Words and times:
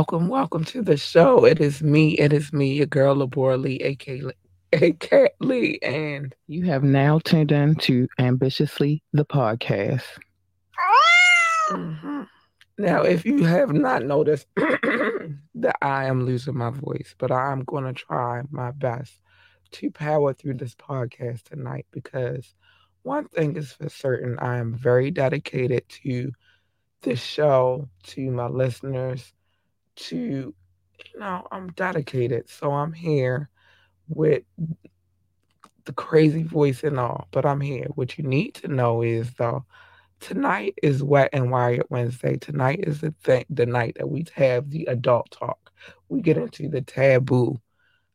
Welcome, 0.00 0.28
welcome 0.28 0.64
to 0.64 0.80
the 0.80 0.96
show. 0.96 1.44
It 1.44 1.60
is 1.60 1.82
me, 1.82 2.12
it 2.12 2.32
is 2.32 2.54
me, 2.54 2.72
your 2.72 2.86
girl 2.86 3.16
Labora 3.16 3.60
Lee, 3.60 3.76
aka 3.82 4.22
aka 4.72 5.28
Lee, 5.40 5.78
and 5.82 6.34
You 6.46 6.64
have 6.64 6.82
now 6.82 7.18
tuned 7.18 7.52
in 7.52 7.74
to 7.74 8.08
Ambitiously 8.18 9.02
the 9.12 9.26
podcast. 9.26 10.06
Mhm. 11.68 12.26
now 12.78 13.02
if 13.02 13.26
you 13.26 13.44
have 13.44 13.74
not 13.74 14.02
noticed 14.02 14.46
that 14.56 15.76
I 15.82 16.06
am 16.06 16.24
losing 16.24 16.56
my 16.56 16.70
voice, 16.70 17.14
but 17.18 17.30
I'm 17.30 17.62
gonna 17.64 17.92
try 17.92 18.40
my 18.50 18.70
best 18.70 19.20
to 19.72 19.90
power 19.90 20.32
through 20.32 20.54
this 20.54 20.74
podcast 20.76 21.42
tonight 21.42 21.84
because 21.90 22.54
one 23.02 23.28
thing 23.28 23.54
is 23.54 23.72
for 23.74 23.90
certain, 23.90 24.38
I 24.38 24.56
am 24.56 24.72
very 24.74 25.10
dedicated 25.10 25.86
to 26.04 26.32
this 27.02 27.22
show, 27.22 27.86
to 28.04 28.30
my 28.30 28.46
listeners, 28.46 29.34
to 30.08 30.54
you 31.14 31.20
know, 31.20 31.46
I'm 31.50 31.68
dedicated. 31.72 32.48
So 32.48 32.72
I'm 32.72 32.92
here 32.92 33.48
with 34.08 34.42
the 35.84 35.92
crazy 35.92 36.42
voice 36.42 36.84
and 36.84 36.98
all, 36.98 37.28
but 37.30 37.46
I'm 37.46 37.60
here. 37.60 37.86
What 37.94 38.18
you 38.18 38.24
need 38.24 38.54
to 38.56 38.68
know 38.68 39.02
is 39.02 39.32
though, 39.34 39.64
tonight 40.20 40.74
is 40.82 41.02
Wet 41.02 41.30
and 41.32 41.50
Wired 41.50 41.86
Wednesday. 41.90 42.36
Tonight 42.36 42.80
is 42.86 43.00
the 43.00 43.14
thing, 43.22 43.44
the 43.50 43.66
night 43.66 43.96
that 43.98 44.08
we 44.08 44.26
have 44.34 44.70
the 44.70 44.84
adult 44.86 45.30
talk. 45.30 45.72
We 46.08 46.20
get 46.20 46.36
into 46.36 46.68
the 46.68 46.82
taboo 46.82 47.60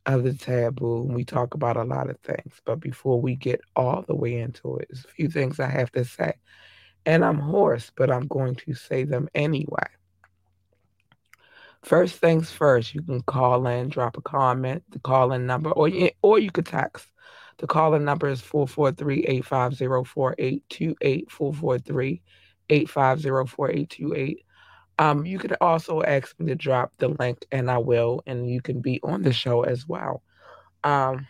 of 0.05 0.23
the 0.23 0.33
taboo 0.33 1.03
and 1.03 1.15
we 1.15 1.25
talk 1.25 1.55
about 1.55 1.77
a 1.77 1.83
lot 1.83 2.09
of 2.09 2.19
things. 2.19 2.61
But 2.65 2.79
before 2.79 3.19
we 3.19 3.35
get 3.35 3.61
all 3.75 4.03
the 4.07 4.15
way 4.15 4.37
into 4.37 4.77
it, 4.77 4.87
there's 4.89 5.05
a 5.05 5.09
few 5.09 5.29
things 5.29 5.59
I 5.59 5.69
have 5.69 5.91
to 5.93 6.05
say. 6.05 6.33
And 7.07 7.25
I'm 7.25 7.39
hoarse, 7.39 7.91
but 7.95 8.11
I'm 8.11 8.27
going 8.27 8.55
to 8.55 8.73
say 8.73 9.03
them 9.03 9.27
anyway. 9.35 9.87
First 11.85 12.15
things 12.15 12.49
first, 12.49 12.95
you 12.95 13.03
can 13.03 13.21
call 13.21 13.67
in, 13.67 13.89
drop 13.89 14.17
a 14.17 14.21
comment, 14.21 14.81
the 14.89 14.97
call 14.97 15.31
in 15.33 15.45
number, 15.45 15.69
or 15.69 15.87
you, 15.87 16.09
or 16.23 16.39
you 16.39 16.49
could 16.49 16.65
text. 16.65 17.05
The 17.59 17.67
call 17.67 17.93
in 17.93 18.03
number 18.03 18.27
is 18.27 18.41
443 18.41 19.25
850 19.25 19.85
4828. 20.09 21.29
443 21.29 22.21
850 22.69 23.55
4828. 23.55 24.45
Um, 24.97 25.27
you 25.27 25.37
could 25.37 25.55
also 25.61 26.01
ask 26.01 26.39
me 26.39 26.47
to 26.47 26.55
drop 26.55 26.91
the 26.97 27.09
link, 27.09 27.45
and 27.51 27.69
I 27.69 27.77
will, 27.77 28.23
and 28.25 28.49
you 28.49 28.63
can 28.63 28.81
be 28.81 28.99
on 29.03 29.21
the 29.21 29.31
show 29.31 29.61
as 29.61 29.87
well. 29.87 30.23
Um, 30.83 31.27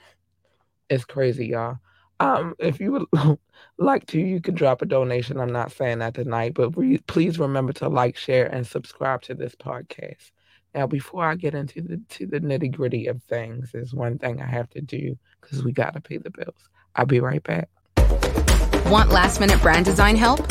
it's 0.90 1.04
crazy, 1.04 1.48
y'all. 1.48 1.80
Um, 2.22 2.56
if 2.60 2.80
you 2.80 2.94
would 2.94 3.40
like 3.78 4.06
to, 4.08 4.22
you 4.22 4.40
can 4.40 4.56
drop 4.56 4.82
a 4.82 4.86
donation. 4.86 5.38
I'm 5.38 5.52
not 5.52 5.74
saying 5.74 6.00
that 6.00 6.14
tonight, 6.14 6.54
but 6.54 6.78
re- 6.78 7.00
please 7.08 7.40
remember 7.40 7.74
to 7.74 7.90
like, 7.90 8.16
share, 8.16 8.46
and 8.46 8.66
subscribe 8.66 9.22
to 9.24 9.34
this 9.34 9.54
podcast. 9.54 10.32
Now, 10.76 10.88
before 10.88 11.24
I 11.24 11.36
get 11.36 11.56
into 11.56 11.82
the 11.82 12.02
to 12.10 12.28
the 12.28 12.42
nitty 12.42 12.74
gritty 12.74 13.08
of 13.08 13.24
things, 13.24 13.72
there's 13.72 13.94
one 13.94 14.18
thing 14.18 14.42
I 14.42 14.46
have 14.46 14.70
to 14.72 14.82
do 14.82 15.18
because 15.40 15.64
we 15.64 15.72
got 15.72 15.94
to 15.94 16.02
pay 16.02 16.18
the 16.18 16.30
bills. 16.30 16.70
I'll 16.98 17.06
be 17.06 17.22
right 17.22 17.42
back. 17.42 17.70
Want 18.88 19.10
last 19.10 19.40
minute 19.40 19.62
brand 19.62 19.86
design 19.86 20.18
help? 20.18 20.46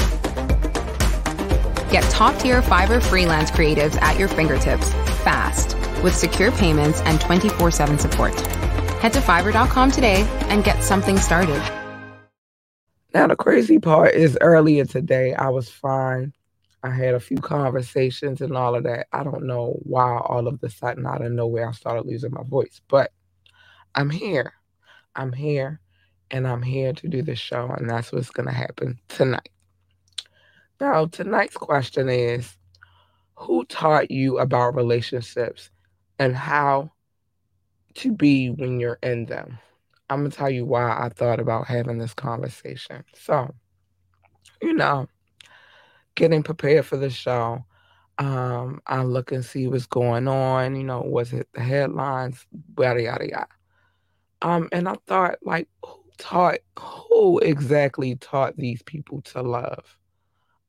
Get 1.90 2.02
top 2.10 2.40
tier 2.40 2.62
Fiverr 2.62 3.02
freelance 3.02 3.50
creatives 3.50 4.00
at 4.00 4.18
your 4.18 4.28
fingertips 4.28 4.88
fast 5.22 5.76
with 6.02 6.16
secure 6.16 6.50
payments 6.52 7.02
and 7.02 7.20
24 7.20 7.70
7 7.70 7.98
support. 7.98 8.34
Head 9.02 9.12
to 9.12 9.20
fiverr.com 9.20 9.90
today 9.90 10.22
and 10.48 10.64
get 10.64 10.82
something 10.82 11.18
started. 11.18 11.62
Now, 13.12 13.26
the 13.26 13.36
crazy 13.36 13.78
part 13.78 14.14
is 14.14 14.38
earlier 14.40 14.86
today, 14.86 15.34
I 15.34 15.50
was 15.50 15.68
fine. 15.68 16.32
I 16.84 16.90
had 16.90 17.14
a 17.14 17.20
few 17.20 17.38
conversations 17.38 18.42
and 18.42 18.54
all 18.54 18.74
of 18.74 18.84
that. 18.84 19.06
I 19.10 19.24
don't 19.24 19.46
know 19.46 19.80
why 19.84 20.18
all 20.18 20.46
of 20.46 20.60
the 20.60 20.68
sudden 20.68 21.06
out 21.06 21.24
of 21.24 21.32
nowhere 21.32 21.70
I 21.70 21.72
started 21.72 22.04
losing 22.04 22.32
my 22.32 22.42
voice, 22.42 22.82
but 22.88 23.10
I'm 23.94 24.10
here. 24.10 24.52
I'm 25.16 25.32
here 25.32 25.80
and 26.30 26.46
I'm 26.46 26.60
here 26.60 26.92
to 26.92 27.08
do 27.08 27.22
the 27.22 27.36
show, 27.36 27.70
and 27.70 27.88
that's 27.88 28.12
what's 28.12 28.28
going 28.28 28.48
to 28.48 28.54
happen 28.54 29.00
tonight. 29.08 29.48
Now, 30.78 31.06
tonight's 31.06 31.56
question 31.56 32.10
is 32.10 32.54
Who 33.36 33.64
taught 33.64 34.10
you 34.10 34.38
about 34.38 34.74
relationships 34.74 35.70
and 36.18 36.36
how 36.36 36.92
to 37.94 38.12
be 38.12 38.50
when 38.50 38.78
you're 38.78 38.98
in 39.02 39.24
them? 39.24 39.58
I'm 40.10 40.20
going 40.20 40.30
to 40.30 40.36
tell 40.36 40.50
you 40.50 40.66
why 40.66 40.90
I 40.90 41.08
thought 41.08 41.40
about 41.40 41.66
having 41.66 41.96
this 41.96 42.12
conversation. 42.12 43.04
So, 43.14 43.54
you 44.60 44.74
know, 44.74 45.08
getting 46.14 46.42
prepared 46.42 46.86
for 46.86 46.96
the 46.96 47.10
show, 47.10 47.64
um, 48.18 48.80
I 48.86 49.02
look 49.02 49.32
and 49.32 49.44
see 49.44 49.66
what's 49.66 49.86
going 49.86 50.28
on. 50.28 50.76
You 50.76 50.84
know, 50.84 51.02
was 51.02 51.32
it 51.32 51.48
the 51.54 51.60
headlines? 51.60 52.46
Yada 52.78 53.02
yada 53.02 53.28
yada. 53.28 53.48
Um, 54.42 54.68
and 54.72 54.88
I 54.88 54.94
thought, 55.06 55.38
like, 55.42 55.68
who 55.84 56.02
taught? 56.18 56.58
Who 56.78 57.38
exactly 57.40 58.16
taught 58.16 58.56
these 58.56 58.82
people 58.82 59.22
to 59.22 59.42
love? 59.42 59.98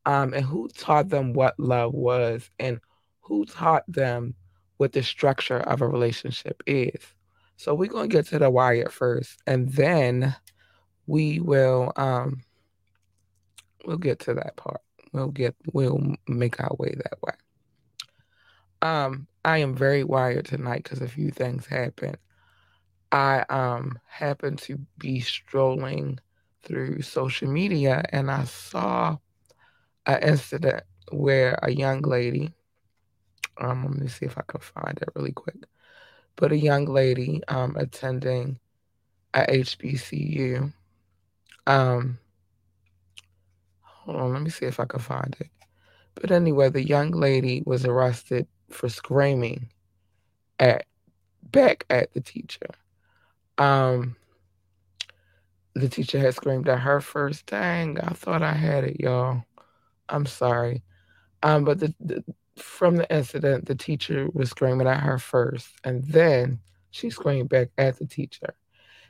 Um, 0.05 0.33
and 0.33 0.45
who 0.45 0.67
taught 0.69 1.09
them 1.09 1.33
what 1.33 1.59
love 1.59 1.93
was, 1.93 2.49
and 2.59 2.79
who 3.21 3.45
taught 3.45 3.83
them 3.87 4.35
what 4.77 4.91
the 4.91 5.03
structure 5.03 5.59
of 5.59 5.81
a 5.81 5.87
relationship 5.87 6.61
is? 6.67 7.01
So 7.57 7.73
we're 7.73 7.89
gonna 7.89 8.07
get 8.07 8.27
to 8.27 8.39
the 8.39 8.49
wire 8.49 8.89
first, 8.89 9.39
and 9.47 9.69
then 9.69 10.35
we 11.07 11.39
will 11.39 11.91
um 11.95 12.41
we'll 13.85 13.97
get 13.97 14.19
to 14.21 14.33
that 14.35 14.55
part. 14.55 14.81
We'll 15.15 15.29
get 15.29 15.55
we'll 15.71 16.17
make 16.27 16.59
our 16.59 16.75
way 16.77 16.93
that 16.93 17.21
way. 17.21 17.33
Um, 18.81 19.27
I 19.45 19.59
am 19.59 19.73
very 19.73 20.03
wired 20.03 20.45
tonight 20.45 20.83
because 20.83 21.01
a 21.01 21.07
few 21.07 21.31
things 21.31 21.65
happened. 21.65 22.17
I 23.13 23.45
um 23.47 23.97
happened 24.07 24.59
to 24.63 24.77
be 24.97 25.21
strolling 25.21 26.19
through 26.63 27.01
social 27.01 27.49
media 27.49 28.03
and 28.09 28.29
I 28.29 28.43
saw 28.43 29.17
an 30.05 30.21
incident 30.21 30.83
where 31.13 31.57
a 31.63 31.71
young 31.71 32.01
lady, 32.01 32.51
um, 33.57 33.83
let 33.85 34.01
me 34.01 34.09
see 34.09 34.25
if 34.25 34.37
I 34.37 34.43
can 34.45 34.59
find 34.59 34.99
it 35.01 35.07
really 35.15 35.31
quick, 35.31 35.63
but 36.35 36.51
a 36.51 36.57
young 36.57 36.87
lady 36.87 37.41
um 37.47 37.77
attending 37.77 38.59
a 39.33 39.45
HBCU, 39.49 40.73
um, 41.67 42.19
hold 44.05 44.17
on, 44.17 44.33
let 44.33 44.41
me 44.41 44.49
see 44.49 44.65
if 44.65 44.79
I 44.79 44.85
can 44.85 44.99
find 44.99 45.35
it. 45.39 45.49
But 46.15 46.31
anyway, 46.31 46.69
the 46.69 46.85
young 46.85 47.11
lady 47.11 47.63
was 47.65 47.85
arrested 47.85 48.47
for 48.69 48.87
screaming 48.87 49.69
at 50.59 50.85
back 51.43 51.85
at 51.89 52.13
the 52.13 52.21
teacher. 52.21 52.69
Um, 53.57 54.15
the 55.73 55.89
teacher 55.89 56.19
had 56.19 56.35
screamed 56.35 56.69
at 56.69 56.79
her 56.79 57.01
first. 57.01 57.45
Dang, 57.47 57.99
I 57.99 58.13
thought 58.13 58.41
I 58.41 58.53
had 58.53 58.85
it, 58.85 58.99
y'all. 58.99 59.43
I'm 60.07 60.25
sorry. 60.25 60.83
Um, 61.43 61.65
but 61.65 61.79
the, 61.79 61.93
the 61.99 62.23
from 62.55 62.95
the 62.95 63.13
incident, 63.13 63.65
the 63.65 63.75
teacher 63.75 64.29
was 64.33 64.49
screaming 64.49 64.87
at 64.87 65.01
her 65.01 65.19
first, 65.19 65.67
and 65.83 66.03
then 66.05 66.59
she 66.91 67.09
screamed 67.09 67.49
back 67.49 67.69
at 67.77 67.97
the 67.99 68.05
teacher. 68.05 68.55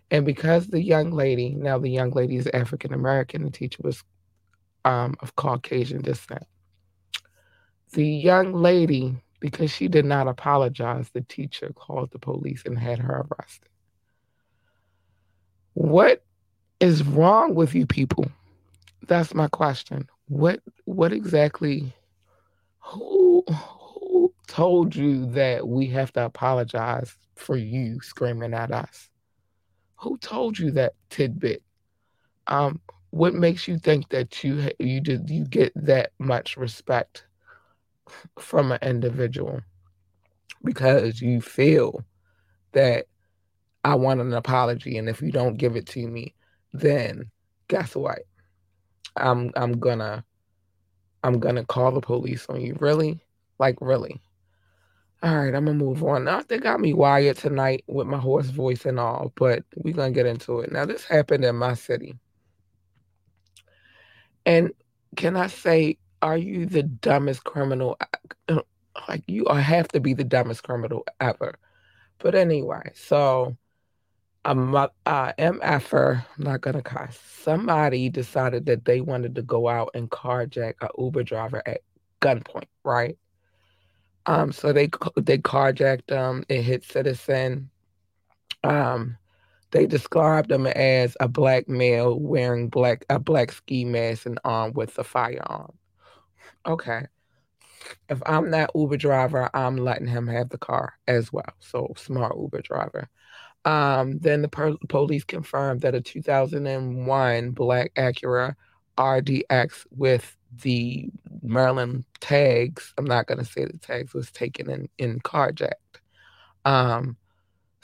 And 0.09 0.25
because 0.25 0.67
the 0.67 0.81
young 0.81 1.11
lady, 1.11 1.53
now 1.53 1.77
the 1.77 1.89
young 1.89 2.11
lady 2.11 2.37
is 2.37 2.47
African 2.53 2.93
American, 2.93 3.43
the 3.43 3.51
teacher 3.51 3.81
was 3.83 4.03
um, 4.85 5.15
of 5.19 5.35
Caucasian 5.35 6.01
descent. 6.01 6.45
The 7.93 8.07
young 8.07 8.53
lady, 8.53 9.15
because 9.39 9.71
she 9.71 9.87
did 9.87 10.05
not 10.05 10.27
apologize, 10.27 11.09
the 11.09 11.21
teacher 11.21 11.71
called 11.75 12.11
the 12.11 12.19
police 12.19 12.63
and 12.65 12.77
had 12.77 12.99
her 12.99 13.25
arrested. 13.29 13.69
What 15.73 16.23
is 16.79 17.03
wrong 17.03 17.55
with 17.55 17.75
you 17.75 17.85
people? 17.85 18.31
That's 19.07 19.33
my 19.33 19.47
question. 19.47 20.07
What 20.27 20.61
what 20.85 21.13
exactly 21.13 21.93
who 22.79 23.43
who 23.47 24.33
told 24.47 24.95
you 24.95 25.25
that 25.31 25.67
we 25.67 25.87
have 25.87 26.13
to 26.13 26.25
apologize 26.25 27.15
for 27.35 27.57
you 27.57 27.99
screaming 28.01 28.53
at 28.53 28.71
us? 28.71 29.09
Who 29.97 30.17
told 30.17 30.57
you 30.57 30.71
that 30.71 30.93
tidbit? 31.09 31.61
Um, 32.47 32.79
what 33.15 33.33
makes 33.33 33.65
you 33.65 33.79
think 33.79 34.09
that 34.09 34.43
you 34.43 34.69
you 34.77 34.99
did 34.99 35.29
you 35.29 35.45
get 35.45 35.71
that 35.73 36.11
much 36.19 36.57
respect 36.57 37.23
from 38.37 38.73
an 38.73 38.79
individual 38.81 39.61
because 40.65 41.21
you 41.21 41.39
feel 41.39 42.03
that 42.73 43.05
I 43.85 43.95
want 43.95 44.19
an 44.19 44.33
apology, 44.33 44.97
and 44.97 45.07
if 45.07 45.21
you 45.21 45.31
don't 45.31 45.55
give 45.55 45.77
it 45.77 45.85
to 45.87 46.05
me, 46.05 46.35
then 46.73 47.31
guess 47.69 47.95
what? 47.95 48.19
I'm 49.15 49.49
I'm 49.55 49.79
gonna 49.79 50.25
I'm 51.23 51.39
gonna 51.39 51.63
call 51.63 51.93
the 51.93 52.01
police 52.01 52.45
on 52.49 52.59
you. 52.59 52.75
Really? 52.81 53.21
Like 53.59 53.77
really? 53.79 54.19
All 55.23 55.37
right, 55.37 55.55
I'm 55.55 55.63
gonna 55.63 55.73
move 55.77 56.03
on. 56.03 56.25
Now 56.25 56.41
they 56.45 56.57
got 56.57 56.81
me 56.81 56.93
wired 56.93 57.37
tonight 57.37 57.85
with 57.87 58.07
my 58.07 58.17
hoarse 58.17 58.47
voice 58.47 58.85
and 58.85 58.99
all, 58.99 59.31
but 59.35 59.63
we're 59.77 59.93
gonna 59.93 60.11
get 60.11 60.25
into 60.25 60.59
it. 60.59 60.73
Now 60.73 60.83
this 60.83 61.05
happened 61.05 61.45
in 61.45 61.55
my 61.55 61.75
city. 61.75 62.19
And 64.45 64.71
can 65.15 65.35
I 65.35 65.47
say, 65.47 65.97
are 66.21 66.37
you 66.37 66.65
the 66.65 66.83
dumbest 66.83 67.43
criminal? 67.43 67.97
like 69.07 69.23
you 69.27 69.45
have 69.47 69.87
to 69.89 69.99
be 69.99 70.13
the 70.13 70.23
dumbest 70.23 70.63
criminal 70.63 71.05
ever. 71.19 71.55
But 72.19 72.35
anyway, 72.35 72.91
so 72.93 73.57
um, 74.45 74.75
uh, 74.75 75.33
MFer, 75.37 76.25
I'm 76.37 76.43
not 76.43 76.61
gonna 76.61 76.81
cuss. 76.81 77.19
Somebody 77.41 78.09
decided 78.09 78.65
that 78.67 78.85
they 78.85 79.01
wanted 79.01 79.35
to 79.35 79.41
go 79.41 79.67
out 79.67 79.91
and 79.93 80.09
carjack 80.09 80.75
a 80.81 80.89
Uber 80.97 81.23
driver 81.23 81.61
at 81.65 81.81
gunpoint, 82.21 82.67
right? 82.83 83.17
Um, 84.27 84.51
so 84.51 84.71
they 84.73 84.89
they 85.17 85.37
carjacked 85.37 86.09
him. 86.09 86.45
It 86.47 86.61
hit 86.61 86.83
citizen. 86.83 87.69
Um, 88.63 89.17
they 89.75 89.85
described 89.85 90.49
him 90.49 90.65
as 90.67 91.17
a 91.19 91.27
black 91.27 91.67
male 91.67 92.17
wearing 92.17 92.69
black 92.69 93.03
a 93.09 93.19
black 93.19 93.51
ski 93.51 93.83
mask 93.83 94.25
and 94.25 94.39
armed 94.45 94.73
with 94.73 94.97
a 94.97 95.03
firearm. 95.03 95.73
Okay. 96.65 97.07
If 98.07 98.23
I'm 98.25 98.51
that 98.51 98.71
Uber 98.73 98.95
driver, 98.95 99.49
I'm 99.53 99.75
letting 99.75 100.07
him 100.07 100.27
have 100.27 100.47
the 100.47 100.57
car 100.57 100.93
as 101.09 101.33
well. 101.33 101.53
So 101.59 101.91
smart 101.97 102.37
Uber 102.37 102.61
driver. 102.61 103.09
Um, 103.65 104.17
then 104.19 104.41
the 104.41 104.47
per- 104.47 104.77
police 104.87 105.25
confirmed 105.25 105.81
that 105.81 105.93
a 105.93 105.99
2001 105.99 107.51
black 107.51 107.93
Acura 107.95 108.55
RDX 108.97 109.85
with 109.91 110.37
the 110.63 111.09
Maryland 111.41 112.05
tags, 112.21 112.93
I'm 112.97 113.03
not 113.03 113.27
going 113.27 113.39
to 113.39 113.45
say 113.45 113.65
the 113.65 113.77
tags, 113.77 114.13
was 114.13 114.31
taken 114.31 114.69
in, 114.69 114.87
in 114.97 115.19
carjacked. 115.19 115.99
Um, 116.63 117.17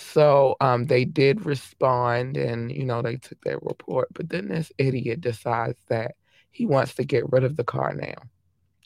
so 0.02 0.56
um, 0.60 0.86
they 0.86 1.06
did 1.06 1.46
respond 1.46 2.38
and, 2.38 2.72
you 2.72 2.86
know, 2.86 3.02
they 3.02 3.18
took 3.18 3.42
their 3.42 3.60
report. 3.62 4.10
But 4.14 4.30
then 4.30 4.48
this 4.50 4.72
idiot 4.78 5.22
decides 5.22 5.80
that 5.88 6.16
he 6.52 6.66
wants 6.66 6.96
to 6.96 7.04
get 7.06 7.32
rid 7.32 7.44
of 7.44 7.56
the 7.56 7.64
car 7.64 7.94
now. 7.94 8.16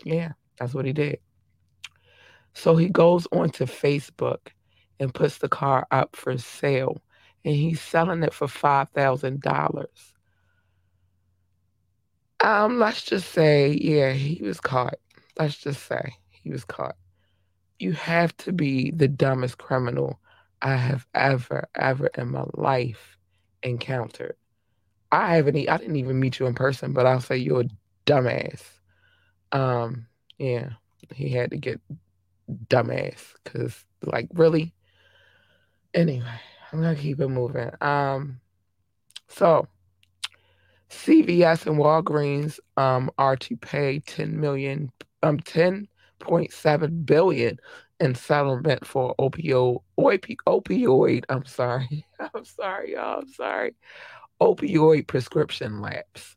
Yeah, 0.03 0.33
that's 0.59 0.73
what 0.73 0.85
he 0.85 0.93
did. 0.93 1.19
So 2.53 2.75
he 2.75 2.89
goes 2.89 3.27
onto 3.31 3.65
Facebook 3.65 4.39
and 4.99 5.13
puts 5.13 5.39
the 5.39 5.49
car 5.49 5.87
up 5.91 6.15
for 6.15 6.37
sale 6.37 7.01
and 7.43 7.55
he's 7.55 7.81
selling 7.81 8.23
it 8.23 8.33
for 8.33 8.47
$5,000. 8.47 9.87
Um, 12.39 12.79
let's 12.79 13.03
just 13.03 13.31
say, 13.31 13.71
yeah, 13.71 14.11
he 14.11 14.43
was 14.43 14.59
caught. 14.59 14.95
Let's 15.37 15.57
just 15.57 15.83
say 15.85 16.15
he 16.29 16.49
was 16.49 16.65
caught. 16.65 16.95
You 17.79 17.93
have 17.93 18.35
to 18.37 18.53
be 18.53 18.91
the 18.91 19.07
dumbest 19.07 19.57
criminal 19.57 20.19
I 20.65 20.77
have 20.77 21.05
ever, 21.13 21.69
ever 21.75 22.07
in 22.17 22.31
my 22.31 22.45
life 22.55 23.19
encountered. 23.61 24.35
I 25.11 25.35
haven't, 25.35 25.69
I 25.69 25.77
didn't 25.77 25.97
even 25.97 26.19
meet 26.19 26.39
you 26.39 26.47
in 26.47 26.55
person, 26.55 26.91
but 26.91 27.05
I'll 27.05 27.21
say 27.21 27.37
you're 27.37 27.61
a 27.61 27.65
dumbass. 28.07 28.63
Um, 29.51 30.07
yeah, 30.39 30.69
he 31.13 31.29
had 31.29 31.51
to 31.51 31.57
get 31.57 31.79
dumbass 32.67 33.35
because, 33.43 33.85
like, 34.01 34.27
really. 34.33 34.73
Anyway, 35.93 36.25
I'm 36.73 36.81
gonna 36.81 36.95
keep 36.95 37.19
it 37.19 37.27
moving. 37.27 37.69
Um, 37.79 38.41
so 39.27 39.67
CVS 40.89 41.67
and 41.67 41.77
Walgreens 41.77 42.59
um 42.75 43.11
are 43.19 43.35
to 43.35 43.55
pay 43.55 43.99
10 43.99 44.39
million, 44.39 44.91
um, 45.21 45.39
10.7 45.41 47.05
billion 47.05 47.59
in 47.99 48.15
settlement 48.15 48.85
for 48.85 49.15
opioid, 49.19 49.79
opioid. 49.97 51.23
I'm 51.29 51.45
sorry, 51.45 52.05
I'm 52.33 52.45
sorry, 52.45 52.93
y'all. 52.93 53.19
I'm 53.19 53.29
sorry. 53.29 53.75
Opioid 54.41 55.07
prescription 55.07 55.81
lapse. 55.81 56.35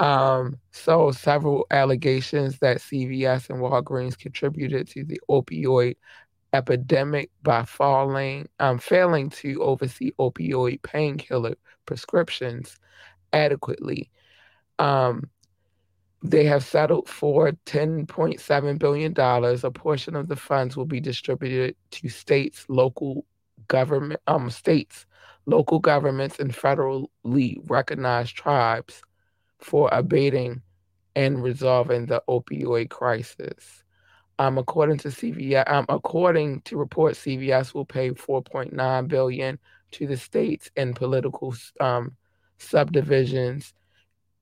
Um, 0.00 0.58
so 0.72 1.12
several 1.12 1.66
allegations 1.70 2.58
that 2.58 2.78
CVS 2.78 3.50
and 3.50 3.60
Walgreens 3.60 4.18
contributed 4.18 4.88
to 4.88 5.04
the 5.04 5.20
opioid 5.30 5.96
epidemic 6.52 7.30
by 7.42 7.64
falling, 7.64 8.48
um, 8.58 8.78
failing 8.78 9.30
to 9.30 9.62
oversee 9.62 10.12
opioid 10.18 10.82
painkiller 10.82 11.54
prescriptions 11.86 12.78
adequately. 13.32 14.10
Um, 14.78 15.30
they 16.22 16.44
have 16.44 16.64
settled 16.64 17.08
for 17.08 17.52
$10.7 17.66 18.78
billion. 18.78 19.14
A 19.18 19.70
portion 19.70 20.16
of 20.16 20.28
the 20.28 20.36
funds 20.36 20.76
will 20.76 20.86
be 20.86 21.00
distributed 21.00 21.76
to 21.90 22.08
states, 22.08 22.64
local 22.68 23.24
government, 23.68 24.20
um, 24.26 24.48
states, 24.50 25.06
local 25.46 25.80
governments, 25.80 26.38
and 26.38 26.52
federally 26.52 27.58
recognized 27.68 28.36
tribes 28.36 29.02
for 29.58 29.88
abating 29.92 30.62
and 31.16 31.42
resolving 31.42 32.06
the 32.06 32.22
opioid 32.28 32.90
crisis. 32.90 33.82
Um, 34.38 34.58
according 34.58 34.98
to 34.98 35.08
CVS, 35.08 35.70
um, 35.70 35.86
according 35.88 36.62
to 36.62 36.76
reports, 36.76 37.20
CVS 37.20 37.74
will 37.74 37.84
pay 37.84 38.10
4.9 38.10 39.08
billion 39.08 39.58
to 39.92 40.06
the 40.06 40.16
states 40.16 40.70
and 40.76 40.96
political 40.96 41.54
um, 41.80 42.16
subdivisions, 42.58 43.74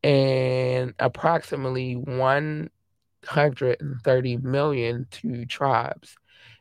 and 0.03 0.95
approximately 0.99 1.95
130 1.95 4.37
million 4.39 5.07
to 5.11 5.45
tribes. 5.47 6.17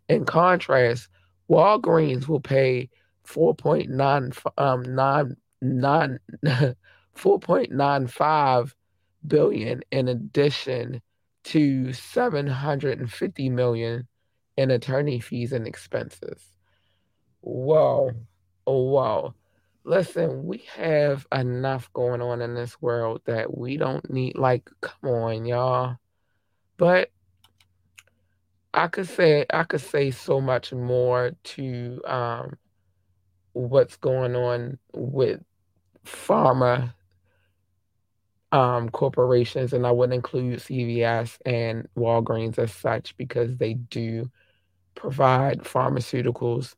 In 0.08 0.26
contrast, 0.26 1.08
Walgreens 1.50 2.28
will 2.28 2.42
pay 2.42 2.90
4.9 3.26 4.46
um, 4.58 4.84
9, 4.84 5.36
9 5.62 6.20
4.95 7.16 8.74
billion 9.28 9.82
in 9.92 10.08
addition 10.08 11.02
to 11.44 11.94
750 11.94 13.50
million 13.50 14.08
in 14.58 14.72
attorney 14.72 15.20
fees 15.20 15.54
and 15.54 15.68
expenses. 15.68 16.42
Whoa. 17.42 18.12
Oh, 18.68 18.84
wow. 18.84 19.34
Listen, 19.90 20.46
we 20.46 20.60
have 20.76 21.26
enough 21.32 21.92
going 21.94 22.22
on 22.22 22.44
in 22.44 22.54
this 22.54 22.80
world 22.80 23.22
that 23.26 23.58
we 23.58 23.76
don't 23.76 24.08
need, 24.08 24.38
like, 24.38 24.70
come 24.82 25.10
on, 25.10 25.48
y'all. 25.48 25.98
But 26.78 27.10
I 28.72 28.88
could 28.88 29.08
say 29.08 29.48
I 29.52 29.64
could 29.64 29.82
say 29.82 30.12
so 30.12 30.40
much 30.40 30.72
more 30.72 31.32
to 31.44 32.02
um, 32.06 32.56
what's 33.54 33.96
going 33.96 34.36
on 34.36 34.78
with 34.94 35.42
pharma 36.06 36.94
um, 38.52 38.90
corporations, 38.90 39.74
and 39.74 39.88
I 39.88 39.92
would 39.92 40.14
include 40.14 40.60
CVS 40.60 41.40
and 41.48 41.90
Walgreens 41.98 42.60
as 42.60 42.72
such 42.72 43.18
because 43.18 43.58
they 43.58 43.74
do 43.74 44.30
provide 44.94 45.64
pharmaceuticals. 45.64 46.76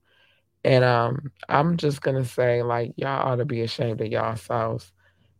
And 0.63 0.83
um, 0.83 1.31
I'm 1.49 1.77
just 1.77 2.01
gonna 2.01 2.25
say, 2.25 2.61
like, 2.61 2.93
y'all 2.95 3.31
ought 3.31 3.37
to 3.37 3.45
be 3.45 3.61
ashamed 3.61 4.01
of 4.01 4.07
yourselves. 4.07 4.91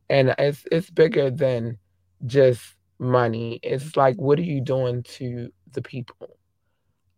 And 0.09 0.33
it's 0.37 0.63
it's 0.71 0.89
bigger 0.89 1.29
than 1.29 1.77
just 2.25 2.61
money. 2.99 3.59
It's 3.63 3.95
like, 3.95 4.17
what 4.17 4.39
are 4.39 4.43
you 4.43 4.61
doing 4.61 5.03
to 5.03 5.51
the 5.71 5.81
people? 5.81 6.37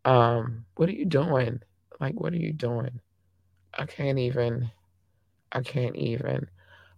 Um, 0.05 0.65
what 0.75 0.89
are 0.89 0.93
you 0.93 1.05
doing? 1.05 1.61
Like, 1.99 2.19
what 2.19 2.33
are 2.33 2.37
you 2.37 2.53
doing? 2.53 2.99
I 3.77 3.85
can't 3.85 4.19
even. 4.19 4.69
I 5.51 5.61
can't 5.61 5.95
even. 5.95 6.47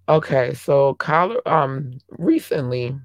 Okay, 0.07 0.53
so 0.53 0.93
Color 0.95 1.47
um 1.47 1.99
recently 2.09 2.95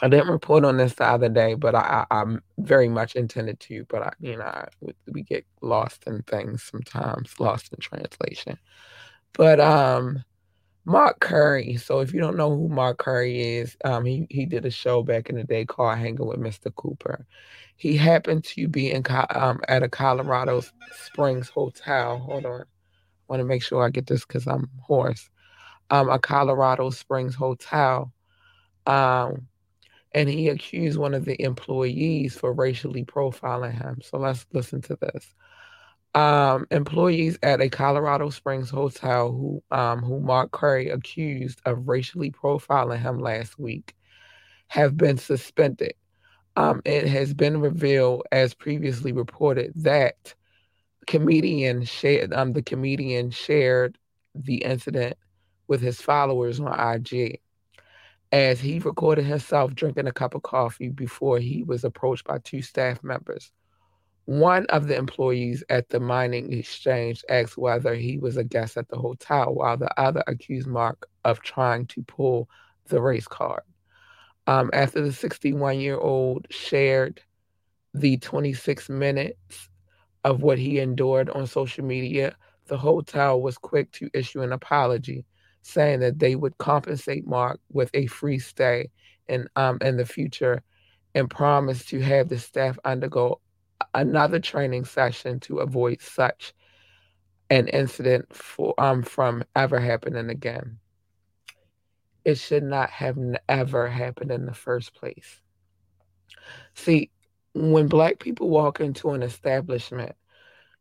I 0.00 0.08
didn't 0.08 0.30
report 0.30 0.64
on 0.64 0.78
this 0.78 0.94
the 0.94 1.04
other 1.04 1.28
day, 1.28 1.54
but 1.54 1.74
I, 1.74 2.06
I 2.10 2.20
am 2.20 2.42
very 2.58 2.88
much 2.88 3.14
intended 3.14 3.60
to. 3.60 3.84
But 3.88 4.02
I, 4.02 4.12
you 4.20 4.36
know, 4.36 4.44
I, 4.44 4.68
we 5.12 5.22
get 5.22 5.44
lost 5.60 6.04
in 6.06 6.22
things 6.22 6.62
sometimes, 6.62 7.38
lost 7.38 7.72
in 7.72 7.78
translation. 7.78 8.58
But 9.34 9.60
um, 9.60 10.24
Mark 10.84 11.20
Curry. 11.20 11.76
So 11.76 12.00
if 12.00 12.12
you 12.14 12.20
don't 12.20 12.36
know 12.36 12.50
who 12.50 12.68
Mark 12.68 12.98
Curry 12.98 13.58
is, 13.58 13.76
um, 13.84 14.04
he 14.04 14.26
he 14.30 14.46
did 14.46 14.64
a 14.64 14.70
show 14.70 15.02
back 15.02 15.28
in 15.28 15.36
the 15.36 15.44
day 15.44 15.64
called 15.64 15.98
Hanging 15.98 16.26
with 16.26 16.38
Mr. 16.38 16.74
Cooper. 16.74 17.26
He 17.76 17.96
happened 17.96 18.44
to 18.44 18.68
be 18.68 18.90
in 18.90 19.04
um 19.30 19.60
at 19.68 19.82
a 19.82 19.88
Colorado 19.88 20.62
Springs 21.04 21.48
hotel. 21.48 22.18
Hold 22.18 22.46
on, 22.46 22.60
I 22.62 22.64
want 23.28 23.40
to 23.40 23.44
make 23.44 23.62
sure 23.62 23.84
I 23.84 23.90
get 23.90 24.06
this 24.06 24.24
because 24.24 24.46
I'm 24.46 24.70
hoarse 24.80 25.28
um, 25.92 26.08
a 26.08 26.18
Colorado 26.18 26.90
Springs 26.90 27.34
hotel. 27.34 28.12
Um, 28.86 29.46
and 30.14 30.28
he 30.28 30.48
accused 30.48 30.98
one 30.98 31.14
of 31.14 31.24
the 31.24 31.40
employees 31.42 32.36
for 32.36 32.52
racially 32.52 33.04
profiling 33.04 33.72
him. 33.72 34.00
So 34.02 34.18
let's 34.18 34.46
listen 34.52 34.82
to 34.82 34.96
this. 34.96 35.34
Um, 36.14 36.66
employees 36.70 37.38
at 37.42 37.62
a 37.62 37.70
Colorado 37.70 38.28
Springs 38.28 38.68
hotel 38.68 39.32
who 39.32 39.62
um, 39.70 40.02
who 40.02 40.20
Mark 40.20 40.52
Curry 40.52 40.90
accused 40.90 41.62
of 41.64 41.88
racially 41.88 42.30
profiling 42.30 43.00
him 43.00 43.18
last 43.18 43.58
week 43.58 43.94
have 44.68 44.96
been 44.96 45.16
suspended. 45.16 45.94
Um, 46.54 46.82
it 46.84 47.06
has 47.06 47.32
been 47.32 47.60
revealed, 47.60 48.24
as 48.30 48.52
previously 48.52 49.12
reported, 49.12 49.72
that 49.76 50.34
comedian 51.06 51.84
shared 51.84 52.32
um, 52.34 52.52
the 52.52 52.62
comedian 52.62 53.30
shared 53.30 53.96
the 54.34 54.56
incident 54.56 55.16
with 55.66 55.80
his 55.80 56.00
followers 56.00 56.60
on 56.60 56.78
IG 56.78 57.40
as 58.32 58.60
he 58.60 58.78
recorded 58.78 59.24
himself 59.24 59.74
drinking 59.74 60.06
a 60.06 60.12
cup 60.12 60.34
of 60.34 60.42
coffee 60.42 60.88
before 60.88 61.38
he 61.38 61.62
was 61.62 61.84
approached 61.84 62.24
by 62.24 62.38
two 62.38 62.62
staff 62.62 63.02
members 63.04 63.52
one 64.24 64.66
of 64.66 64.86
the 64.86 64.96
employees 64.96 65.64
at 65.68 65.88
the 65.88 65.98
mining 65.98 66.52
exchange 66.52 67.24
asked 67.28 67.58
whether 67.58 67.94
he 67.94 68.18
was 68.18 68.36
a 68.36 68.44
guest 68.44 68.76
at 68.76 68.88
the 68.88 68.96
hotel, 68.96 69.52
while 69.54 69.76
the 69.76 70.00
other 70.00 70.22
accused 70.26 70.68
Mark 70.68 71.08
of 71.24 71.42
trying 71.42 71.86
to 71.86 72.02
pull 72.02 72.48
the 72.86 73.00
race 73.00 73.26
card. 73.26 73.62
Um, 74.46 74.70
after 74.72 75.02
the 75.02 75.12
61 75.12 75.80
year 75.80 75.98
old 75.98 76.46
shared 76.50 77.20
the 77.94 78.16
26 78.18 78.88
minutes 78.88 79.68
of 80.24 80.42
what 80.42 80.58
he 80.58 80.78
endured 80.78 81.28
on 81.30 81.46
social 81.46 81.84
media, 81.84 82.36
the 82.66 82.78
hotel 82.78 83.40
was 83.40 83.58
quick 83.58 83.90
to 83.92 84.10
issue 84.14 84.42
an 84.42 84.52
apology, 84.52 85.24
saying 85.62 86.00
that 86.00 86.18
they 86.18 86.34
would 86.34 86.58
compensate 86.58 87.26
Mark 87.26 87.60
with 87.70 87.90
a 87.94 88.06
free 88.06 88.38
stay 88.38 88.90
in 89.28 89.48
um, 89.56 89.78
in 89.80 89.96
the 89.96 90.06
future, 90.06 90.62
and 91.14 91.30
promised 91.30 91.88
to 91.88 92.00
have 92.00 92.28
the 92.28 92.38
staff 92.38 92.78
undergo 92.84 93.40
another 93.94 94.38
training 94.38 94.84
session 94.84 95.40
to 95.40 95.58
avoid 95.58 96.00
such 96.00 96.54
an 97.50 97.68
incident 97.68 98.34
for, 98.34 98.74
um, 98.78 99.02
from 99.02 99.44
ever 99.54 99.78
happening 99.78 100.30
again. 100.30 100.78
It 102.24 102.38
should 102.38 102.62
not 102.62 102.88
have 102.90 103.18
ever 103.48 103.88
happened 103.88 104.30
in 104.30 104.46
the 104.46 104.54
first 104.54 104.94
place. 104.94 105.40
See, 106.74 107.10
when 107.52 107.88
Black 107.88 108.20
people 108.20 108.48
walk 108.48 108.80
into 108.80 109.10
an 109.10 109.22
establishment, 109.22 110.14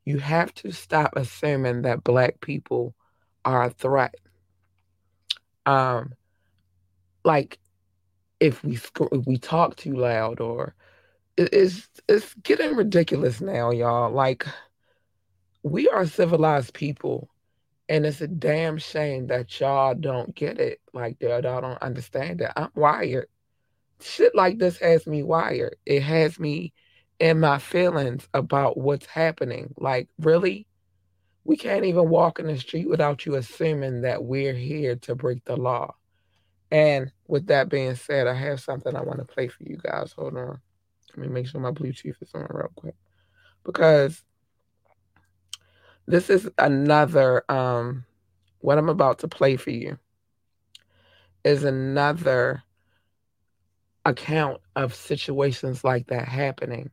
you 0.06 0.20
have 0.20 0.54
to 0.56 0.72
stop 0.72 1.14
assuming 1.16 1.82
that 1.82 2.04
Black 2.04 2.40
people 2.42 2.96
are 3.44 3.64
a 3.64 3.70
threat. 3.70 4.16
Um, 5.66 6.14
like 7.24 7.60
if 8.40 8.64
we 8.64 8.76
if 8.76 9.26
we 9.28 9.38
talk 9.38 9.76
too 9.76 9.96
loud 9.96 10.40
or 10.40 10.76
it's 11.38 11.88
it's 12.08 12.34
getting 12.44 12.76
ridiculous 12.76 13.42
now, 13.42 13.72
y'all. 13.72 14.12
Like 14.12 14.46
we 15.64 15.88
are 15.90 16.06
civilized 16.06 16.74
people, 16.74 17.30
and 17.88 18.06
it's 18.06 18.22
a 18.22 18.28
damn 18.28 18.78
shame 18.78 19.28
that 19.28 19.60
y'all 19.60 19.96
don't 19.96 20.36
get 20.36 20.60
it. 20.60 20.80
Like 20.94 21.18
y'all 21.22 21.42
don't 21.42 21.82
understand 21.82 22.42
it. 22.42 22.52
I'm 22.56 22.70
wired. 22.76 23.28
Shit 24.02 24.36
like 24.36 24.58
this 24.58 24.78
has 24.80 25.06
me 25.06 25.24
wired. 25.24 25.76
It 25.86 26.02
has 26.02 26.40
me 26.40 26.74
in 27.20 27.40
my 27.40 27.60
feelings 27.60 28.28
about 28.34 28.78
what's 28.78 29.06
happening. 29.06 29.74
Like 29.78 30.10
really, 30.20 30.66
we 31.44 31.58
can't 31.58 31.86
even 31.86 32.10
walk 32.10 32.40
in 32.40 32.48
the 32.48 32.58
street 32.58 32.90
without 32.90 33.26
you 33.26 33.36
assuming 33.36 34.02
that 34.02 34.24
we're 34.24 34.54
here 34.54 34.96
to 34.98 35.16
break 35.16 35.44
the 35.46 35.56
law. 35.56 35.96
And 36.70 37.12
with 37.28 37.48
that 37.48 37.70
being 37.70 37.96
said, 37.96 38.28
I 38.28 38.34
have 38.34 38.62
something 38.62 38.96
I 38.96 39.02
want 39.02 39.20
to 39.20 39.26
play 39.26 39.48
for 39.48 39.64
you 39.64 39.78
guys. 39.78 40.14
Hold 40.14 40.38
on. 40.38 40.62
Let 41.10 41.18
me 41.18 41.28
make 41.28 41.48
sure 41.48 41.60
my 41.60 41.72
Bluetooth 41.72 42.22
is 42.22 42.32
on 42.34 42.48
real 42.50 42.72
quick. 42.76 42.96
Because 43.64 44.24
this 46.08 46.30
is 46.30 46.50
another 46.58 47.44
um 47.50 48.06
what 48.60 48.78
I'm 48.78 48.90
about 48.90 49.20
to 49.20 49.28
play 49.28 49.56
for 49.58 49.72
you 49.72 49.98
is 51.44 51.64
another 51.64 52.64
account 54.06 54.62
of 54.76 54.94
situations 54.94 55.84
like 55.84 56.08
that 56.08 56.28
happening. 56.28 56.92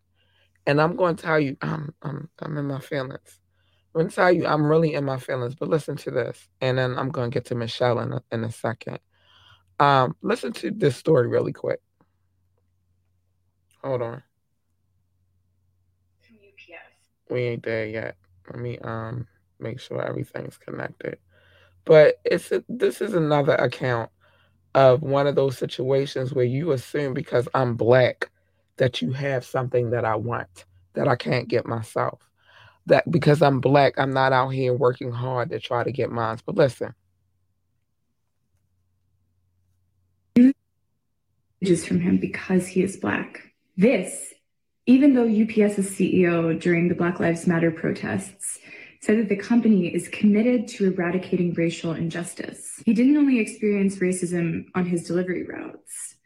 And 0.67 0.81
I'm 0.81 0.97
going 0.97 1.17
to 1.17 1.23
tell 1.23 1.41
you, 1.41 1.57
I'm 1.63 1.95
I'm 2.03 2.29
I'm 2.41 2.57
in 2.59 2.67
my 2.67 2.81
feelings. 2.81 3.39
I'm 3.99 4.05
going 4.05 4.11
to 4.11 4.15
tell 4.15 4.31
you, 4.31 4.47
I'm 4.47 4.65
really 4.65 4.95
in 4.95 5.05
my 5.05 5.19
feelings. 5.19 5.57
But 5.57 5.71
listen 5.71 5.97
to 5.97 6.13
this, 6.13 6.49
and 6.61 6.79
then 6.79 6.97
I'm 6.97 7.09
going 7.09 7.33
to 7.33 7.35
get 7.35 7.47
to 7.47 7.57
Michelle 7.57 7.99
in 7.99 8.13
a, 8.13 8.23
in 8.31 8.45
a 8.45 8.53
second. 8.53 9.01
Um, 9.81 10.15
listen 10.23 10.53
to 10.53 10.71
this 10.71 10.97
story 10.97 11.27
really 11.27 11.53
quick. 11.53 11.81
Hold 13.83 14.03
on. 14.03 14.23
We 17.29 17.41
ain't 17.41 17.65
there 17.65 17.87
yet. 17.87 18.17
Let 18.49 18.61
me 18.61 18.79
um 18.79 19.27
make 19.59 19.81
sure 19.81 20.01
everything's 20.01 20.59
connected. 20.59 21.19
But 21.85 22.21
it's 22.25 22.53
a, 22.53 22.63
this 22.69 23.01
is 23.01 23.15
another 23.15 23.57
account 23.57 24.11
of 24.77 25.03
one 25.03 25.27
of 25.27 25.35
those 25.35 25.59
situations 25.59 26.33
where 26.33 26.45
you 26.45 26.71
assume 26.71 27.15
because 27.15 27.49
I'm 27.53 27.75
black 27.75 28.31
that 28.77 29.03
you 29.03 29.11
have 29.11 29.45
something 29.45 29.91
that 29.91 30.05
I 30.05 30.15
want 30.15 30.67
that 30.95 31.09
I 31.09 31.17
can't 31.17 31.49
get 31.49 31.67
myself. 31.67 32.28
That 32.89 33.11
because 33.11 33.43
I'm 33.43 33.61
black, 33.61 33.95
I'm 33.99 34.13
not 34.13 34.33
out 34.33 34.49
here 34.49 34.73
working 34.73 35.13
hard 35.13 35.51
to 35.51 35.61
try 35.61 35.85
to 35.85 35.93
get 35.93 36.11
mine. 36.11 36.39
But 36.45 36.57
listen. 36.57 36.95
Just 41.63 41.89
from 41.89 42.01
him 42.01 42.19
because 42.19 42.67
he 42.67 42.83
is 42.83 42.97
black. 42.97 43.41
This, 43.77 44.33
even 44.87 45.15
though 45.15 45.25
UPS's 45.25 45.91
CEO 45.91 46.61
during 46.61 46.89
the 46.89 46.95
Black 46.95 47.19
Lives 47.21 47.47
Matter 47.47 47.71
protests 47.71 48.59
said 49.01 49.19
that 49.19 49.29
the 49.29 49.37
company 49.37 49.89
is 49.89 50.09
committed 50.09 50.69
to 50.69 50.87
eradicating 50.87 51.53
racial 51.55 51.93
injustice. 51.93 52.81
He 52.85 52.95
didn't 52.95 53.17
only 53.17 53.39
experience 53.39 53.97
racism 53.97 54.67
on 54.75 54.87
his 54.87 55.07
delivery 55.07 55.45
routes, 55.45 56.17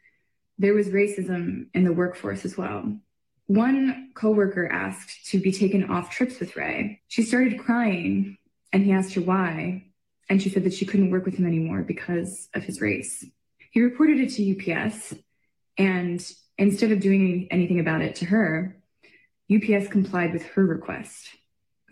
there 0.57 0.73
was 0.73 0.89
racism 0.89 1.65
in 1.73 1.83
the 1.83 1.93
workforce 1.93 2.45
as 2.45 2.57
well. 2.57 2.97
One 3.47 4.11
coworker 4.15 4.71
asked 4.71 5.27
to 5.27 5.39
be 5.39 5.51
taken 5.51 5.89
off 5.89 6.09
trips 6.09 6.39
with 6.39 6.55
Ray. 6.55 7.01
She 7.07 7.23
started 7.23 7.59
crying 7.59 8.37
and 8.71 8.83
he 8.83 8.91
asked 8.91 9.13
her 9.15 9.21
why. 9.21 9.85
And 10.29 10.41
she 10.41 10.49
said 10.49 10.63
that 10.63 10.73
she 10.73 10.85
couldn't 10.85 11.11
work 11.11 11.25
with 11.25 11.35
him 11.35 11.45
anymore 11.45 11.83
because 11.83 12.47
of 12.53 12.63
his 12.63 12.79
race. 12.79 13.25
He 13.71 13.81
reported 13.81 14.19
it 14.19 14.29
to 14.33 14.73
UPS 14.73 15.13
and 15.77 16.25
Instead 16.57 16.91
of 16.91 16.99
doing 16.99 17.47
anything 17.49 17.79
about 17.79 18.01
it 18.01 18.15
to 18.15 18.25
her, 18.25 18.77
UPS 19.53 19.87
complied 19.87 20.33
with 20.33 20.43
her 20.43 20.65
request. 20.65 21.29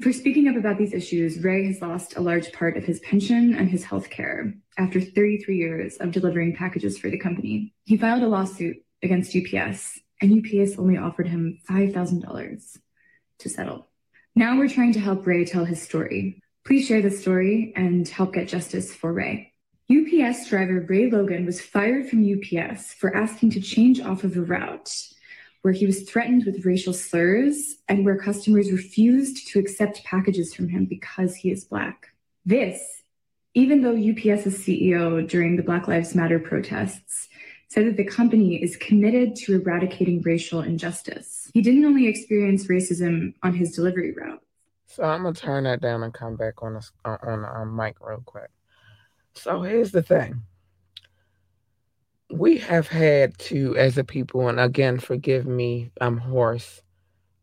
For 0.02 0.14
speaking 0.14 0.48
up 0.48 0.56
about 0.56 0.78
these 0.78 0.94
issues, 0.94 1.44
Ray 1.44 1.66
has 1.68 1.82
lost 1.82 2.16
a 2.16 2.22
large 2.22 2.52
part 2.54 2.78
of 2.78 2.84
his 2.84 3.00
pension 3.02 3.56
and 3.56 3.70
his 3.70 3.84
health 3.84 4.10
care 4.10 4.54
after 4.78 5.02
33 5.02 5.58
years 5.58 5.98
of 5.98 6.12
delivering 6.12 6.56
packages 6.56 6.98
for 6.98 7.10
the 7.10 7.20
company. 7.20 7.74
He 7.84 7.98
filed 7.98 8.24
a 8.24 8.28
lawsuit 8.28 8.78
against 9.04 9.36
UPS, 9.36 10.00
and 10.22 10.46
UPS 10.46 10.78
only 10.78 10.98
offered 10.98 11.28
him 11.28 11.60
$5,000 11.70 12.78
to 13.40 13.50
settle. 13.50 13.88
Now 14.36 14.58
we're 14.58 14.70
trying 14.70 14.94
to 14.94 15.00
help 15.00 15.26
Ray 15.26 15.46
tell 15.46 15.66
his 15.66 15.82
story. 15.82 16.42
Please 16.66 16.86
share 16.86 17.02
this 17.02 17.22
story 17.22 17.74
and 17.76 18.08
help 18.08 18.34
get 18.34 18.48
justice 18.48 18.94
for 18.94 19.12
Ray. 19.12 19.52
UPS 19.92 20.48
driver 20.48 20.86
Ray 20.88 21.10
Logan 21.10 21.46
was 21.46 21.60
fired 21.60 22.08
from 22.08 22.24
UPS 22.24 22.94
for 22.94 23.16
asking 23.16 23.50
to 23.52 23.62
change 23.62 24.00
off 24.00 24.24
of 24.24 24.38
a 24.38 24.42
route 24.42 24.96
where 25.64 25.74
he 25.74 25.86
was 25.86 26.04
threatened 26.04 26.46
with 26.46 26.66
racial 26.66 26.94
slurs 26.94 27.76
and 27.88 28.06
where 28.06 28.18
customers 28.18 28.72
refused 28.72 29.48
to 29.50 29.60
accept 29.60 30.04
packages 30.04 30.54
from 30.54 30.70
him 30.70 30.86
because 30.86 31.36
he 31.36 31.52
is 31.52 31.66
Black. 31.66 32.08
This, 32.46 33.04
even 33.54 33.82
though 33.82 33.92
UPS's 33.92 34.60
CEO 34.60 35.28
during 35.28 35.58
the 35.58 35.64
Black 35.64 35.88
Lives 35.88 36.16
Matter 36.16 36.40
protests 36.40 37.28
said 37.72 37.86
that 37.88 37.96
the 37.96 38.04
company 38.04 38.62
is 38.62 38.76
committed 38.76 39.34
to 39.34 39.54
eradicating 39.54 40.22
racial 40.24 40.60
injustice. 40.60 41.50
He 41.54 41.62
didn't 41.62 41.86
only 41.86 42.06
experience 42.06 42.68
racism 42.68 43.34
on 43.44 43.54
his 43.54 43.72
delivery 43.72 44.14
route. 44.14 44.42
So 44.88 45.04
I'm 45.04 45.24
gonna 45.24 45.34
turn 45.34 45.64
that 45.64 45.80
down 45.80 46.04
and 46.04 46.14
come 46.14 46.36
back 46.36 46.62
on 46.62 46.74
the 46.74 46.86
on 47.06 47.44
the 47.44 47.48
um, 47.48 47.74
mic 47.74 47.96
real 48.02 48.24
quick. 48.26 48.50
So 49.36 49.62
here's 49.62 49.92
the 49.92 50.04
thing. 50.04 50.44
We 52.30 52.58
have 52.58 52.90
had 52.90 53.38
to, 53.40 53.78
as 53.78 53.98
a 53.98 54.04
people, 54.04 54.50
and 54.50 54.60
again, 54.60 55.00
forgive 55.00 55.46
me, 55.46 55.92
I'm 56.02 56.18
hoarse. 56.18 56.82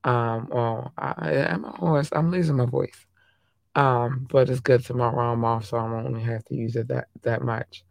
Um, 0.05 0.49
well, 0.51 0.93
I, 0.99 1.33
am 1.33 1.65
a 1.65 1.71
horse. 1.71 2.11
I'm 2.13 2.31
losing 2.31 2.57
my 2.57 2.67
voice. 2.67 3.07
Um, 3.75 4.27
but 4.31 4.51
it's 4.51 4.61
good 4.61 4.85
tomorrow. 4.85 5.33
I'm 5.33 5.45
off, 5.45 5.67
so 5.67 5.79
I 5.79 5.91
won't 5.91 6.07
only 6.07 6.23
have 6.23 6.45
to 6.47 6.55
use 6.55 6.77
it 6.77 6.89
that 6.89 7.09
that 7.23 7.41
much. 7.43 7.83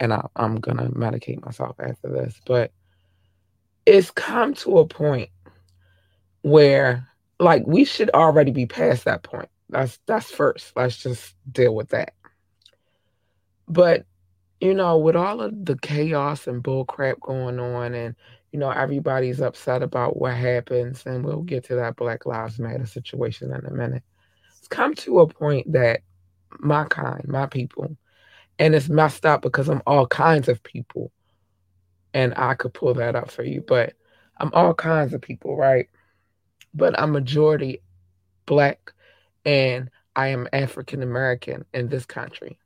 And 0.00 0.12
I, 0.12 0.26
I'm 0.36 0.56
gonna 0.56 0.88
medicate 0.90 1.44
myself 1.44 1.76
after 1.80 2.08
this. 2.08 2.40
But 2.46 2.72
it's 3.86 4.10
come 4.10 4.54
to 4.54 4.78
a 4.78 4.86
point 4.86 5.30
where, 6.42 7.08
like, 7.40 7.66
we 7.66 7.84
should 7.84 8.10
already 8.10 8.52
be 8.52 8.66
past 8.66 9.04
that 9.04 9.22
point. 9.22 9.48
That's 9.70 9.98
that's 10.06 10.30
first. 10.30 10.72
Let's 10.76 10.96
just 10.96 11.34
deal 11.50 11.74
with 11.74 11.88
that. 11.88 12.12
But 13.66 14.06
you 14.60 14.74
know, 14.74 14.98
with 14.98 15.14
all 15.14 15.40
of 15.40 15.64
the 15.64 15.76
chaos 15.78 16.46
and 16.46 16.62
bull 16.62 16.84
crap 16.84 17.20
going 17.20 17.60
on, 17.60 17.94
and 17.94 18.14
you 18.52 18.58
know, 18.58 18.70
everybody's 18.70 19.40
upset 19.40 19.82
about 19.82 20.16
what 20.16 20.34
happens, 20.34 21.04
and 21.06 21.24
we'll 21.24 21.42
get 21.42 21.64
to 21.64 21.76
that 21.76 21.96
Black 21.96 22.26
Lives 22.26 22.58
Matter 22.58 22.86
situation 22.86 23.52
in 23.52 23.64
a 23.66 23.72
minute. 23.72 24.02
It's 24.58 24.68
come 24.68 24.94
to 24.96 25.20
a 25.20 25.28
point 25.28 25.72
that 25.72 26.00
my 26.58 26.84
kind, 26.84 27.26
my 27.28 27.46
people, 27.46 27.96
and 28.58 28.74
it's 28.74 28.88
messed 28.88 29.26
up 29.26 29.42
because 29.42 29.68
I'm 29.68 29.82
all 29.86 30.06
kinds 30.06 30.48
of 30.48 30.62
people, 30.62 31.12
and 32.14 32.34
I 32.36 32.54
could 32.54 32.74
pull 32.74 32.94
that 32.94 33.16
up 33.16 33.30
for 33.30 33.42
you, 33.42 33.64
but 33.66 33.94
I'm 34.38 34.50
all 34.52 34.74
kinds 34.74 35.14
of 35.14 35.20
people, 35.20 35.56
right? 35.56 35.88
But 36.74 36.98
I'm 36.98 37.12
majority 37.12 37.82
black, 38.46 38.92
and 39.44 39.90
I 40.16 40.28
am 40.28 40.48
African 40.52 41.02
American 41.02 41.64
in 41.72 41.88
this 41.88 42.06
country 42.06 42.58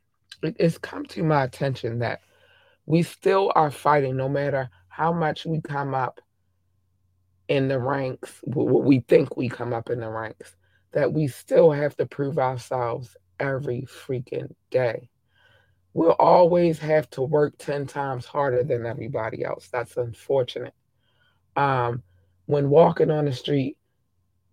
it's 0.42 0.78
come 0.78 1.06
to 1.06 1.22
my 1.22 1.44
attention 1.44 2.00
that 2.00 2.20
we 2.86 3.02
still 3.02 3.52
are 3.54 3.70
fighting 3.70 4.16
no 4.16 4.28
matter 4.28 4.70
how 4.88 5.12
much 5.12 5.46
we 5.46 5.60
come 5.60 5.94
up 5.94 6.20
in 7.48 7.68
the 7.68 7.78
ranks, 7.78 8.38
what 8.42 8.84
we 8.84 9.00
think 9.00 9.36
we 9.36 9.48
come 9.48 9.72
up 9.72 9.90
in 9.90 10.00
the 10.00 10.08
ranks, 10.08 10.56
that 10.92 11.12
we 11.12 11.28
still 11.28 11.70
have 11.70 11.96
to 11.96 12.06
prove 12.06 12.38
ourselves 12.38 13.16
every 13.38 13.82
freaking 13.82 14.52
day. 14.70 15.08
We'll 15.94 16.12
always 16.12 16.78
have 16.78 17.08
to 17.10 17.22
work 17.22 17.58
10 17.58 17.86
times 17.86 18.24
harder 18.24 18.64
than 18.64 18.86
everybody 18.86 19.44
else. 19.44 19.68
That's 19.70 19.96
unfortunate. 19.96 20.74
Um, 21.54 22.02
when 22.46 22.70
walking 22.70 23.10
on 23.10 23.26
the 23.26 23.32
street, 23.32 23.76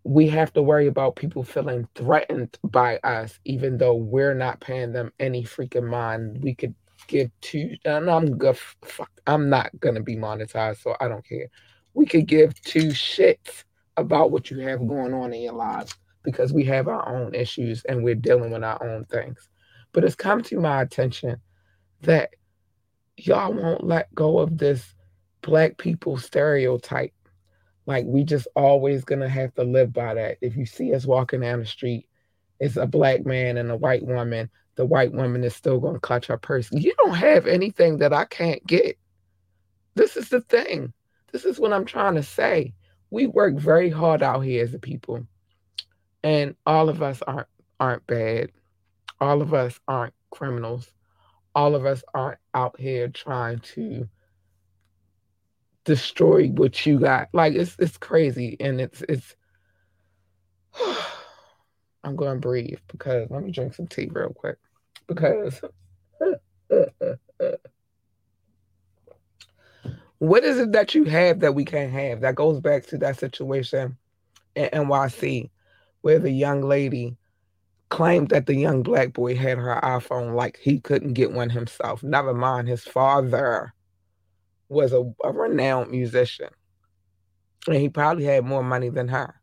we 0.04 0.28
have 0.30 0.54
to 0.54 0.62
worry 0.62 0.88
about 0.88 1.16
people 1.16 1.44
feeling 1.44 1.88
threatened 1.96 2.58
by 2.64 2.98
us, 3.00 3.40
even 3.46 3.78
though 3.78 3.96
we're 3.96 4.34
not 4.34 4.60
paying 4.60 4.92
them 4.94 5.12
any 5.20 5.44
freaking 5.44 5.88
mind. 5.90 6.42
We 6.42 6.56
could 6.56 6.74
give 7.08 7.32
two, 7.42 7.76
and 7.86 8.10
I'm 8.10 8.38
good. 8.38 8.58
Fuck, 8.58 9.12
I'm 9.28 9.50
not 9.50 9.78
gonna 9.80 10.02
be 10.02 10.16
monetized, 10.16 10.82
so 10.82 10.96
I 11.00 11.08
don't 11.08 11.26
care. 11.28 11.48
We 11.94 12.06
could 12.06 12.28
give 12.28 12.60
two 12.62 12.88
shits 12.88 13.64
about 13.98 14.32
what 14.32 14.50
you 14.50 14.60
have 14.60 14.88
going 14.88 15.14
on 15.14 15.34
in 15.34 15.42
your 15.42 15.54
lives 15.54 15.96
because 16.24 16.54
we 16.54 16.64
have 16.66 16.88
our 16.88 17.08
own 17.08 17.34
issues 17.34 17.84
and 17.86 18.04
we're 18.04 18.16
dealing 18.16 18.52
with 18.52 18.64
our 18.64 18.82
own 18.84 19.06
things. 19.06 19.49
But 19.92 20.04
it's 20.04 20.16
come 20.16 20.44
to 20.44 20.60
my 20.60 20.82
attention 20.82 21.42
that 22.02 22.32
y'all 23.18 23.54
won't 23.54 23.84
let 23.84 24.14
go 24.14 24.40
of 24.40 24.58
this 24.58 24.94
black 25.42 25.78
people 25.78 26.18
stereotype. 26.18 27.14
Like 27.86 28.06
we 28.06 28.24
just 28.24 28.48
always 28.56 29.04
gonna 29.04 29.30
have 29.30 29.54
to 29.56 29.64
live 29.64 29.92
by 29.92 30.14
that. 30.14 30.38
If 30.42 30.56
you 30.56 30.66
see 30.66 30.94
us 30.94 31.06
walking 31.06 31.42
down 31.42 31.60
the 31.60 31.66
street, 31.66 32.08
it's 32.60 32.78
a 32.78 32.86
black 32.86 33.26
man 33.26 33.58
and 33.58 33.72
a 33.72 33.78
white 33.78 34.06
woman. 34.06 34.50
The 34.76 34.86
white 34.86 35.12
woman 35.12 35.44
is 35.44 35.56
still 35.56 35.80
gonna 35.80 36.00
clutch 36.00 36.28
her 36.28 36.38
purse. 36.38 36.70
You 36.72 36.94
don't 36.98 37.16
have 37.16 37.48
anything 37.48 37.98
that 37.98 38.14
I 38.14 38.26
can't 38.26 38.66
get. 38.66 38.98
This 39.96 40.16
is 40.16 40.30
the 40.30 40.42
thing. 40.42 40.94
This 41.32 41.46
is 41.46 41.60
what 41.60 41.74
I'm 41.74 41.86
trying 41.86 42.16
to 42.16 42.24
say. 42.24 42.74
We 43.10 43.26
work 43.26 43.56
very 43.56 43.90
hard 43.90 44.22
out 44.22 44.42
here 44.42 44.64
as 44.64 44.74
a 44.74 44.80
people 44.80 45.26
and 46.24 46.56
all 46.66 46.90
of 46.90 47.02
us 47.02 47.22
aren't 47.22 47.48
aren't 47.80 48.06
bad 48.08 48.52
all 49.22 49.42
of 49.42 49.54
us 49.54 49.80
aren't 49.88 50.14
criminals. 50.32 50.92
All 51.56 51.76
of 51.76 51.86
us 51.86 52.04
aren't 52.14 52.40
out 52.54 52.80
here 52.80 53.08
trying 53.08 53.60
to 53.60 54.08
destroy 55.84 56.48
what 56.50 56.86
you 56.86 57.00
got. 57.00 57.30
Like 57.34 57.54
it's 57.54 57.76
it's 57.80 57.98
crazy 57.98 58.56
and 58.60 58.80
it's 58.80 59.02
it's 59.10 59.36
i'm 62.04 62.16
going 62.16 62.36
to 62.36 62.40
breathe 62.40 62.80
because 62.88 63.28
let 63.30 63.44
me 63.44 63.52
drink 63.52 63.74
some 63.74 63.88
tea 63.88 64.10
real 64.12 64.30
quick 64.30 64.58
because 65.08 65.60
what 70.20 70.44
is 70.44 70.60
it 70.60 70.72
that 70.74 70.94
you 70.94 71.06
have 71.06 71.40
that 71.40 71.56
we 71.56 71.66
can't 71.66 71.92
have? 71.92 72.22
That 72.22 72.36
goes 72.36 72.60
back 72.60 72.86
to 72.88 72.98
that 73.00 73.18
situation 73.20 73.98
in 74.56 74.70
nyc 74.70 75.50
where 76.02 76.20
the 76.20 76.32
young 76.32 76.62
lady 76.62 77.18
claimed 77.90 78.30
that 78.30 78.46
the 78.46 78.56
young 78.56 78.84
black 78.84 79.14
boy 79.14 79.36
had 79.36 79.58
her 79.58 79.80
iPhone 79.84 80.36
like 80.36 80.58
he 80.62 80.80
couldn't 80.80 81.14
get 81.14 81.32
one 81.32 81.50
himself. 81.50 82.04
Never 82.04 82.34
mind, 82.34 82.68
his 82.68 82.84
father 82.84 83.74
was 84.70 84.94
a, 84.94 85.12
a 85.24 85.32
renowned 85.32 85.92
musician. 85.92 86.50
And 87.68 87.78
he 87.78 87.90
probably 87.90 88.26
had 88.26 88.46
more 88.46 88.64
money 88.64 88.90
than 88.90 89.08
her. 89.10 89.36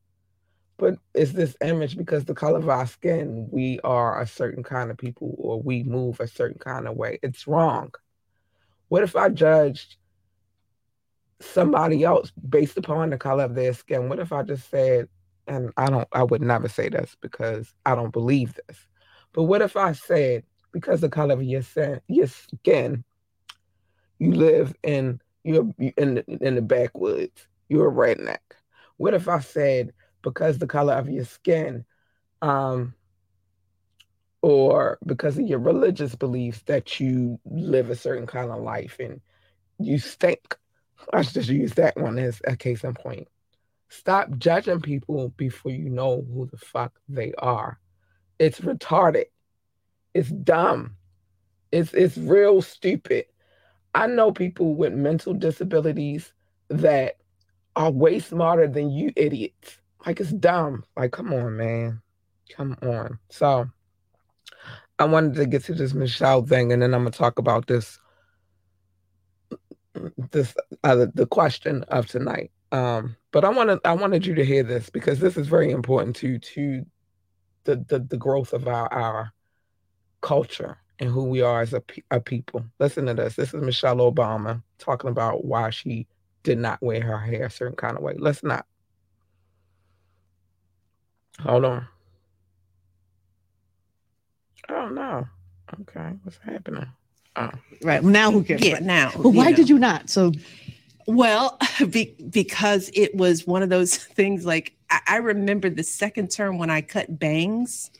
But 0.78 0.96
it's 1.14 1.32
this 1.32 1.56
image 1.62 1.96
because 1.96 2.24
the 2.24 2.34
color 2.34 2.58
of 2.58 2.68
our 2.68 2.86
skin, 2.86 3.48
we 3.50 3.80
are 3.82 4.20
a 4.20 4.26
certain 4.26 4.62
kind 4.62 4.90
of 4.90 4.98
people 4.98 5.34
or 5.38 5.60
we 5.60 5.82
move 5.82 6.20
a 6.20 6.28
certain 6.28 6.58
kind 6.58 6.86
of 6.86 6.96
way. 6.96 7.18
It's 7.22 7.46
wrong. 7.46 7.92
What 8.88 9.02
if 9.02 9.16
I 9.16 9.30
judged 9.30 9.96
somebody 11.40 12.04
else 12.04 12.30
based 12.30 12.76
upon 12.76 13.10
the 13.10 13.18
color 13.18 13.44
of 13.44 13.54
their 13.54 13.72
skin? 13.72 14.08
What 14.08 14.18
if 14.18 14.32
I 14.32 14.42
just 14.42 14.70
said, 14.70 15.08
and 15.46 15.72
I 15.76 15.86
don't 15.86 16.08
I 16.12 16.22
would 16.22 16.42
never 16.42 16.68
say 16.68 16.88
this 16.88 17.16
because 17.20 17.72
I 17.84 17.94
don't 17.94 18.12
believe 18.12 18.58
this. 18.66 18.78
But 19.32 19.44
what 19.44 19.62
if 19.62 19.76
I 19.76 19.92
said 19.92 20.44
because 20.72 21.00
the 21.00 21.08
color 21.08 21.34
of 21.34 21.42
your 21.42 21.62
skin, 21.62 22.00
your 22.08 22.26
skin, 22.26 23.04
you 24.18 24.32
live 24.32 24.74
in 24.82 25.20
you're 25.44 25.72
in 25.96 26.16
the, 26.16 26.24
in 26.40 26.56
the 26.56 26.62
backwoods, 26.62 27.46
you're 27.68 27.88
a 27.88 27.92
redneck. 28.16 28.38
What 28.96 29.14
if 29.14 29.28
I 29.28 29.40
said 29.40 29.92
because 30.22 30.58
the 30.58 30.66
color 30.66 30.94
of 30.94 31.08
your 31.08 31.24
skin, 31.24 31.84
um, 32.42 32.94
or 34.42 34.98
because 35.04 35.38
of 35.38 35.46
your 35.46 35.58
religious 35.58 36.14
beliefs 36.14 36.62
that 36.66 37.00
you 37.00 37.40
live 37.44 37.90
a 37.90 37.96
certain 37.96 38.26
kind 38.26 38.50
of 38.50 38.62
life 38.62 38.96
and 39.00 39.20
you 39.78 39.98
stink. 39.98 40.56
I 41.12 41.22
should 41.22 41.34
just 41.34 41.48
use 41.48 41.72
that 41.74 41.96
one 41.96 42.18
as 42.18 42.40
a 42.46 42.56
case 42.56 42.84
in 42.84 42.94
point. 42.94 43.28
Stop 43.88 44.36
judging 44.38 44.80
people 44.80 45.30
before 45.36 45.72
you 45.72 45.88
know 45.88 46.26
who 46.32 46.46
the 46.46 46.56
fuck 46.56 46.92
they 47.08 47.32
are. 47.38 47.78
It's 48.38 48.60
retarded. 48.60 49.26
It's 50.14 50.28
dumb. 50.28 50.96
It's 51.72 51.92
it's 51.94 52.16
real 52.16 52.62
stupid. 52.62 53.26
I 53.94 54.06
know 54.06 54.32
people 54.32 54.74
with 54.74 54.92
mental 54.92 55.34
disabilities 55.34 56.32
that 56.68 57.16
are 57.76 57.90
way 57.90 58.18
smarter 58.18 58.66
than 58.66 58.90
you 58.90 59.12
idiots. 59.16 59.78
Like 60.04 60.20
it's 60.20 60.32
dumb. 60.32 60.84
Like 60.96 61.12
come 61.12 61.32
on, 61.32 61.56
man. 61.56 62.02
Come 62.54 62.76
on. 62.82 63.18
So 63.30 63.68
I 64.98 65.04
wanted 65.04 65.34
to 65.34 65.46
get 65.46 65.64
to 65.64 65.74
this 65.74 65.94
Michelle 65.94 66.44
thing 66.44 66.72
and 66.72 66.82
then 66.82 66.94
I'm 66.94 67.02
gonna 67.02 67.10
talk 67.10 67.38
about 67.38 67.66
this 67.66 67.98
this 70.30 70.54
uh, 70.84 71.06
the 71.14 71.26
question 71.26 71.84
of 71.84 72.06
tonight. 72.06 72.50
Um, 72.72 73.16
but 73.32 73.44
I 73.44 73.48
wanted 73.50 73.80
I 73.84 73.92
wanted 73.92 74.26
you 74.26 74.34
to 74.34 74.44
hear 74.44 74.62
this 74.62 74.90
because 74.90 75.20
this 75.20 75.36
is 75.36 75.46
very 75.46 75.70
important 75.70 76.16
to 76.16 76.38
to 76.38 76.86
the 77.64 77.76
the, 77.88 78.00
the 78.00 78.16
growth 78.16 78.52
of 78.52 78.66
our 78.66 78.92
our 78.92 79.32
culture 80.20 80.78
and 80.98 81.10
who 81.10 81.24
we 81.24 81.42
are 81.42 81.60
as 81.60 81.74
a, 81.74 81.82
a 82.10 82.20
people. 82.20 82.64
Listen 82.80 83.06
to 83.06 83.14
this. 83.14 83.36
This 83.36 83.54
is 83.54 83.62
Michelle 83.62 83.98
Obama 83.98 84.62
talking 84.78 85.10
about 85.10 85.44
why 85.44 85.70
she 85.70 86.06
did 86.42 86.58
not 86.58 86.82
wear 86.82 87.00
her 87.00 87.18
hair 87.18 87.46
a 87.46 87.50
certain 87.50 87.76
kind 87.76 87.96
of 87.96 88.02
way. 88.02 88.14
Let's 88.18 88.42
not. 88.42 88.66
Hold 91.40 91.64
on. 91.66 91.86
Oh 94.68 94.88
no. 94.88 95.28
Okay, 95.82 96.12
what's 96.22 96.38
happening? 96.38 96.86
Oh. 97.36 97.50
Right 97.82 98.02
now, 98.02 98.30
who 98.30 98.42
cares? 98.42 98.64
Yeah, 98.64 98.78
now. 98.78 99.12
But 99.14 99.30
why 99.30 99.50
you 99.50 99.56
did 99.56 99.68
you 99.68 99.78
not? 99.78 100.08
So 100.08 100.32
Well, 101.06 101.58
be, 101.90 102.14
because 102.30 102.90
it 102.94 103.14
was 103.14 103.46
one 103.46 103.62
of 103.62 103.68
those 103.68 103.96
things 104.18 104.44
like 104.44 104.74
I, 104.90 105.00
I 105.06 105.16
remember 105.18 105.70
the 105.70 105.82
second 105.82 106.30
term 106.30 106.58
when 106.58 106.70
I 106.70 106.80
cut 106.80 107.18
bangs. 107.18 107.90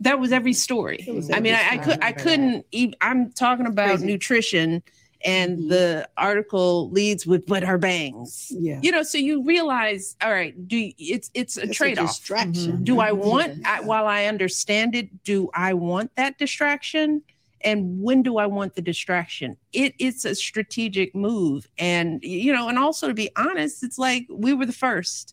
That 0.00 0.18
was 0.18 0.32
every 0.32 0.52
story. 0.52 1.06
was 1.08 1.30
I 1.30 1.40
mean, 1.40 1.54
I, 1.54 1.70
I 1.72 1.78
could 1.78 1.98
I 2.04 2.12
couldn't 2.12 2.66
even 2.72 2.94
I'm 3.00 3.32
talking 3.32 3.66
about 3.66 3.88
Crazy. 3.98 4.06
nutrition 4.06 4.82
and 5.24 5.58
Mhm. 5.60 5.68
the 5.70 6.08
article 6.18 6.90
leads 6.90 7.26
with 7.26 7.46
but 7.46 7.62
her 7.62 7.78
bangs. 7.78 8.48
yeah, 8.50 8.78
You 8.82 8.90
know, 8.92 9.02
so 9.02 9.16
you 9.16 9.42
realize, 9.42 10.16
all 10.22 10.30
right, 10.30 10.52
do 10.68 10.76
you, 10.76 10.92
it's 10.98 11.30
it's 11.32 11.56
a 11.56 11.62
It's 11.62 11.78
trade-off. 11.78 12.08
distraction. 12.08 12.84
do 12.84 13.00
I 13.00 13.10
Mhm. 13.12 13.16
want 13.16 13.52
I, 13.66 13.80
while 13.80 14.06
I 14.06 14.26
understand 14.26 14.94
it, 14.94 15.22
do 15.24 15.48
I 15.54 15.72
want 15.72 16.10
that 16.16 16.36
distraction? 16.36 17.22
And 17.64 18.00
when 18.00 18.22
do 18.22 18.36
I 18.36 18.46
want 18.46 18.74
the 18.74 18.82
distraction? 18.82 19.56
It 19.72 19.94
it's 19.98 20.24
a 20.24 20.34
strategic 20.34 21.14
move. 21.14 21.66
And 21.78 22.22
you 22.22 22.52
know, 22.52 22.68
and 22.68 22.78
also 22.78 23.08
to 23.08 23.14
be 23.14 23.30
honest, 23.36 23.82
it's 23.82 23.98
like 23.98 24.26
we 24.30 24.52
were 24.52 24.66
the 24.66 24.72
1st 24.72 25.32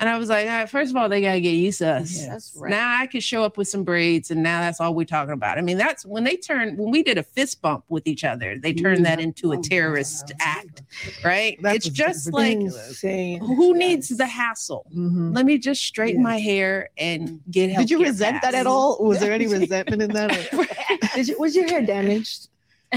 And 0.00 0.08
I 0.08 0.18
was 0.18 0.28
like, 0.28 0.46
all 0.46 0.52
right, 0.58 0.68
first 0.68 0.90
of 0.90 0.96
all, 0.96 1.08
they 1.08 1.20
gotta 1.20 1.40
get 1.40 1.50
used 1.52 1.78
to 1.78 1.88
us. 1.88 2.20
Yeah. 2.22 2.30
That's 2.30 2.52
right. 2.56 2.70
Now 2.70 3.00
I 3.00 3.06
could 3.06 3.22
show 3.22 3.44
up 3.44 3.56
with 3.56 3.68
some 3.68 3.84
braids, 3.84 4.30
and 4.30 4.42
now 4.42 4.60
that's 4.60 4.80
all 4.80 4.94
we're 4.94 5.04
talking 5.04 5.32
about. 5.34 5.58
I 5.58 5.60
mean, 5.62 5.78
that's 5.78 6.04
when 6.06 6.24
they 6.24 6.36
turn 6.36 6.76
when 6.76 6.90
we 6.90 7.02
did 7.02 7.18
a 7.18 7.22
fist 7.22 7.60
bump 7.62 7.84
with 7.88 8.06
each 8.06 8.24
other, 8.24 8.58
they 8.58 8.72
turned 8.72 9.04
that 9.06 9.20
into 9.20 9.52
a 9.52 9.58
terrorist 9.60 10.32
act, 10.40 10.82
right? 11.24 11.60
That 11.62 11.76
it's 11.76 11.86
was 11.86 11.94
just 11.94 12.32
like 12.32 12.58
insane. 12.58 13.40
who 13.40 13.74
needs 13.74 14.08
the 14.08 14.26
hassle? 14.26 14.86
Mhm. 14.94 15.34
Let 15.34 15.44
me 15.46 15.58
just 15.58 15.82
straighten 15.84 16.20
Yeah. 16.22 16.28
my 16.32 16.38
hair 16.38 16.90
and 16.98 17.40
get 17.50 17.70
help. 17.70 17.86
Did 17.86 17.90
you 17.90 18.02
resent 18.04 18.42
that 18.42 18.54
at 18.54 18.66
all? 18.66 18.98
Was 19.04 19.20
there 19.20 19.32
any 19.32 19.46
resentment 19.58 20.02
in 20.02 20.12
that? 20.12 20.30
Or- 21.02 21.08
Did 21.16 21.28
you, 21.28 21.36
was 21.38 21.54
your 21.56 21.66
hair 21.68 21.82
damaged? 21.84 22.48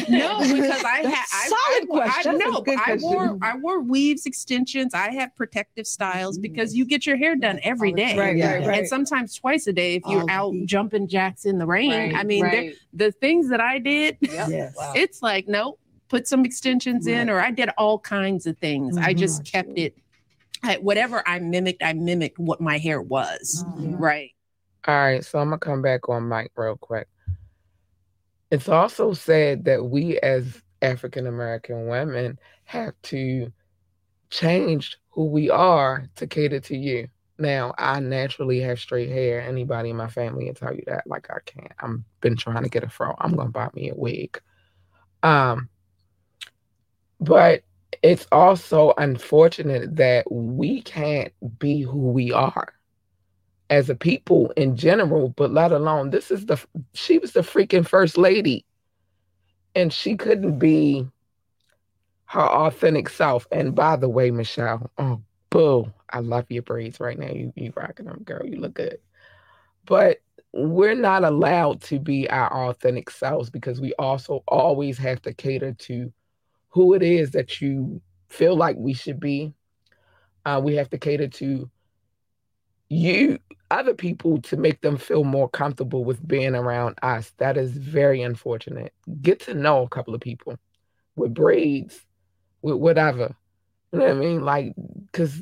No, 0.07 0.39
because 0.39 0.83
I 0.85 0.89
had 1.01 1.05
That's 1.05 1.33
I, 1.33 1.47
solid 1.49 1.83
I, 1.83 1.85
question. 1.85 2.35
I, 2.35 2.37
no, 2.37 2.61
good 2.61 2.79
I 2.79 2.83
question. 2.83 3.01
wore 3.01 3.37
I 3.41 3.57
wore 3.57 3.81
weaves, 3.81 4.25
extensions. 4.25 4.93
I 4.93 5.11
had 5.11 5.35
protective 5.35 5.85
styles 5.85 6.37
because 6.37 6.73
you 6.73 6.85
get 6.85 7.05
your 7.05 7.17
hair 7.17 7.35
done 7.35 7.59
every 7.61 7.89
All 7.89 7.95
the 7.97 8.01
day. 8.01 8.17
Right, 8.17 8.41
right, 8.41 8.65
right. 8.67 8.79
and 8.79 8.87
sometimes 8.87 9.35
twice 9.35 9.67
a 9.67 9.73
day 9.73 9.95
if 9.95 10.03
you're 10.07 10.21
All 10.21 10.27
the 10.27 10.31
out 10.31 10.51
heat. 10.53 10.65
jumping 10.67 11.07
jacks 11.09 11.43
in 11.43 11.57
the 11.57 11.65
rain. 11.65 11.91
Right, 11.91 12.15
I 12.15 12.23
mean, 12.23 12.43
right. 12.45 12.73
the 12.93 13.11
things 13.11 13.49
that 13.49 13.59
I 13.59 13.79
did, 13.79 14.17
Yep. 14.21 14.47
Yes. 14.49 14.75
Wow. 14.77 14.93
it's 14.95 15.21
like 15.21 15.49
nope, 15.49 15.77
put 16.07 16.25
some 16.25 16.45
extensions 16.45 17.05
in, 17.07 17.29
or 17.29 17.41
I 17.41 17.51
did 17.51 17.67
all 17.77 17.99
kinds 17.99 18.47
of 18.47 18.57
things. 18.59 18.97
I 18.97 19.13
Mhm. 19.13 19.17
just 19.17 19.43
kept 19.43 19.77
it. 19.77 19.97
I, 20.63 20.75
whatever 20.77 21.21
I 21.27 21.39
mimicked, 21.39 21.83
I 21.83 21.91
mimicked 21.91 22.39
what 22.39 22.61
my 22.61 22.77
hair 22.77 23.01
was. 23.01 23.65
Mhm. 23.67 23.99
Right. 23.99 24.31
All 24.87 24.95
right, 24.95 25.25
so 25.25 25.37
I'm 25.39 25.47
gonna 25.47 25.57
come 25.59 25.81
back 25.81 26.07
on 26.07 26.29
mic 26.29 26.51
real 26.55 26.77
quick. 26.77 27.07
It's 28.51 28.67
also 28.67 29.13
said 29.13 29.65
that 29.65 29.85
we 29.85 30.19
as 30.19 30.61
African 30.81 31.25
American 31.25 31.87
women 31.87 32.37
have 32.65 32.93
to 33.03 33.51
change 34.29 34.97
who 35.09 35.25
we 35.25 35.49
are 35.49 36.09
to 36.17 36.27
cater 36.27 36.59
to 36.59 36.77
you. 36.77 37.07
Now, 37.37 37.73
I 37.77 38.01
naturally 38.01 38.59
have 38.59 38.79
straight 38.79 39.09
hair. 39.09 39.41
Anybody 39.41 39.89
in 39.89 39.95
my 39.95 40.09
family 40.09 40.45
will 40.45 40.53
tell 40.53 40.75
you 40.75 40.83
that. 40.87 41.07
Like 41.07 41.29
I 41.31 41.39
can't. 41.45 41.71
I'm 41.79 42.03
been 42.19 42.35
trying 42.35 42.63
to 42.63 42.69
get 42.69 42.83
a 42.83 42.89
fro. 42.89 43.15
I'm 43.17 43.35
gonna 43.35 43.49
buy 43.49 43.69
me 43.73 43.89
a 43.89 43.95
wig. 43.95 44.39
Um, 45.23 45.69
but 47.19 47.63
it's 48.03 48.27
also 48.31 48.93
unfortunate 48.97 49.95
that 49.95 50.29
we 50.31 50.81
can't 50.81 51.31
be 51.57 51.81
who 51.81 52.11
we 52.11 52.31
are 52.31 52.73
as 53.71 53.89
a 53.89 53.95
people 53.95 54.51
in 54.57 54.75
general, 54.75 55.29
but 55.29 55.51
let 55.51 55.71
alone 55.71 56.11
this 56.11 56.29
is 56.29 56.45
the 56.45 56.63
she 56.93 57.17
was 57.17 57.31
the 57.31 57.39
freaking 57.39 57.87
first 57.87 58.17
lady 58.17 58.65
and 59.73 59.91
she 59.93 60.15
couldn't 60.15 60.59
be 60.59 61.07
her 62.25 62.41
authentic 62.41 63.09
self. 63.09 63.47
And 63.51 63.73
by 63.73 63.95
the 63.95 64.09
way, 64.09 64.29
Michelle, 64.29 64.91
oh 64.97 65.21
boo, 65.49 65.91
I 66.09 66.19
love 66.19 66.45
your 66.49 66.63
braids 66.63 66.99
right 66.99 67.17
now. 67.17 67.31
You 67.31 67.53
you 67.55 67.71
rocking 67.75 68.05
them, 68.05 68.23
girl. 68.25 68.45
You 68.45 68.57
look 68.59 68.73
good. 68.73 68.99
But 69.85 70.17
we're 70.53 70.95
not 70.95 71.23
allowed 71.23 71.81
to 71.83 71.97
be 71.97 72.29
our 72.29 72.69
authentic 72.69 73.09
selves 73.09 73.49
because 73.49 73.79
we 73.79 73.93
also 73.93 74.43
always 74.49 74.97
have 74.97 75.21
to 75.21 75.33
cater 75.33 75.71
to 75.73 76.11
who 76.69 76.93
it 76.93 77.01
is 77.01 77.31
that 77.31 77.61
you 77.61 78.01
feel 78.27 78.55
like 78.57 78.75
we 78.77 78.93
should 78.93 79.19
be. 79.19 79.53
Uh, 80.45 80.59
we 80.61 80.75
have 80.75 80.89
to 80.89 80.97
cater 80.97 81.27
to 81.27 81.69
you, 82.89 83.39
other 83.71 83.93
people, 83.93 84.41
to 84.43 84.57
make 84.57 84.81
them 84.81 84.97
feel 84.97 85.23
more 85.23 85.49
comfortable 85.49 86.03
with 86.03 86.25
being 86.27 86.55
around 86.55 86.97
us. 87.01 87.31
That 87.37 87.57
is 87.57 87.71
very 87.71 88.21
unfortunate. 88.21 88.93
Get 89.21 89.39
to 89.41 89.53
know 89.53 89.83
a 89.83 89.89
couple 89.89 90.13
of 90.13 90.21
people 90.21 90.57
with 91.15 91.33
braids, 91.33 91.99
with 92.61 92.75
whatever. 92.75 93.35
You 93.91 93.99
know 93.99 94.05
what 94.05 94.17
I 94.17 94.19
mean? 94.19 94.41
Like, 94.41 94.73
because 95.11 95.41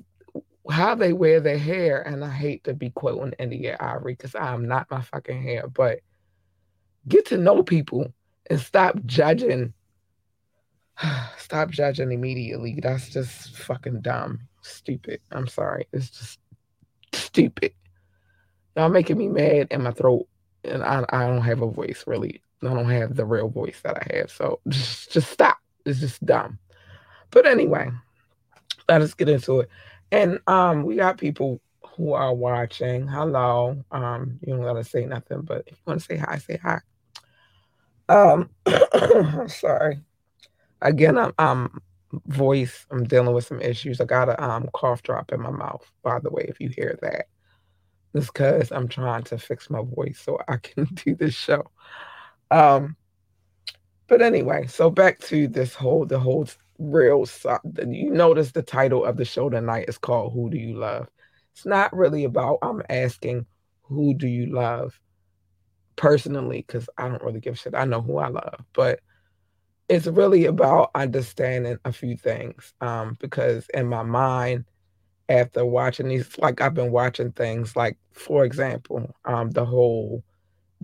how 0.69 0.95
they 0.95 1.13
wear 1.13 1.39
their 1.39 1.57
hair, 1.57 2.01
and 2.01 2.23
I 2.23 2.29
hate 2.29 2.63
to 2.65 2.73
be 2.73 2.91
quoting 2.91 3.33
India.Arie 3.39 4.13
because 4.13 4.35
I'm 4.35 4.67
not 4.67 4.91
my 4.91 5.01
fucking 5.01 5.41
hair, 5.41 5.67
but 5.67 5.99
get 7.07 7.27
to 7.27 7.37
know 7.37 7.63
people 7.63 8.13
and 8.49 8.59
stop 8.59 9.03
judging 9.05 9.73
Stop 11.37 11.69
judging 11.69 12.11
immediately. 12.11 12.79
That's 12.81 13.09
just 13.09 13.55
fucking 13.55 14.01
dumb. 14.01 14.41
Stupid. 14.61 15.21
I'm 15.31 15.47
sorry. 15.47 15.87
It's 15.93 16.09
just 16.09 16.39
stupid. 17.13 17.73
Y'all 18.75 18.89
making 18.89 19.17
me 19.17 19.27
mad 19.27 19.67
in 19.71 19.83
my 19.83 19.91
throat. 19.91 20.27
And 20.63 20.83
I, 20.83 21.05
I 21.09 21.27
don't 21.27 21.41
have 21.41 21.61
a 21.61 21.69
voice 21.69 22.03
really. 22.05 22.41
I 22.61 22.67
don't 22.67 22.89
have 22.89 23.15
the 23.15 23.25
real 23.25 23.49
voice 23.49 23.79
that 23.83 23.97
I 23.97 24.17
have. 24.17 24.31
So 24.31 24.59
just 24.67 25.11
just 25.11 25.31
stop. 25.31 25.57
It's 25.85 25.99
just 25.99 26.25
dumb. 26.25 26.59
But 27.31 27.45
anyway, 27.45 27.89
let 28.87 29.01
us 29.01 29.13
get 29.13 29.29
into 29.29 29.61
it. 29.61 29.69
And 30.11 30.39
um 30.47 30.83
we 30.83 30.95
got 30.95 31.17
people 31.17 31.61
who 31.95 32.13
are 32.13 32.33
watching. 32.33 33.07
Hello. 33.07 33.83
Um, 33.91 34.39
you 34.41 34.53
don't 34.53 34.63
gotta 34.63 34.83
say 34.83 35.05
nothing, 35.05 35.41
but 35.41 35.63
if 35.67 35.73
you 35.73 35.83
want 35.85 35.99
to 36.01 36.05
say 36.05 36.17
hi, 36.17 36.37
say 36.37 36.59
hi. 36.61 36.79
Um 38.09 38.49
sorry 39.47 40.01
again, 40.81 41.17
I'm, 41.17 41.33
I'm 41.37 41.81
voice. 42.27 42.85
I'm 42.91 43.03
dealing 43.05 43.33
with 43.33 43.45
some 43.45 43.61
issues. 43.61 44.01
I 44.01 44.05
got 44.05 44.29
a 44.29 44.43
um, 44.43 44.69
cough 44.73 45.03
drop 45.03 45.31
in 45.31 45.41
my 45.41 45.51
mouth. 45.51 45.89
By 46.03 46.19
the 46.19 46.29
way, 46.29 46.45
if 46.47 46.59
you 46.59 46.69
hear 46.69 46.97
that, 47.01 47.27
it's 48.13 48.27
because 48.27 48.71
I'm 48.71 48.87
trying 48.87 49.23
to 49.23 49.37
fix 49.37 49.69
my 49.69 49.81
voice 49.81 50.19
so 50.19 50.39
I 50.47 50.57
can 50.57 50.85
do 51.05 51.15
this 51.15 51.33
show. 51.33 51.63
Um, 52.51 52.95
but 54.07 54.21
anyway, 54.21 54.67
so 54.67 54.89
back 54.89 55.19
to 55.19 55.47
this 55.47 55.75
whole 55.75 56.05
the 56.05 56.19
whole 56.19 56.47
real. 56.79 57.25
You 57.87 58.09
notice 58.09 58.51
the 58.51 58.63
title 58.63 59.05
of 59.05 59.17
the 59.17 59.25
show 59.25 59.49
tonight 59.49 59.85
is 59.87 59.97
called 59.97 60.33
"Who 60.33 60.49
Do 60.49 60.57
You 60.57 60.77
Love." 60.77 61.07
It's 61.53 61.65
not 61.65 61.95
really 61.95 62.23
about 62.23 62.59
I'm 62.61 62.81
asking 62.89 63.45
who 63.83 64.13
do 64.13 64.27
you 64.27 64.47
love 64.47 64.99
personally 65.95 66.63
because 66.65 66.87
I 66.97 67.09
don't 67.09 67.23
really 67.23 67.39
give 67.39 67.59
shit. 67.59 67.75
I 67.75 67.85
know 67.85 68.01
who 68.01 68.17
I 68.17 68.29
love, 68.29 68.63
but 68.73 68.99
it's 69.89 70.07
really 70.07 70.45
about 70.45 70.91
understanding 70.95 71.77
a 71.83 71.91
few 71.91 72.15
things 72.15 72.73
um, 72.79 73.17
because 73.19 73.67
in 73.73 73.87
my 73.87 74.03
mind 74.03 74.65
after 75.29 75.65
watching 75.65 76.07
these 76.07 76.37
like 76.39 76.59
i've 76.59 76.73
been 76.73 76.91
watching 76.91 77.31
things 77.31 77.75
like 77.75 77.97
for 78.13 78.43
example 78.43 79.13
um, 79.25 79.51
the 79.51 79.65
whole 79.65 80.23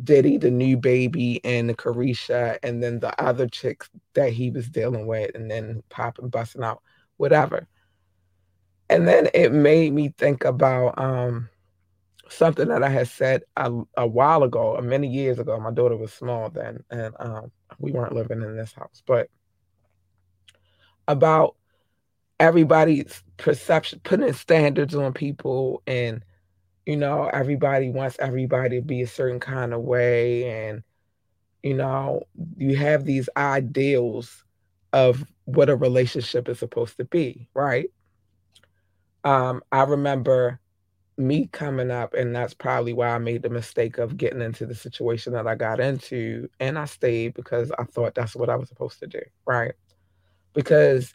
diddy 0.04 0.38
the 0.38 0.52
new 0.52 0.76
baby 0.76 1.40
and 1.46 1.70
the 1.70 1.74
carisha 1.74 2.58
and 2.64 2.84
then 2.84 3.00
the 3.00 3.22
other 3.22 3.48
chicks 3.48 3.90
that 4.14 4.32
he 4.32 4.52
was 4.52 4.70
dealing 4.70 5.08
with 5.08 5.32
and 5.36 5.50
then 5.50 5.82
popping 5.90 6.30
busting 6.30 6.64
out 6.64 6.82
whatever. 7.18 7.68
And 8.90 9.08
then 9.08 9.30
it 9.34 9.52
made 9.52 9.94
me 9.94 10.14
think 10.18 10.44
about 10.46 11.00
um, 11.00 11.50
something 12.30 12.68
that 12.68 12.84
i 12.84 12.90
had 12.90 13.08
said 13.08 13.44
a, 13.56 13.72
a 13.98 14.06
while 14.06 14.44
ago 14.44 14.80
many 14.82 15.08
years 15.08 15.40
ago. 15.40 15.60
My 15.60 15.72
daughter 15.72 15.96
was 15.96 16.14
small 16.14 16.50
then 16.50 16.84
and 16.90 17.16
um, 17.20 17.52
we 17.80 17.92
weren't 17.92 18.14
living 18.14 18.42
in 18.42 18.58
this 18.58 18.74
house, 18.74 19.02
but 19.08 19.30
about 21.08 21.56
everybody's 22.40 23.24
perception, 23.38 24.02
putting 24.04 24.34
standards 24.34 24.96
on 24.96 25.14
people, 25.14 25.82
and 25.88 26.24
you 26.86 26.98
know, 26.98 27.30
everybody 27.34 27.90
wants 27.90 28.18
everybody 28.20 28.80
to 28.80 28.86
be 28.86 29.02
a 29.02 29.08
certain 29.08 29.40
kind 29.40 29.74
of 29.74 29.82
way, 29.82 30.50
and 30.50 30.84
you 31.64 31.74
know, 31.74 32.24
you 32.58 32.76
have 32.76 33.06
these 33.06 33.28
ideals 33.36 34.44
of 34.94 35.26
what 35.46 35.70
a 35.70 35.76
relationship 35.76 36.48
is 36.48 36.60
supposed 36.60 36.98
to 36.98 37.06
be, 37.06 37.50
right? 37.54 37.90
Um, 39.24 39.64
I 39.72 39.84
remember 39.84 40.60
me 41.18 41.48
coming 41.52 41.92
up, 41.92 42.14
and 42.14 42.36
that's 42.36 42.54
probably 42.54 42.94
why 42.94 43.10
I 43.10 43.18
made 43.18 43.42
the 43.42 43.50
mistake 43.50 43.98
of 43.98 44.18
getting 44.18 44.42
into 44.42 44.66
the 44.66 44.76
situation 44.76 45.34
that 45.34 45.48
I 45.48 45.56
got 45.56 45.80
into. 45.80 46.50
And 46.60 46.78
I 46.78 46.86
stayed 46.86 47.34
because 47.34 47.72
I 47.80 47.84
thought 47.84 48.16
that's 48.16 48.36
what 48.36 48.50
I 48.50 48.56
was 48.56 48.70
supposed 48.70 49.00
to 49.00 49.08
do, 49.08 49.22
right? 49.46 49.74
Because 50.54 51.14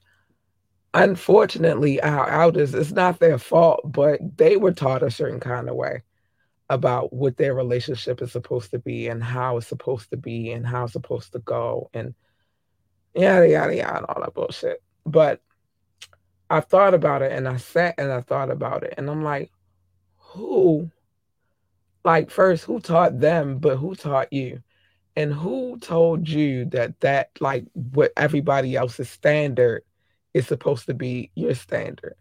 unfortunately, 0.94 2.00
our 2.00 2.28
elders, 2.30 2.74
it's 2.74 2.92
not 2.92 3.18
their 3.18 3.38
fault, 3.38 3.80
but 3.84 4.20
they 4.36 4.56
were 4.56 4.72
taught 4.72 5.02
a 5.02 5.10
certain 5.10 5.40
kind 5.40 5.68
of 5.68 5.76
way 5.76 6.02
about 6.68 7.12
what 7.12 7.36
their 7.36 7.54
relationship 7.54 8.22
is 8.22 8.32
supposed 8.32 8.70
to 8.70 8.78
be 8.78 9.08
and 9.08 9.22
how 9.22 9.56
it's 9.56 9.66
supposed 9.66 10.10
to 10.10 10.16
be 10.16 10.52
and 10.52 10.66
how 10.66 10.84
it's 10.84 10.92
supposed 10.92 11.32
to 11.32 11.40
go 11.40 11.90
and 11.92 12.14
yada 13.14 13.48
yada 13.48 13.74
yada 13.74 14.06
all 14.06 14.22
that 14.22 14.34
bullshit. 14.34 14.82
But 15.04 15.40
I 16.48 16.60
thought 16.60 16.94
about 16.94 17.22
it 17.22 17.32
and 17.32 17.48
I 17.48 17.56
sat 17.56 17.96
and 17.98 18.12
I 18.12 18.20
thought 18.20 18.50
about 18.50 18.84
it 18.84 18.94
and 18.96 19.10
I'm 19.10 19.24
like, 19.24 19.50
who 20.16 20.90
like 22.04 22.30
first 22.30 22.64
who 22.64 22.80
taught 22.80 23.18
them 23.18 23.58
but 23.58 23.76
who 23.76 23.94
taught 23.94 24.32
you 24.32 24.62
and 25.16 25.34
who 25.34 25.76
told 25.80 26.28
you 26.28 26.64
that 26.66 26.98
that 27.00 27.30
like 27.40 27.64
what 27.74 28.12
everybody 28.16 28.76
else's 28.76 29.10
standard 29.10 29.82
is 30.34 30.46
supposed 30.46 30.86
to 30.86 30.94
be 30.94 31.30
your 31.34 31.54
standard 31.54 32.14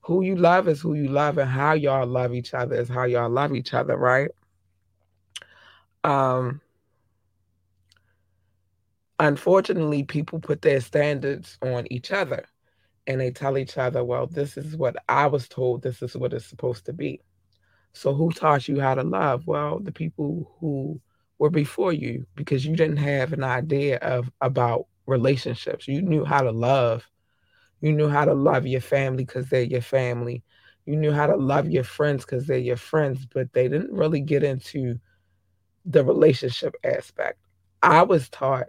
who 0.00 0.22
you 0.22 0.36
love 0.36 0.68
is 0.68 0.80
who 0.80 0.94
you 0.94 1.08
love 1.08 1.38
and 1.38 1.50
how 1.50 1.72
y'all 1.72 2.06
love 2.06 2.34
each 2.34 2.54
other 2.54 2.76
is 2.76 2.88
how 2.88 3.04
y'all 3.04 3.30
love 3.30 3.54
each 3.54 3.74
other 3.74 3.96
right 3.96 4.30
um 6.04 6.60
unfortunately 9.18 10.02
people 10.02 10.40
put 10.40 10.60
their 10.62 10.80
standards 10.80 11.56
on 11.62 11.86
each 11.90 12.10
other 12.10 12.44
and 13.06 13.20
they 13.20 13.30
tell 13.30 13.56
each 13.56 13.78
other 13.78 14.02
well 14.04 14.26
this 14.26 14.56
is 14.56 14.76
what 14.76 14.96
i 15.08 15.26
was 15.26 15.48
told 15.48 15.82
this 15.82 16.02
is 16.02 16.16
what 16.16 16.32
it's 16.32 16.46
supposed 16.46 16.84
to 16.84 16.92
be 16.92 17.20
so 17.94 18.12
who 18.12 18.30
taught 18.32 18.68
you 18.68 18.80
how 18.80 18.96
to 18.96 19.04
love? 19.04 19.46
Well, 19.46 19.78
the 19.78 19.92
people 19.92 20.52
who 20.58 21.00
were 21.38 21.50
before 21.50 21.92
you 21.92 22.26
because 22.34 22.66
you 22.66 22.76
didn't 22.76 22.98
have 22.98 23.32
an 23.32 23.44
idea 23.44 23.98
of 23.98 24.30
about 24.40 24.86
relationships. 25.06 25.88
You 25.88 26.02
knew 26.02 26.24
how 26.24 26.42
to 26.42 26.50
love. 26.50 27.08
You 27.84 27.92
knew 27.92 28.08
how 28.08 28.24
to 28.24 28.32
love 28.32 28.66
your 28.66 28.80
family 28.80 29.26
because 29.26 29.50
they're 29.50 29.60
your 29.60 29.82
family. 29.82 30.42
You 30.86 30.96
knew 30.96 31.12
how 31.12 31.26
to 31.26 31.36
love 31.36 31.68
your 31.68 31.84
friends 31.84 32.24
because 32.24 32.46
they're 32.46 32.56
your 32.56 32.78
friends, 32.78 33.26
but 33.26 33.52
they 33.52 33.68
didn't 33.68 33.92
really 33.92 34.20
get 34.20 34.42
into 34.42 34.98
the 35.84 36.02
relationship 36.02 36.74
aspect. 36.82 37.38
I 37.82 38.00
was 38.00 38.30
taught 38.30 38.68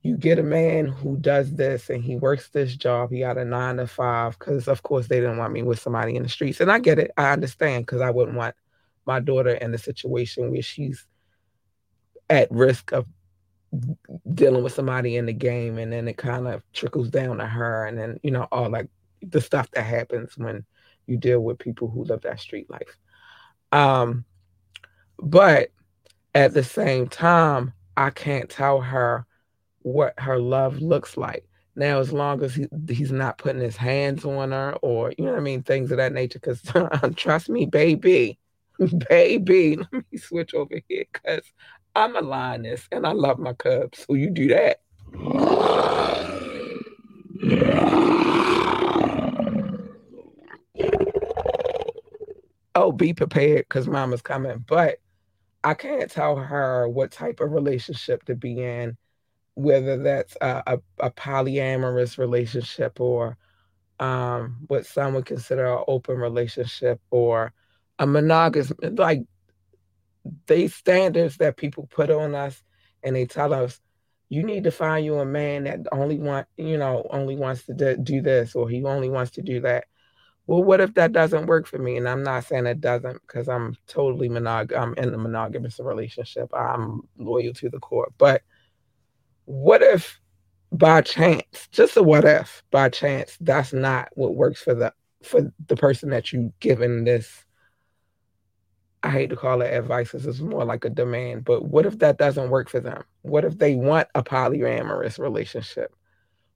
you 0.00 0.16
get 0.16 0.38
a 0.38 0.42
man 0.42 0.86
who 0.86 1.18
does 1.18 1.54
this 1.54 1.90
and 1.90 2.02
he 2.02 2.16
works 2.16 2.48
this 2.48 2.74
job. 2.74 3.10
He 3.10 3.20
got 3.20 3.36
a 3.36 3.44
nine 3.44 3.76
to 3.76 3.86
five 3.86 4.38
because, 4.38 4.68
of 4.68 4.82
course, 4.82 5.06
they 5.06 5.20
didn't 5.20 5.36
want 5.36 5.52
me 5.52 5.62
with 5.62 5.78
somebody 5.78 6.16
in 6.16 6.22
the 6.22 6.30
streets. 6.30 6.60
And 6.60 6.72
I 6.72 6.78
get 6.78 6.98
it. 6.98 7.10
I 7.18 7.32
understand 7.32 7.84
because 7.84 8.00
I 8.00 8.08
wouldn't 8.08 8.38
want 8.38 8.54
my 9.04 9.20
daughter 9.20 9.52
in 9.52 9.74
a 9.74 9.78
situation 9.78 10.50
where 10.50 10.62
she's 10.62 11.06
at 12.30 12.50
risk 12.50 12.92
of 12.92 13.04
dealing 14.34 14.62
with 14.62 14.72
somebody 14.72 15.16
in 15.16 15.26
the 15.26 15.32
game 15.32 15.78
and 15.78 15.92
then 15.92 16.08
it 16.08 16.16
kind 16.16 16.48
of 16.48 16.62
trickles 16.72 17.08
down 17.08 17.38
to 17.38 17.46
her 17.46 17.86
and 17.86 17.98
then 17.98 18.18
you 18.22 18.30
know 18.30 18.46
all 18.50 18.68
like 18.68 18.88
the 19.22 19.40
stuff 19.40 19.70
that 19.70 19.84
happens 19.84 20.36
when 20.36 20.64
you 21.06 21.16
deal 21.16 21.40
with 21.40 21.58
people 21.58 21.88
who 21.88 22.04
live 22.04 22.20
that 22.22 22.40
street 22.40 22.68
life 22.68 22.98
um 23.70 24.24
but 25.18 25.70
at 26.34 26.52
the 26.52 26.64
same 26.64 27.06
time 27.06 27.72
i 27.96 28.10
can't 28.10 28.50
tell 28.50 28.80
her 28.80 29.26
what 29.82 30.14
her 30.18 30.38
love 30.38 30.80
looks 30.80 31.16
like. 31.16 31.46
Now, 31.76 32.00
as 32.00 32.12
long 32.12 32.42
as 32.42 32.54
he, 32.54 32.66
he's 32.88 33.12
not 33.12 33.38
putting 33.38 33.62
his 33.62 33.76
hands 33.76 34.24
on 34.24 34.52
her 34.52 34.74
or, 34.82 35.12
you 35.16 35.24
know 35.24 35.36
I 35.36 35.40
mean, 35.40 35.62
things 35.62 35.90
of 35.90 35.96
that 35.98 36.12
nature, 36.12 36.38
because 36.38 36.62
trust 37.16 37.48
me, 37.48 37.66
baby, 37.66 38.38
baby, 39.08 39.76
let 39.76 40.04
me 40.10 40.18
switch 40.18 40.54
over 40.54 40.80
here 40.88 41.04
because 41.12 41.44
I'm 41.94 42.16
a 42.16 42.20
lioness 42.20 42.86
and 42.92 43.06
I 43.06 43.12
love 43.12 43.38
my 43.38 43.52
cubs. 43.52 44.06
So 44.06 44.14
you 44.14 44.30
do 44.30 44.48
that. 44.48 44.80
Oh, 52.74 52.92
be 52.92 53.12
prepared 53.12 53.66
because 53.68 53.88
mama's 53.88 54.22
coming. 54.22 54.64
But 54.66 54.98
I 55.64 55.74
can't 55.74 56.10
tell 56.10 56.36
her 56.36 56.88
what 56.88 57.10
type 57.10 57.40
of 57.40 57.52
relationship 57.52 58.24
to 58.26 58.34
be 58.34 58.62
in, 58.62 58.96
whether 59.54 59.98
that's 59.98 60.36
a, 60.40 60.62
a, 60.66 60.78
a 61.00 61.10
polyamorous 61.10 62.16
relationship 62.16 63.00
or 63.00 63.36
um, 63.98 64.56
what 64.68 64.86
some 64.86 65.14
would 65.14 65.26
consider 65.26 65.66
an 65.66 65.84
open 65.88 66.16
relationship 66.16 67.00
or 67.10 67.52
a 67.98 68.06
monogamous, 68.06 68.72
like 68.80 69.20
these 70.46 70.74
standards 70.74 71.36
that 71.38 71.56
people 71.56 71.88
put 71.90 72.10
on 72.10 72.34
us 72.34 72.62
and 73.02 73.16
they 73.16 73.26
tell 73.26 73.52
us, 73.52 73.80
you 74.28 74.42
need 74.42 74.64
to 74.64 74.70
find 74.70 75.04
you 75.04 75.18
a 75.18 75.24
man 75.24 75.64
that 75.64 75.80
only 75.90 76.18
want, 76.18 76.46
you 76.56 76.78
know, 76.78 77.06
only 77.10 77.36
wants 77.36 77.64
to 77.66 77.96
do 77.96 78.20
this 78.20 78.54
or 78.54 78.68
he 78.68 78.84
only 78.84 79.10
wants 79.10 79.32
to 79.32 79.42
do 79.42 79.60
that 79.60 79.84
well, 80.50 80.64
what 80.64 80.80
if 80.80 80.94
that 80.94 81.12
doesn't 81.12 81.46
work 81.46 81.68
for 81.68 81.78
me? 81.78 81.96
And 81.96 82.08
I'm 82.08 82.24
not 82.24 82.44
saying 82.44 82.66
it 82.66 82.80
doesn't 82.80 83.22
because 83.22 83.48
I'm 83.48 83.76
totally 83.86 84.28
monog 84.28 84.76
I'm 84.76 84.94
in 84.94 85.14
a 85.14 85.16
monogamous 85.16 85.78
relationship. 85.78 86.52
I'm 86.52 87.02
loyal 87.16 87.52
to 87.54 87.70
the 87.70 87.78
core. 87.78 88.08
But 88.18 88.42
what 89.44 89.80
if 89.80 90.18
by 90.72 91.02
chance, 91.02 91.68
just 91.70 91.96
a 91.96 92.02
what 92.02 92.24
if, 92.24 92.64
by 92.72 92.88
chance, 92.88 93.36
that's 93.40 93.72
not 93.72 94.08
what 94.14 94.34
works 94.34 94.60
for 94.60 94.74
the 94.74 94.92
for 95.22 95.52
the 95.68 95.76
person 95.76 96.10
that 96.10 96.32
you 96.32 96.52
given 96.58 97.04
this 97.04 97.44
I 99.02 99.10
hate 99.10 99.30
to 99.30 99.36
call 99.36 99.62
it 99.62 99.72
advice 99.72 100.12
because 100.12 100.26
it's 100.26 100.40
more 100.40 100.64
like 100.64 100.84
a 100.84 100.90
demand, 100.90 101.44
but 101.44 101.64
what 101.64 101.86
if 101.86 101.98
that 102.00 102.18
doesn't 102.18 102.50
work 102.50 102.68
for 102.68 102.80
them? 102.80 103.02
What 103.22 103.44
if 103.44 103.58
they 103.58 103.74
want 103.74 104.08
a 104.14 104.22
polyamorous 104.22 105.18
relationship? 105.18 105.94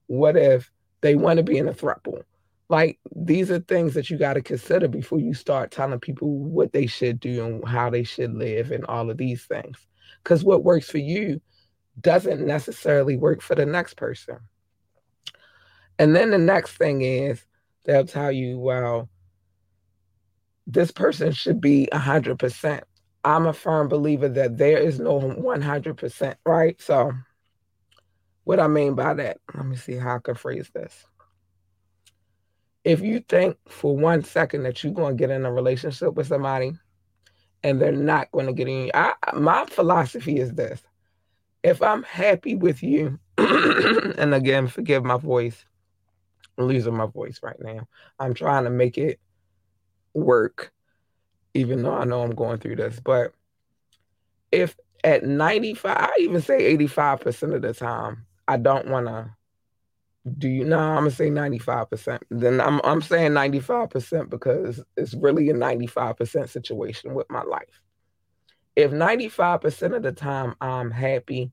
What 0.07 0.37
if 0.37 0.71
they 1.01 1.15
want 1.15 1.39
to 1.39 1.43
be 1.43 1.57
in 1.57 1.69
a 1.69 1.73
throuple? 1.73 2.25
like 2.69 2.99
these 3.15 3.51
are 3.51 3.61
things 3.61 3.95
that 3.95 4.09
you 4.09 4.17
got 4.17 4.35
to 4.35 4.43
consider 4.43 4.89
before 4.89 5.21
you 5.21 5.35
start 5.35 5.71
telling 5.71 6.01
people 6.01 6.29
what 6.39 6.73
they 6.73 6.87
should 6.87 7.21
do 7.21 7.45
and 7.45 7.69
how 7.69 7.91
they 7.91 8.05
should 8.05 8.35
live 8.35 8.71
and 8.71 8.85
all 8.87 9.11
of 9.11 9.19
these 9.19 9.45
things 9.45 9.77
because 10.23 10.43
what 10.43 10.65
works 10.65 10.89
for 10.89 10.99
you 10.99 11.41
doesn't 12.01 12.45
necessarily 12.45 13.17
work 13.17 13.41
for 13.41 13.55
the 13.55 13.67
next 13.67 13.97
person 13.97 14.39
and 15.99 16.17
then 16.17 16.31
the 16.31 16.39
next 16.39 16.77
thing 16.77 17.03
is 17.03 17.45
they'll 17.85 18.07
tell 18.07 18.33
you 18.33 18.59
well 18.59 19.09
this 20.67 20.91
person 20.91 21.33
should 21.33 21.61
be 21.61 21.89
100% 21.93 22.83
i'm 23.25 23.47
a 23.47 23.53
firm 23.53 23.89
believer 23.89 24.29
that 24.29 24.57
there 24.59 24.79
is 24.79 24.99
no 24.99 25.21
100% 25.21 26.35
right 26.45 26.81
so 26.81 27.13
what 28.45 28.61
i 28.61 28.67
mean 28.67 28.95
by 28.95 29.15
that 29.15 29.39
let 29.55 29.67
me 29.67 29.77
see 29.77 29.97
how 29.97 30.17
i 30.17 30.19
can 30.19 30.35
phrase 30.35 30.71
this 30.75 31.05
if 32.85 33.01
you 33.01 33.21
think 33.21 33.57
for 33.67 33.97
one 33.97 34.23
second 34.23 34.63
that 34.65 34.85
you're 34.85 34.93
going 34.93 35.17
to 35.17 35.21
get 35.21 35.31
in 35.31 35.47
a 35.47 35.53
relationship 35.53 36.15
with 36.15 36.27
somebody 36.27 36.73
and 37.63 37.81
they're 37.81 37.93
not 37.93 38.31
going 38.31 38.47
to 38.47 38.53
get 38.53 38.69
in, 38.69 38.91
I, 38.93 39.15
my 39.33 39.65
philosophy 39.65 40.39
is 40.39 40.53
this. 40.53 40.83
If 41.63 41.81
I'm 41.81 42.03
happy 42.03 42.55
with 42.55 42.83
you, 42.83 43.19
and 43.39 44.35
again, 44.35 44.69
forgive 44.69 45.03
my 45.03 45.17
voice, 45.17 45.65
I'm 46.59 46.67
losing 46.67 46.95
my 46.95 47.07
voice 47.07 47.41
right 47.43 47.57
now. 47.59 47.89
I'm 48.19 48.35
trying 48.35 48.65
to 48.65 48.71
make 48.71 48.99
it 48.99 49.19
work, 50.15 50.73
even 51.53 51.83
though 51.83 51.95
I 51.95 52.05
know 52.05 52.23
I'm 52.23 52.35
going 52.35 52.59
through 52.59 52.77
this. 52.77 53.01
But 53.01 53.33
if 54.51 54.77
at 55.03 55.25
95, 55.25 55.97
I 55.97 56.13
even 56.21 56.41
say 56.41 56.77
85% 56.77 57.55
of 57.55 57.63
the 57.63 57.75
time, 57.75 58.27
I 58.49 58.57
don't 58.57 58.89
want 58.89 59.07
to 59.07 59.31
do 60.39 60.49
you 60.49 60.65
know 60.65 60.79
i'm 60.79 60.97
gonna 60.97 61.11
say 61.11 61.29
95% 61.29 62.21
then 62.31 62.61
i'm, 62.61 62.81
I'm 62.83 63.03
saying 63.03 63.33
95% 63.33 64.31
because 64.31 64.83
it's 64.97 65.15
really 65.15 65.51
a 65.51 65.55
95% 65.55 66.49
situation 66.49 67.15
with 67.15 67.29
my 67.31 67.43
life 67.43 67.83
if 68.75 68.91
95% 68.91 69.97
of 69.97 70.03
the 70.03 70.13
time 70.13 70.55
i'm 70.61 70.91
happy 70.91 71.53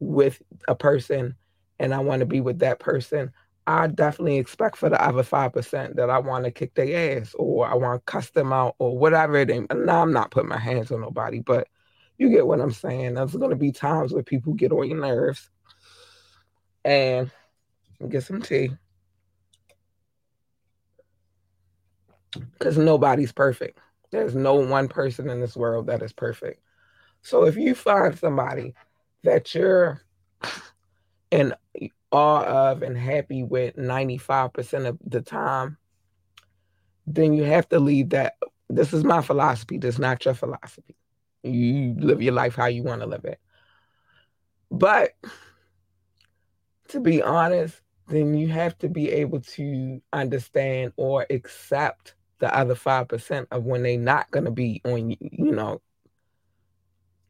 with 0.00 0.40
a 0.66 0.74
person 0.74 1.34
and 1.78 1.92
i 1.92 1.98
want 1.98 2.20
to 2.20 2.26
be 2.26 2.40
with 2.40 2.60
that 2.60 2.80
person 2.80 3.32
i 3.66 3.86
definitely 3.86 4.38
expect 4.38 4.76
for 4.76 4.88
the 4.88 5.02
other 5.02 5.22
5% 5.22 5.96
that 5.96 6.10
i 6.10 6.18
want 6.18 6.44
to 6.44 6.50
kick 6.50 6.74
their 6.74 7.18
ass 7.18 7.34
or 7.38 7.66
i 7.66 7.74
want 7.74 8.00
to 8.00 8.10
cuss 8.10 8.30
them 8.30 8.52
out 8.52 8.74
or 8.78 8.96
whatever 8.96 9.44
is 9.44 9.66
now 9.74 10.02
i'm 10.02 10.12
not 10.12 10.30
putting 10.30 10.48
my 10.48 10.58
hands 10.58 10.90
on 10.90 11.00
nobody 11.00 11.40
but 11.40 11.68
you 12.18 12.30
get 12.30 12.46
what 12.46 12.60
i'm 12.60 12.70
saying 12.70 13.14
there's 13.14 13.32
to 13.50 13.56
be 13.56 13.72
times 13.72 14.12
where 14.12 14.22
people 14.22 14.54
get 14.54 14.72
on 14.72 14.88
your 14.88 15.00
nerves 15.00 15.50
and 16.86 17.30
get 18.08 18.22
some 18.22 18.40
tea. 18.40 18.70
Because 22.52 22.78
nobody's 22.78 23.32
perfect. 23.32 23.78
There's 24.12 24.34
no 24.34 24.54
one 24.54 24.88
person 24.88 25.28
in 25.28 25.40
this 25.40 25.56
world 25.56 25.88
that 25.88 26.02
is 26.02 26.12
perfect. 26.12 26.62
So 27.22 27.44
if 27.44 27.56
you 27.56 27.74
find 27.74 28.16
somebody 28.16 28.74
that 29.24 29.52
you're 29.54 30.02
in 31.30 31.54
awe 32.12 32.70
of 32.70 32.82
and 32.82 32.96
happy 32.96 33.42
with 33.42 33.76
95% 33.76 34.86
of 34.86 34.98
the 35.04 35.20
time, 35.20 35.76
then 37.06 37.32
you 37.32 37.44
have 37.44 37.68
to 37.68 37.78
leave 37.78 38.10
that. 38.10 38.34
This 38.68 38.92
is 38.92 39.04
my 39.04 39.22
philosophy. 39.22 39.78
This 39.78 39.94
is 39.94 39.98
not 40.00 40.24
your 40.24 40.34
philosophy. 40.34 40.96
You 41.42 41.94
live 41.98 42.22
your 42.22 42.32
life 42.32 42.54
how 42.54 42.66
you 42.66 42.82
want 42.82 43.02
to 43.02 43.06
live 43.06 43.24
it. 43.24 43.38
But 44.70 45.12
to 46.88 47.00
be 47.00 47.22
honest, 47.22 47.80
then 48.08 48.34
you 48.34 48.48
have 48.48 48.76
to 48.78 48.88
be 48.88 49.10
able 49.10 49.40
to 49.40 50.00
understand 50.12 50.92
or 50.96 51.26
accept 51.30 52.14
the 52.38 52.54
other 52.54 52.74
5% 52.74 53.46
of 53.50 53.64
when 53.64 53.82
they're 53.82 53.98
not 53.98 54.30
going 54.30 54.44
to 54.44 54.50
be 54.50 54.80
on 54.84 55.10
you, 55.10 55.16
you 55.20 55.52
know, 55.52 55.80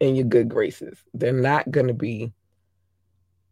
in 0.00 0.16
your 0.16 0.24
good 0.24 0.48
graces. 0.48 1.02
They're 1.14 1.32
not 1.32 1.70
going 1.70 1.86
to 1.86 1.94
be 1.94 2.32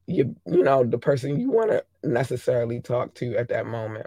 you 0.06 0.36
you 0.46 0.62
know 0.62 0.84
the 0.84 0.98
person 0.98 1.40
you 1.40 1.50
want 1.50 1.70
to 1.70 1.84
necessarily 2.02 2.80
talk 2.80 3.14
to 3.14 3.36
at 3.36 3.48
that 3.48 3.66
moment. 3.66 4.06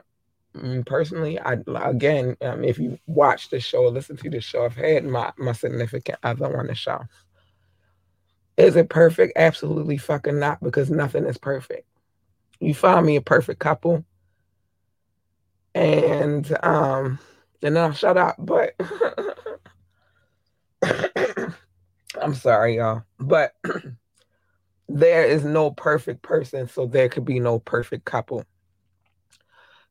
Mm, 0.56 0.86
personally, 0.86 1.40
I 1.40 1.58
again, 1.84 2.38
um, 2.42 2.64
if 2.64 2.80
you 2.80 2.98
watch 3.08 3.50
the 3.50 3.60
show, 3.60 3.84
listen 3.88 4.18
to 4.18 4.30
the 4.30 4.42
show, 4.42 4.66
I've 4.66 4.76
had 4.76 5.06
my 5.06 5.32
my 5.38 5.54
significant 5.54 6.20
other 6.24 6.60
on 6.60 6.68
the 6.68 6.76
show. 6.76 7.02
Is 8.58 8.76
it 8.76 8.90
perfect? 8.90 9.34
Absolutely 9.36 9.98
fucking 9.98 10.40
not, 10.40 10.62
because 10.64 10.90
nothing 10.90 11.26
is 11.26 11.38
perfect 11.38 11.88
you 12.60 12.74
find 12.74 13.06
me 13.06 13.16
a 13.16 13.22
perfect 13.22 13.60
couple. 13.60 14.04
And 15.76 16.58
um, 16.64 17.20
and 17.62 17.76
then 17.76 17.84
I'll 17.84 17.94
shut 17.94 18.18
up. 18.18 18.36
But 18.40 18.74
I'm 22.20 22.34
sorry, 22.34 22.78
y'all. 22.78 23.04
But 23.20 23.54
there 24.88 25.26
is 25.26 25.44
no 25.44 25.72
perfect 25.72 26.22
person, 26.22 26.68
so 26.68 26.86
there 26.86 27.10
could 27.10 27.26
be 27.26 27.40
no 27.40 27.60
perfect 27.60 28.06
couple. 28.06 28.44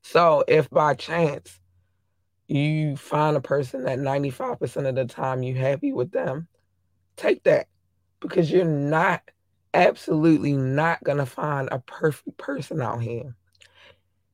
So 0.02 0.44
if 0.46 0.70
by 0.70 0.94
chance 0.94 1.60
you 2.48 2.96
find 2.96 3.36
a 3.36 3.40
person 3.40 3.84
that 3.84 3.98
95% 3.98 4.88
of 4.88 4.94
the 4.94 5.04
time 5.04 5.42
you 5.42 5.54
happy 5.54 5.92
with 5.92 6.12
them, 6.12 6.48
take 7.16 7.42
that 7.44 7.66
because 8.20 8.50
you're 8.50 8.64
not 8.64 9.22
absolutely 9.74 10.52
not 10.52 11.02
going 11.04 11.18
to 11.18 11.26
find 11.26 11.68
a 11.70 11.80
perfect 11.80 12.38
person 12.38 12.80
out 12.80 13.02
here. 13.02 13.34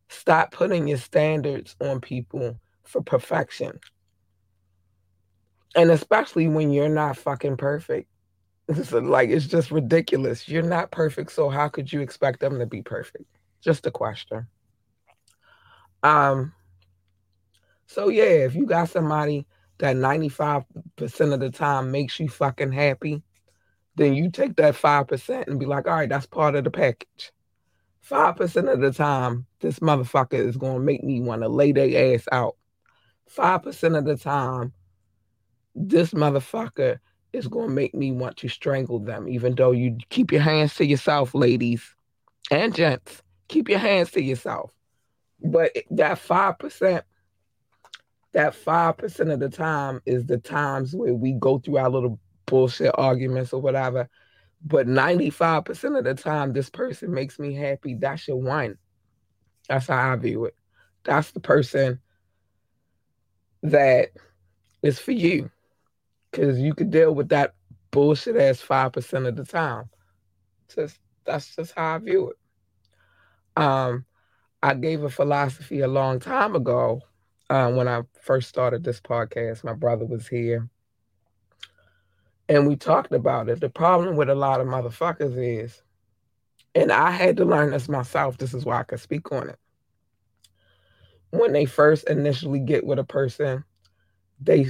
Stop 0.08 0.52
putting 0.52 0.86
your 0.86 0.98
standards 0.98 1.74
on 1.80 2.00
people 2.00 2.60
for 2.84 3.02
perfection. 3.02 3.80
And 5.74 5.90
especially 5.90 6.48
when 6.48 6.70
you're 6.70 6.88
not 6.88 7.16
fucking 7.16 7.56
perfect. 7.56 8.11
It's 8.68 8.92
like 8.92 9.30
it's 9.30 9.46
just 9.46 9.70
ridiculous. 9.70 10.48
You're 10.48 10.62
not 10.62 10.90
perfect, 10.90 11.32
so 11.32 11.48
how 11.48 11.68
could 11.68 11.92
you 11.92 12.00
expect 12.00 12.40
them 12.40 12.58
to 12.58 12.66
be 12.66 12.82
perfect? 12.82 13.24
Just 13.60 13.86
a 13.86 13.90
question. 13.90 14.46
Um 16.02 16.52
so 17.86 18.08
yeah, 18.08 18.22
if 18.22 18.54
you 18.54 18.64
got 18.64 18.88
somebody 18.88 19.46
that 19.78 19.96
95% 19.96 20.64
of 21.34 21.40
the 21.40 21.50
time 21.50 21.90
makes 21.90 22.18
you 22.20 22.28
fucking 22.28 22.72
happy, 22.72 23.22
then 23.96 24.14
you 24.14 24.30
take 24.30 24.56
that 24.56 24.74
5% 24.74 25.46
and 25.46 25.60
be 25.60 25.66
like, 25.66 25.86
all 25.86 25.94
right, 25.94 26.08
that's 26.08 26.26
part 26.26 26.54
of 26.54 26.64
the 26.64 26.70
package. 26.70 27.32
5% 28.08 28.72
of 28.72 28.80
the 28.80 28.92
time, 28.92 29.46
this 29.60 29.80
motherfucker 29.80 30.34
is 30.34 30.56
going 30.56 30.74
to 30.74 30.80
make 30.80 31.04
me 31.04 31.20
want 31.20 31.42
to 31.42 31.48
lay 31.48 31.72
their 31.72 32.14
ass 32.14 32.26
out. 32.32 32.56
5% 33.36 33.98
of 33.98 34.04
the 34.04 34.16
time, 34.16 34.72
this 35.74 36.12
motherfucker 36.12 36.98
is 37.32 37.48
going 37.48 37.68
to 37.68 37.74
make 37.74 37.94
me 37.94 38.12
want 38.12 38.36
to 38.38 38.48
strangle 38.48 38.98
them, 38.98 39.28
even 39.28 39.54
though 39.54 39.72
you 39.72 39.98
keep 40.10 40.32
your 40.32 40.42
hands 40.42 40.74
to 40.76 40.86
yourself, 40.86 41.34
ladies 41.34 41.82
and 42.50 42.74
gents. 42.74 43.22
keep 43.48 43.68
your 43.68 43.78
hands 43.78 44.10
to 44.12 44.22
yourself. 44.22 44.72
But 45.44 45.72
that 45.90 46.18
five 46.18 46.58
percent, 46.58 47.04
that 48.32 48.54
five 48.54 48.96
percent 48.98 49.30
of 49.30 49.40
the 49.40 49.48
time 49.48 50.00
is 50.06 50.26
the 50.26 50.38
times 50.38 50.94
where 50.94 51.14
we 51.14 51.32
go 51.32 51.58
through 51.58 51.78
our 51.78 51.90
little 51.90 52.20
bullshit 52.46 52.92
arguments 52.94 53.52
or 53.52 53.60
whatever. 53.60 54.08
But 54.64 54.86
95% 54.86 55.98
of 55.98 56.04
the 56.04 56.14
time, 56.14 56.52
this 56.52 56.70
person 56.70 57.12
makes 57.12 57.38
me 57.38 57.52
happy. 57.52 57.94
That's 57.94 58.28
your 58.28 58.36
one. 58.36 58.78
That's 59.68 59.88
how 59.88 60.12
I 60.12 60.16
view 60.16 60.44
it. 60.44 60.54
That's 61.04 61.32
the 61.32 61.40
person 61.40 62.00
that 63.62 64.10
is 64.82 65.00
for 65.00 65.12
you. 65.12 65.50
Cause 66.32 66.58
you 66.58 66.74
could 66.74 66.90
deal 66.90 67.14
with 67.14 67.28
that 67.28 67.54
bullshit 67.90 68.36
ass 68.36 68.60
five 68.60 68.92
percent 68.92 69.26
of 69.26 69.36
the 69.36 69.44
time. 69.44 69.90
Just 70.74 70.98
that's 71.24 71.54
just 71.54 71.74
how 71.76 71.96
I 71.96 71.98
view 71.98 72.30
it. 72.30 73.62
Um, 73.62 74.06
I 74.62 74.74
gave 74.74 75.02
a 75.02 75.10
philosophy 75.10 75.80
a 75.80 75.88
long 75.88 76.20
time 76.20 76.56
ago 76.56 77.02
uh, 77.50 77.70
when 77.70 77.86
I 77.86 78.02
first 78.22 78.48
started 78.48 78.82
this 78.82 79.00
podcast. 79.00 79.62
My 79.62 79.74
brother 79.74 80.06
was 80.06 80.26
here, 80.26 80.68
and 82.48 82.66
we 82.66 82.76
talked 82.76 83.12
about 83.12 83.48
it. 83.50 83.60
The 83.60 83.68
problem 83.68 84.16
with 84.16 84.30
a 84.30 84.34
lot 84.34 84.60
of 84.60 84.66
motherfuckers 84.66 85.34
is, 85.36 85.82
and 86.74 86.90
I 86.90 87.10
had 87.10 87.36
to 87.36 87.44
learn 87.44 87.72
this 87.72 87.88
myself. 87.88 88.38
This 88.38 88.54
is 88.54 88.64
why 88.64 88.80
I 88.80 88.84
could 88.84 89.00
speak 89.00 89.30
on 89.32 89.50
it. 89.50 89.58
When 91.30 91.52
they 91.52 91.66
first 91.66 92.08
initially 92.08 92.60
get 92.60 92.86
with 92.86 92.98
a 92.98 93.04
person, 93.04 93.64
they 94.44 94.66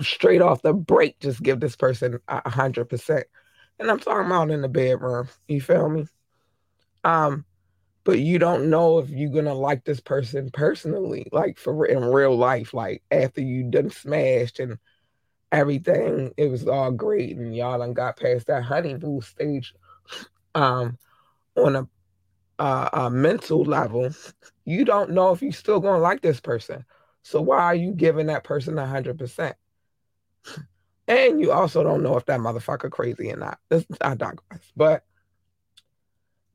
straight 0.00 0.42
off 0.42 0.62
the 0.62 0.72
break 0.72 1.18
just 1.20 1.42
give 1.42 1.60
this 1.60 1.76
person 1.76 2.18
a 2.28 2.48
hundred 2.50 2.86
percent. 2.86 3.26
And 3.78 3.90
I'm 3.90 3.98
talking 3.98 4.26
about 4.26 4.50
in 4.50 4.62
the 4.62 4.68
bedroom. 4.68 5.28
You 5.48 5.60
feel 5.60 5.88
me? 5.88 6.06
Um, 7.04 7.44
but 8.04 8.18
you 8.18 8.38
don't 8.38 8.68
know 8.68 8.98
if 8.98 9.10
you're 9.10 9.30
gonna 9.30 9.54
like 9.54 9.84
this 9.84 10.00
person 10.00 10.50
personally, 10.52 11.28
like 11.32 11.58
for 11.58 11.86
in 11.86 12.04
real 12.04 12.36
life, 12.36 12.74
like 12.74 13.02
after 13.10 13.40
you 13.40 13.64
done 13.64 13.90
smashed 13.90 14.58
and 14.58 14.78
everything, 15.52 16.32
it 16.36 16.48
was 16.50 16.66
all 16.66 16.90
great, 16.90 17.36
and 17.36 17.54
y'all 17.54 17.78
done 17.78 17.92
got 17.92 18.18
past 18.18 18.46
that 18.48 18.64
honeymoon 18.64 19.20
stage. 19.20 19.74
Um, 20.54 20.98
on 21.56 21.76
a, 21.76 21.88
a 22.58 23.10
mental 23.10 23.64
level, 23.64 24.10
you 24.64 24.84
don't 24.84 25.10
know 25.10 25.32
if 25.32 25.42
you 25.42 25.52
still 25.52 25.80
gonna 25.80 25.98
like 25.98 26.22
this 26.22 26.40
person. 26.40 26.84
So 27.22 27.40
why 27.40 27.58
are 27.58 27.74
you 27.74 27.92
giving 27.92 28.26
that 28.26 28.44
person 28.44 28.78
a 28.78 28.86
hundred 28.86 29.18
percent? 29.18 29.56
And 31.08 31.40
you 31.40 31.52
also 31.52 31.82
don't 31.82 32.02
know 32.02 32.16
if 32.16 32.26
that 32.26 32.40
motherfucker 32.40 32.90
crazy 32.90 33.32
or 33.32 33.36
not. 33.36 33.58
This, 33.68 33.84
I 34.00 34.14
digress. 34.14 34.72
But 34.76 35.04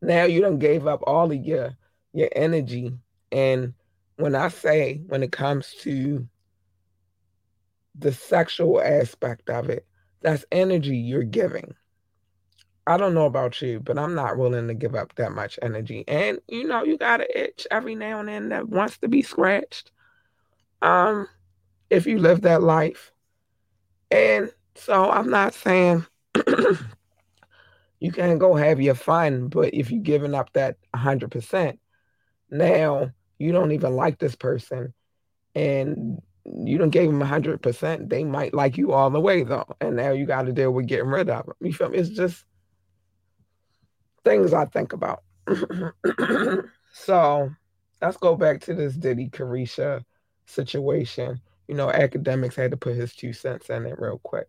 now 0.02 0.24
you 0.24 0.42
don't 0.42 0.60
gave 0.60 0.88
up 0.88 1.04
all 1.06 1.32
of 1.32 1.38
your 1.38 1.76
your 2.14 2.30
energy. 2.36 2.94
And 3.32 3.74
when 4.16 4.36
I 4.36 4.48
say 4.50 5.02
when 5.08 5.24
it 5.24 5.32
comes 5.32 5.74
to 5.82 6.28
the 7.98 8.12
sexual 8.12 8.82
aspect 8.82 9.50
of 9.50 9.70
it, 9.70 9.86
that's 10.22 10.46
energy 10.52 10.98
you're 10.98 11.24
giving. 11.24 11.76
I 12.86 12.96
don't 12.96 13.14
know 13.14 13.26
about 13.26 13.62
you, 13.62 13.82
but 13.82 14.00
I'm 14.00 14.16
not 14.16 14.38
willing 14.38 14.68
to 14.70 14.74
give 14.74 14.96
up 14.96 15.14
that 15.16 15.34
much 15.34 15.60
energy. 15.62 16.06
And 16.08 16.40
you 16.48 16.66
know, 16.66 16.84
you 16.84 16.98
got 16.98 17.22
an 17.22 17.28
itch 17.36 17.68
every 17.70 17.96
now 17.96 18.22
and 18.22 18.30
then 18.30 18.50
that 18.50 18.70
wants 18.70 18.98
to 19.00 19.08
be 19.08 19.22
scratched. 19.22 19.92
Um, 20.82 21.28
if 21.90 22.06
you 22.06 22.20
live 22.20 22.42
that 22.42 22.64
life. 22.64 23.12
And 24.12 24.52
so 24.76 25.10
I'm 25.10 25.30
not 25.30 25.54
saying 25.54 26.06
you 28.00 28.12
can't 28.12 28.40
go 28.40 28.56
have 28.56 28.82
your 28.82 28.96
fun, 28.96 29.48
but 29.48 29.74
if 29.74 29.92
you're 29.92 30.02
giving 30.02 30.36
up 30.36 30.54
that 30.54 30.78
100%, 30.96 31.78
now 32.50 33.12
you 33.40 33.52
don't 33.52 33.72
even 33.72 33.96
like 33.96 34.20
this 34.20 34.36
person 34.36 34.94
and 35.56 36.22
you 36.46 36.78
don't 36.78 36.92
gave 36.92 37.10
them 37.10 37.22
100%, 37.22 38.10
they 38.10 38.24
might 38.24 38.54
like 38.54 38.78
you 38.78 38.94
all 38.94 39.10
the 39.10 39.20
way 39.20 39.44
though. 39.44 39.66
And 39.82 39.96
now 39.96 40.12
you 40.12 40.26
got 40.26 40.44
to 40.44 40.54
deal 40.54 40.72
with 40.72 40.88
getting 40.88 41.08
rid 41.08 41.30
of 41.30 41.46
them. 41.46 41.56
You 41.60 41.74
feel 41.74 41.90
me? 41.90 41.98
It's 41.98 42.10
just 42.10 42.46
things 44.24 44.54
I 44.54 44.66
think 44.66 44.94
about. 44.94 45.24
so 46.94 47.52
let's 48.02 48.18
go 48.18 48.36
back 48.36 48.62
to 48.62 48.74
this 48.74 48.94
Diddy 48.94 49.30
Caresha 49.30 50.04
situation. 50.48 51.40
You 51.68 51.76
know, 51.76 51.88
Akademiks 51.88 52.56
had 52.56 52.72
to 52.72 52.78
put 52.78 52.96
his 52.96 53.14
two 53.14 53.34
cents 53.34 53.70
in 53.70 53.86
it 53.86 54.00
real 54.00 54.20
quick. 54.24 54.48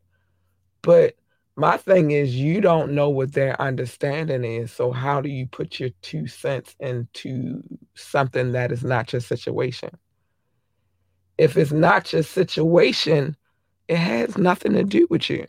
But 0.82 1.14
my 1.56 1.76
thing 1.76 2.12
is, 2.12 2.36
you 2.36 2.60
don't 2.60 2.92
know 2.92 3.10
what 3.10 3.32
their 3.32 3.60
understanding 3.60 4.44
is. 4.44 4.70
So, 4.70 4.92
how 4.92 5.20
do 5.20 5.28
you 5.28 5.46
put 5.46 5.80
your 5.80 5.90
two 6.02 6.28
cents 6.28 6.76
into 6.78 7.62
something 7.94 8.52
that 8.52 8.70
is 8.70 8.84
not 8.84 9.12
your 9.12 9.20
situation? 9.20 9.90
If 11.36 11.56
it's 11.56 11.72
not 11.72 12.12
your 12.12 12.22
situation, 12.22 13.36
it 13.88 13.96
has 13.96 14.38
nothing 14.38 14.74
to 14.74 14.84
do 14.84 15.06
with 15.10 15.28
you. 15.28 15.46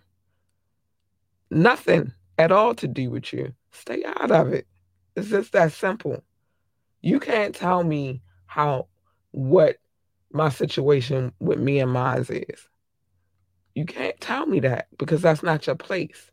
Nothing 1.52 2.14
at 2.38 2.52
all 2.52 2.74
to 2.76 2.88
do 2.88 3.12
with 3.12 3.32
you. 3.34 3.54
Stay 3.72 4.04
out 4.06 4.32
of 4.32 4.54
it. 4.54 4.66
It's 5.16 5.30
just 5.30 5.52
that 5.52 5.74
simple. 5.74 6.24
You 7.02 7.20
can't 7.20 7.54
tell 7.54 7.84
me 7.84 8.22
how, 8.46 8.88
what 9.32 9.78
my 10.32 10.50
situation 10.50 11.34
with 11.40 11.60
me 11.60 11.80
and 11.80 11.92
mine 11.92 12.26
is. 12.30 12.68
You 13.76 13.86
can't 13.86 14.20
tell 14.20 14.46
me 14.46 14.60
that 14.62 14.88
because 14.98 15.22
that's 15.22 15.44
not 15.44 15.66
your 15.68 15.76
place. 15.76 16.32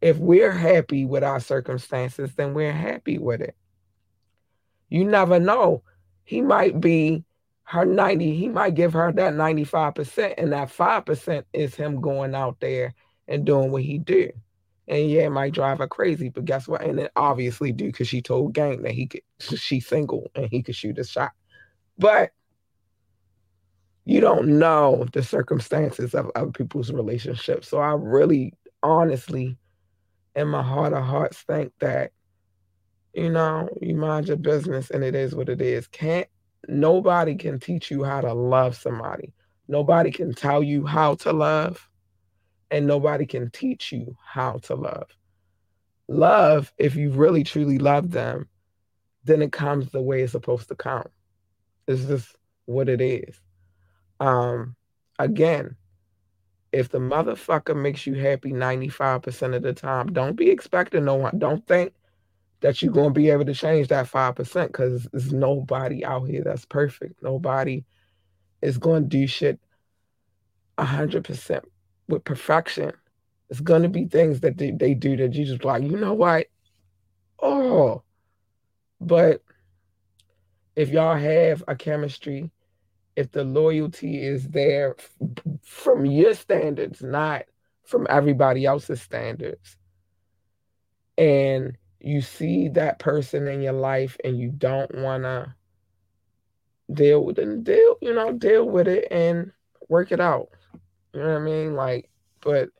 If 0.00 0.16
we're 0.16 0.52
happy 0.52 1.04
with 1.04 1.22
our 1.22 1.40
circumstances, 1.40 2.34
then 2.34 2.54
we're 2.54 2.72
happy 2.72 3.18
with 3.18 3.40
it. 3.40 3.56
You 4.88 5.04
never 5.04 5.38
know. 5.38 5.82
He 6.24 6.40
might 6.40 6.80
be 6.80 7.24
her 7.64 7.84
90, 7.84 8.36
he 8.36 8.48
might 8.48 8.74
give 8.74 8.92
her 8.92 9.12
that 9.12 9.32
95%, 9.32 10.34
and 10.36 10.52
that 10.52 10.68
5% 10.68 11.44
is 11.52 11.74
him 11.74 12.00
going 12.00 12.34
out 12.34 12.60
there 12.60 12.94
and 13.28 13.46
doing 13.46 13.70
what 13.70 13.82
he 13.82 13.98
do. 13.98 14.30
And 14.88 15.08
yeah, 15.10 15.22
it 15.22 15.30
might 15.30 15.54
drive 15.54 15.78
her 15.78 15.88
crazy, 15.88 16.28
but 16.28 16.44
guess 16.44 16.68
what? 16.68 16.82
And 16.82 17.00
it 17.00 17.12
obviously 17.16 17.72
do 17.72 17.86
because 17.86 18.08
she 18.08 18.20
told 18.20 18.52
Gang 18.52 18.82
that 18.82 18.92
he 18.92 19.06
could 19.06 19.22
she's 19.40 19.86
single 19.86 20.30
and 20.34 20.48
he 20.50 20.62
could 20.62 20.76
shoot 20.76 20.98
a 20.98 21.04
shot. 21.04 21.32
But 21.96 22.32
you 24.04 24.20
don't 24.20 24.58
know 24.58 25.06
the 25.12 25.22
circumstances 25.22 26.14
of 26.14 26.30
other 26.34 26.50
people's 26.50 26.92
relationships. 26.92 27.68
So 27.68 27.78
I 27.78 27.92
really 27.92 28.54
honestly 28.82 29.56
in 30.34 30.48
my 30.48 30.62
heart 30.62 30.92
of 30.92 31.04
hearts 31.04 31.42
think 31.42 31.72
that, 31.80 32.12
you 33.12 33.30
know, 33.30 33.68
you 33.80 33.94
mind 33.94 34.28
your 34.28 34.36
business 34.36 34.90
and 34.90 35.04
it 35.04 35.14
is 35.14 35.34
what 35.34 35.48
it 35.48 35.60
is. 35.60 35.86
Can't 35.88 36.26
nobody 36.68 37.34
can 37.34 37.60
teach 37.60 37.90
you 37.90 38.02
how 38.02 38.20
to 38.20 38.32
love 38.32 38.76
somebody. 38.76 39.32
Nobody 39.68 40.10
can 40.10 40.34
tell 40.34 40.62
you 40.62 40.84
how 40.86 41.14
to 41.16 41.32
love, 41.32 41.88
and 42.70 42.86
nobody 42.86 43.26
can 43.26 43.50
teach 43.50 43.92
you 43.92 44.16
how 44.24 44.58
to 44.64 44.74
love. 44.74 45.08
Love, 46.08 46.72
if 46.78 46.96
you 46.96 47.10
really 47.10 47.44
truly 47.44 47.78
love 47.78 48.10
them, 48.10 48.48
then 49.24 49.40
it 49.40 49.52
comes 49.52 49.90
the 49.90 50.02
way 50.02 50.22
it's 50.22 50.32
supposed 50.32 50.68
to 50.68 50.74
come. 50.74 51.06
It's 51.86 52.04
just 52.04 52.34
what 52.66 52.88
it 52.88 53.00
is. 53.00 53.40
Um, 54.20 54.76
again, 55.18 55.76
if 56.72 56.88
the 56.88 56.98
motherfucker 56.98 57.76
makes 57.76 58.06
you 58.06 58.14
happy 58.14 58.50
95% 58.52 59.54
of 59.54 59.62
the 59.62 59.72
time, 59.74 60.12
don't 60.12 60.36
be 60.36 60.50
expecting 60.50 61.04
no 61.04 61.16
one. 61.16 61.38
Don't 61.38 61.66
think 61.66 61.92
that 62.60 62.80
you're 62.80 62.92
going 62.92 63.12
to 63.12 63.20
be 63.20 63.28
able 63.28 63.44
to 63.44 63.54
change 63.54 63.88
that 63.88 64.10
5% 64.10 64.66
because 64.68 65.06
there's 65.12 65.32
nobody 65.32 66.04
out 66.04 66.28
here 66.28 66.42
that's 66.42 66.64
perfect. 66.64 67.22
Nobody 67.22 67.84
is 68.62 68.78
going 68.78 69.02
to 69.02 69.08
do 69.08 69.26
shit 69.26 69.60
100% 70.78 71.60
with 72.08 72.24
perfection. 72.24 72.92
It's 73.50 73.60
going 73.60 73.82
to 73.82 73.88
be 73.88 74.06
things 74.06 74.40
that 74.40 74.56
they, 74.56 74.70
they 74.70 74.94
do 74.94 75.16
that 75.18 75.34
you 75.34 75.44
just 75.44 75.64
like, 75.64 75.82
you 75.82 75.96
know 75.96 76.14
what? 76.14 76.46
Oh, 77.40 78.02
but 79.00 79.42
if 80.74 80.88
y'all 80.88 81.18
have 81.18 81.62
a 81.68 81.74
chemistry 81.74 82.50
if 83.16 83.30
the 83.30 83.44
loyalty 83.44 84.22
is 84.22 84.48
there 84.48 84.96
from 85.62 86.06
your 86.06 86.34
standards, 86.34 87.02
not 87.02 87.44
from 87.84 88.06
everybody 88.08 88.64
else's 88.64 89.02
standards, 89.02 89.76
and 91.18 91.76
you 92.00 92.20
see 92.20 92.68
that 92.68 92.98
person 92.98 93.46
in 93.46 93.60
your 93.60 93.74
life 93.74 94.16
and 94.24 94.38
you 94.38 94.50
don't 94.50 94.94
want 94.94 95.22
to 95.22 95.54
deal 96.92 97.24
with 97.24 97.38
it, 97.38 97.64
deal, 97.64 97.96
you 98.00 98.14
know, 98.14 98.32
deal 98.32 98.68
with 98.68 98.88
it 98.88 99.08
and 99.10 99.52
work 99.88 100.10
it 100.10 100.20
out. 100.20 100.48
You 101.12 101.20
know 101.20 101.28
what 101.28 101.36
I 101.36 101.40
mean? 101.40 101.74
Like, 101.74 102.10
but 102.40 102.70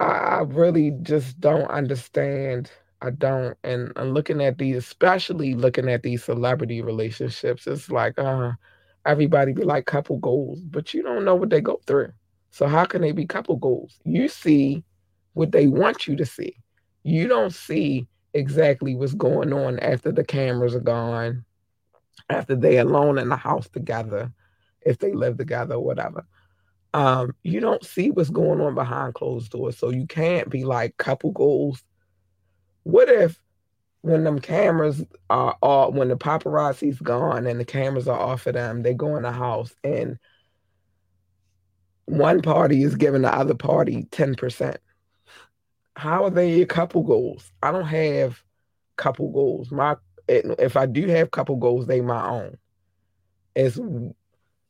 I, 0.00 0.04
I 0.04 0.40
really 0.42 0.92
just 1.02 1.40
don't 1.40 1.70
understand 1.70 2.70
I 3.00 3.10
don't. 3.10 3.56
And, 3.64 3.92
I'm 3.96 4.12
looking 4.12 4.42
at 4.42 4.58
these, 4.58 4.76
especially 4.76 5.54
looking 5.54 5.88
at 5.88 6.02
these 6.02 6.24
celebrity 6.24 6.82
relationships, 6.82 7.66
it's 7.66 7.90
like, 7.90 8.18
uh, 8.18 8.52
everybody 9.06 9.52
be 9.52 9.62
like 9.62 9.86
couple 9.86 10.18
goals, 10.18 10.60
but 10.60 10.92
you 10.92 11.02
don't 11.02 11.24
know 11.24 11.34
what 11.34 11.50
they 11.50 11.60
go 11.60 11.80
through. 11.86 12.12
So 12.50 12.66
how 12.66 12.84
can 12.84 13.02
they 13.02 13.12
be 13.12 13.26
couple 13.26 13.56
goals? 13.56 13.98
You 14.04 14.28
see 14.28 14.84
what 15.34 15.52
they 15.52 15.68
want 15.68 16.06
you 16.06 16.16
to 16.16 16.26
see. 16.26 16.56
You 17.04 17.28
don't 17.28 17.54
see 17.54 18.08
exactly 18.34 18.94
what's 18.94 19.14
going 19.14 19.52
on 19.52 19.78
after 19.78 20.12
the 20.12 20.24
cameras 20.24 20.74
are 20.74 20.80
gone, 20.80 21.44
after 22.28 22.56
they 22.56 22.78
alone 22.78 23.18
in 23.18 23.28
the 23.28 23.36
house 23.36 23.68
together, 23.68 24.32
if 24.82 24.98
they 24.98 25.12
live 25.12 25.38
together 25.38 25.76
or 25.76 25.84
whatever. 25.84 26.26
Um, 26.94 27.34
you 27.42 27.60
don't 27.60 27.84
see 27.84 28.10
what's 28.10 28.30
going 28.30 28.60
on 28.60 28.74
behind 28.74 29.14
closed 29.14 29.52
doors. 29.52 29.78
So 29.78 29.90
you 29.90 30.06
can't 30.06 30.48
be 30.50 30.64
like 30.64 30.96
couple 30.96 31.32
goals. 31.32 31.82
What 32.88 33.10
if 33.10 33.38
when 34.00 34.24
them 34.24 34.38
cameras 34.38 35.04
are 35.28 35.58
all 35.60 35.92
when 35.92 36.08
the 36.08 36.16
paparazzi's 36.16 36.98
gone 36.98 37.46
and 37.46 37.60
the 37.60 37.64
cameras 37.66 38.08
are 38.08 38.18
off 38.18 38.46
of 38.46 38.54
them, 38.54 38.82
they 38.82 38.94
go 38.94 39.14
in 39.16 39.24
the 39.24 39.30
house 39.30 39.74
and 39.84 40.18
one 42.06 42.40
party 42.40 42.82
is 42.82 42.94
giving 42.94 43.20
the 43.20 43.34
other 43.34 43.54
party 43.54 44.04
10%. 44.10 44.78
How 45.96 46.24
are 46.24 46.30
they 46.30 46.64
couple 46.64 47.02
goals? 47.02 47.52
I 47.62 47.72
don't 47.72 47.84
have 47.84 48.42
couple 48.96 49.32
goals. 49.32 49.70
My 49.70 49.96
if 50.26 50.78
I 50.78 50.86
do 50.86 51.08
have 51.08 51.30
couple 51.30 51.56
goals, 51.56 51.86
they 51.86 52.00
my 52.00 52.26
own. 52.26 52.56
It's 53.54 53.78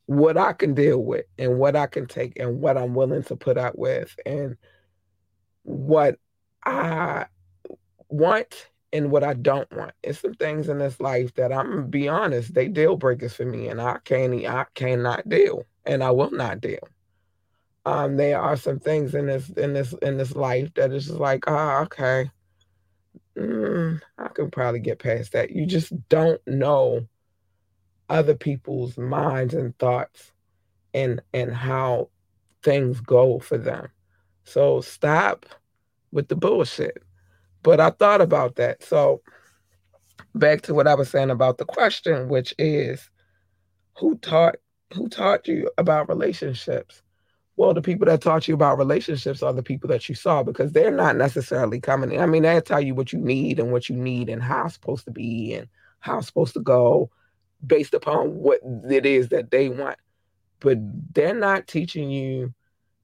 what 0.06 0.36
I 0.36 0.54
can 0.54 0.74
deal 0.74 0.98
with 0.98 1.26
and 1.38 1.60
what 1.60 1.76
I 1.76 1.86
can 1.86 2.06
take 2.06 2.40
and 2.40 2.60
what 2.60 2.76
I'm 2.76 2.96
willing 2.96 3.22
to 3.24 3.36
put 3.36 3.56
up 3.58 3.78
with 3.78 4.12
and 4.26 4.56
what 5.62 6.18
I 6.64 7.26
want 8.08 8.68
and 8.92 9.10
what 9.10 9.22
I 9.22 9.34
don't 9.34 9.70
want. 9.72 9.92
It's 10.02 10.20
some 10.20 10.34
things 10.34 10.68
in 10.68 10.78
this 10.78 11.00
life 11.00 11.34
that 11.34 11.52
I'm 11.52 11.70
gonna 11.70 11.82
be 11.82 12.08
honest, 12.08 12.54
they 12.54 12.68
deal 12.68 12.96
breakers 12.96 13.34
for 13.34 13.44
me, 13.44 13.68
and 13.68 13.80
I 13.80 13.98
can't 14.04 14.34
I 14.46 14.66
cannot 14.74 15.28
deal, 15.28 15.64
and 15.84 16.02
I 16.02 16.10
will 16.10 16.30
not 16.30 16.60
deal. 16.60 16.88
Um, 17.84 18.16
there 18.16 18.40
are 18.40 18.56
some 18.56 18.78
things 18.78 19.14
in 19.14 19.26
this 19.26 19.48
in 19.50 19.72
this 19.74 19.94
in 20.02 20.16
this 20.16 20.34
life 20.34 20.72
that 20.74 20.92
is 20.92 21.06
just 21.06 21.18
like, 21.18 21.44
oh, 21.46 21.82
okay, 21.82 22.30
mm, 23.36 24.00
I 24.18 24.28
can 24.28 24.50
probably 24.50 24.80
get 24.80 24.98
past 24.98 25.32
that. 25.32 25.50
You 25.50 25.66
just 25.66 25.92
don't 26.08 26.40
know 26.46 27.06
other 28.08 28.34
people's 28.34 28.96
minds 28.96 29.54
and 29.54 29.78
thoughts, 29.78 30.32
and 30.94 31.20
and 31.34 31.52
how 31.52 32.08
things 32.62 33.00
go 33.00 33.38
for 33.38 33.58
them. 33.58 33.88
So 34.44 34.80
stop 34.80 35.46
with 36.10 36.28
the 36.28 36.36
bullshit. 36.36 37.02
But 37.62 37.80
I 37.80 37.90
thought 37.90 38.20
about 38.20 38.56
that. 38.56 38.82
So 38.82 39.22
back 40.34 40.62
to 40.62 40.74
what 40.74 40.86
I 40.86 40.94
was 40.94 41.10
saying 41.10 41.30
about 41.30 41.58
the 41.58 41.64
question, 41.64 42.28
which 42.28 42.54
is 42.58 43.10
who 43.96 44.16
taught 44.18 44.56
who 44.94 45.08
taught 45.08 45.46
you 45.46 45.70
about 45.76 46.08
relationships? 46.08 47.02
Well, 47.56 47.74
the 47.74 47.82
people 47.82 48.06
that 48.06 48.22
taught 48.22 48.48
you 48.48 48.54
about 48.54 48.78
relationships 48.78 49.42
are 49.42 49.52
the 49.52 49.62
people 49.62 49.88
that 49.88 50.08
you 50.08 50.14
saw 50.14 50.42
because 50.42 50.72
they're 50.72 50.92
not 50.92 51.16
necessarily 51.16 51.80
coming. 51.80 52.20
I 52.20 52.26
mean, 52.26 52.44
they 52.44 52.60
tell 52.60 52.80
you 52.80 52.94
what 52.94 53.12
you 53.12 53.18
need 53.18 53.58
and 53.58 53.72
what 53.72 53.88
you 53.88 53.96
need 53.96 54.28
and 54.28 54.42
how 54.42 54.66
it's 54.66 54.74
supposed 54.74 55.04
to 55.06 55.10
be 55.10 55.54
and 55.54 55.68
how 55.98 56.18
it's 56.18 56.28
supposed 56.28 56.54
to 56.54 56.60
go 56.60 57.10
based 57.66 57.94
upon 57.94 58.36
what 58.36 58.60
it 58.88 59.04
is 59.04 59.28
that 59.30 59.50
they 59.50 59.68
want. 59.68 59.98
But 60.60 60.78
they're 61.14 61.34
not 61.34 61.66
teaching 61.66 62.10
you 62.10 62.54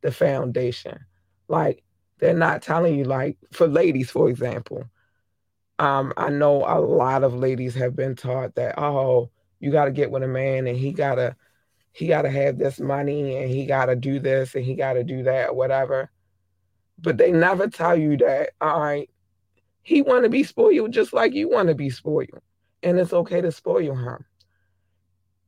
the 0.03 0.13
foundation. 0.13 1.01
Like 1.49 1.83
they're 2.19 2.35
not 2.35 2.63
telling 2.63 2.97
you 2.97 3.05
like 3.05 3.37
for 3.53 3.67
ladies 3.67 4.11
for 4.11 4.29
example 4.29 4.85
um 5.79 6.13
i 6.17 6.29
know 6.29 6.65
a 6.67 6.79
lot 6.79 7.25
of 7.25 7.35
ladies 7.35 7.75
have 7.75 7.97
been 7.97 8.15
taught 8.15 8.55
that 8.55 8.79
oh 8.79 9.31
you 9.61 9.71
got 9.71 9.87
to 9.87 9.91
get 9.91 10.11
with 10.11 10.23
a 10.23 10.29
man 10.29 10.67
and 10.67 10.77
he 10.77 10.93
got 10.93 11.15
to 11.15 11.35
he 11.93 12.09
got 12.09 12.23
to 12.23 12.31
have 12.31 12.59
this 12.59 12.81
money 12.81 13.37
and 13.37 13.51
he 13.51 13.65
got 13.67 13.87
to 13.87 13.97
do 13.97 14.19
this 14.19 14.55
and 14.55 14.65
he 14.65 14.75
got 14.75 14.95
to 14.95 15.05
do 15.05 15.23
that 15.23 15.55
whatever. 15.55 16.11
But 16.99 17.19
they 17.19 17.31
never 17.31 17.69
tell 17.69 17.97
you 17.97 18.17
that 18.19 18.51
all 18.61 18.81
right 18.81 19.09
he 19.83 20.03
want 20.03 20.25
to 20.25 20.31
be 20.31 20.43
spoiled 20.43 20.93
just 20.93 21.13
like 21.13 21.35
you 21.35 21.49
want 21.49 21.69
to 21.69 21.75
be 21.75 21.91
spoiled 21.91 22.41
and 22.83 22.99
it's 22.99 23.13
okay 23.13 23.41
to 23.41 23.53
spoil 23.53 23.95
him 23.95 24.25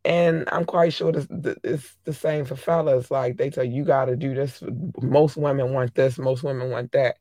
and 0.06 0.48
I'm 0.52 0.64
quite 0.64 0.92
sure 0.92 1.10
this, 1.10 1.26
it's 1.64 1.96
the 2.04 2.12
same 2.12 2.44
for 2.44 2.54
fellas. 2.54 3.10
Like 3.10 3.36
they 3.36 3.50
tell 3.50 3.64
you, 3.64 3.72
you 3.72 3.84
got 3.84 4.04
to 4.04 4.14
do 4.14 4.34
this. 4.34 4.62
Most 5.02 5.36
women 5.36 5.72
want 5.72 5.96
this. 5.96 6.16
Most 6.16 6.44
women 6.44 6.70
want 6.70 6.92
that. 6.92 7.16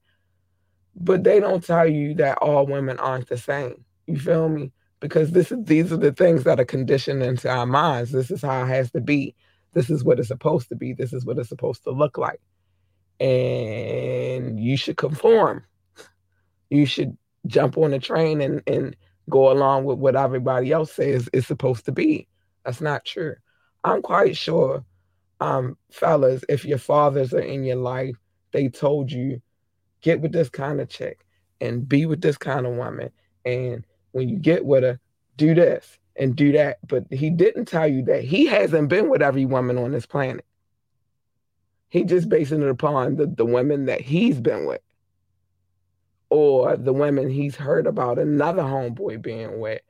But 0.95 1.23
they 1.23 1.39
don't 1.39 1.63
tell 1.63 1.87
you 1.87 2.13
that 2.15 2.37
all 2.37 2.67
women 2.67 2.99
aren't 2.99 3.27
the 3.27 3.39
same. 3.39 3.83
You 4.05 4.19
feel 4.19 4.49
me? 4.49 4.71
Because 4.99 5.31
this 5.31 5.51
is 5.51 5.57
these 5.63 5.91
are 5.91 5.97
the 5.97 6.11
things 6.11 6.43
that 6.43 6.59
are 6.59 6.65
conditioned 6.65 7.23
into 7.23 7.49
our 7.49 7.65
minds. 7.65 8.11
This 8.11 8.29
is 8.29 8.43
how 8.43 8.63
it 8.63 8.67
has 8.67 8.91
to 8.91 9.01
be. 9.01 9.33
This 9.73 9.89
is 9.89 10.03
what 10.03 10.19
it's 10.19 10.27
supposed 10.27 10.69
to 10.69 10.75
be. 10.75 10.93
This 10.93 11.11
is 11.11 11.25
what 11.25 11.39
it's 11.39 11.49
supposed 11.49 11.83
to 11.85 11.91
look 11.91 12.19
like. 12.19 12.39
And 13.19 14.59
you 14.59 14.77
should 14.77 14.97
conform. 14.97 15.65
You 16.69 16.85
should 16.85 17.17
jump 17.47 17.79
on 17.79 17.91
the 17.91 17.99
train 17.99 18.41
and, 18.41 18.61
and 18.67 18.95
go 19.27 19.51
along 19.51 19.85
with 19.85 19.97
what 19.97 20.15
everybody 20.15 20.71
else 20.71 20.91
says 20.91 21.27
is 21.33 21.47
supposed 21.47 21.85
to 21.85 21.91
be 21.91 22.27
that's 22.65 22.81
not 22.81 23.05
true. 23.05 23.35
I'm 23.83 24.01
quite 24.01 24.35
sure, 24.35 24.83
um, 25.39 25.77
fellas, 25.91 26.43
if 26.49 26.65
your 26.65 26.79
fathers 26.79 27.33
are 27.33 27.39
in 27.39 27.63
your 27.63 27.75
life, 27.75 28.15
they 28.51 28.69
told 28.69 29.11
you, 29.11 29.41
get 30.01 30.21
with 30.21 30.31
this 30.31 30.49
kind 30.49 30.81
of 30.81 30.89
chick 30.89 31.25
and 31.61 31.87
be 31.87 32.05
with 32.05 32.21
this 32.21 32.37
kind 32.37 32.65
of 32.65 32.73
woman. 32.73 33.11
And 33.45 33.85
when 34.11 34.29
you 34.29 34.37
get 34.37 34.65
with 34.65 34.83
her, 34.83 34.99
do 35.37 35.53
this 35.53 35.97
and 36.15 36.35
do 36.35 36.51
that. 36.53 36.77
But 36.87 37.05
he 37.11 37.29
didn't 37.29 37.65
tell 37.65 37.87
you 37.87 38.03
that 38.05 38.23
he 38.23 38.45
hasn't 38.45 38.89
been 38.89 39.09
with 39.09 39.21
every 39.21 39.45
woman 39.45 39.77
on 39.77 39.91
this 39.91 40.05
planet. 40.05 40.45
He 41.89 42.03
just 42.03 42.29
basing 42.29 42.61
it 42.61 42.69
upon 42.69 43.15
the, 43.15 43.27
the 43.27 43.45
women 43.45 43.85
that 43.85 44.01
he's 44.01 44.41
been 44.41 44.65
with 44.65 44.81
or 46.29 46.75
the 46.75 46.93
women 46.93 47.29
he's 47.29 47.55
heard 47.55 47.87
about 47.87 48.19
another 48.19 48.63
homeboy 48.63 49.21
being 49.21 49.59
with. 49.59 49.81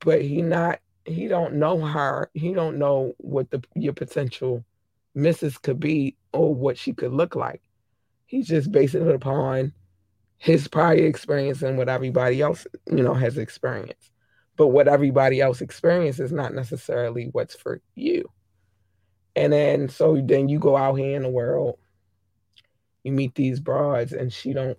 But 0.00 0.22
he 0.22 0.42
not 0.42 0.80
he 1.04 1.28
don't 1.28 1.54
know 1.54 1.80
her. 1.80 2.30
He 2.34 2.52
don't 2.52 2.78
know 2.78 3.14
what 3.18 3.50
the 3.50 3.62
your 3.74 3.92
potential 3.92 4.64
missus 5.14 5.58
could 5.58 5.80
be 5.80 6.16
or 6.32 6.54
what 6.54 6.78
she 6.78 6.92
could 6.92 7.12
look 7.12 7.36
like. 7.36 7.62
He's 8.26 8.48
just 8.48 8.72
basing 8.72 9.06
it 9.06 9.14
upon 9.14 9.72
his 10.38 10.66
prior 10.68 10.96
experience 10.96 11.62
and 11.62 11.78
what 11.78 11.88
everybody 11.88 12.42
else, 12.42 12.66
you 12.90 13.02
know, 13.02 13.14
has 13.14 13.38
experienced. 13.38 14.10
But 14.56 14.68
what 14.68 14.88
everybody 14.88 15.40
else 15.40 15.60
experiences 15.60 16.26
is 16.26 16.32
not 16.32 16.54
necessarily 16.54 17.28
what's 17.32 17.54
for 17.54 17.80
you. 17.94 18.30
And 19.36 19.52
then 19.52 19.88
so 19.88 20.20
then 20.22 20.48
you 20.48 20.58
go 20.58 20.76
out 20.76 20.94
here 20.94 21.16
in 21.16 21.22
the 21.22 21.28
world, 21.28 21.78
you 23.02 23.12
meet 23.12 23.34
these 23.34 23.60
broads 23.60 24.12
and 24.12 24.32
she 24.32 24.52
don't 24.52 24.78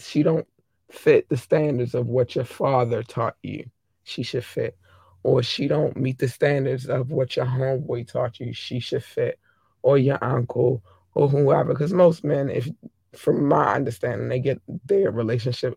she 0.00 0.22
don't 0.22 0.46
fit 0.90 1.28
the 1.28 1.36
standards 1.36 1.94
of 1.94 2.06
what 2.06 2.34
your 2.34 2.44
father 2.44 3.02
taught 3.02 3.36
you 3.42 3.64
she 4.02 4.22
should 4.24 4.44
fit 4.44 4.76
or 5.22 5.42
she 5.42 5.68
don't 5.68 5.96
meet 5.96 6.18
the 6.18 6.28
standards 6.28 6.86
of 6.86 7.10
what 7.10 7.36
your 7.36 7.46
homeboy 7.46 8.06
taught 8.06 8.40
you 8.40 8.52
she 8.52 8.80
should 8.80 9.04
fit 9.04 9.38
or 9.82 9.98
your 9.98 10.22
uncle 10.22 10.82
or 11.14 11.28
whoever. 11.28 11.72
Because 11.72 11.92
most 11.92 12.24
men 12.24 12.48
if 12.48 12.68
from 13.16 13.46
my 13.46 13.74
understanding 13.74 14.28
they 14.28 14.38
get 14.38 14.60
their 14.86 15.10
relationship 15.10 15.76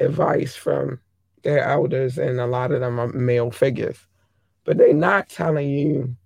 advice 0.00 0.54
from 0.56 1.00
their 1.44 1.62
elders 1.62 2.18
and 2.18 2.40
a 2.40 2.46
lot 2.46 2.72
of 2.72 2.80
them 2.80 2.98
are 2.98 3.08
male 3.08 3.50
figures. 3.50 3.98
But 4.64 4.76
they're 4.76 4.92
not 4.92 5.28
telling 5.28 5.70
you 5.70 6.16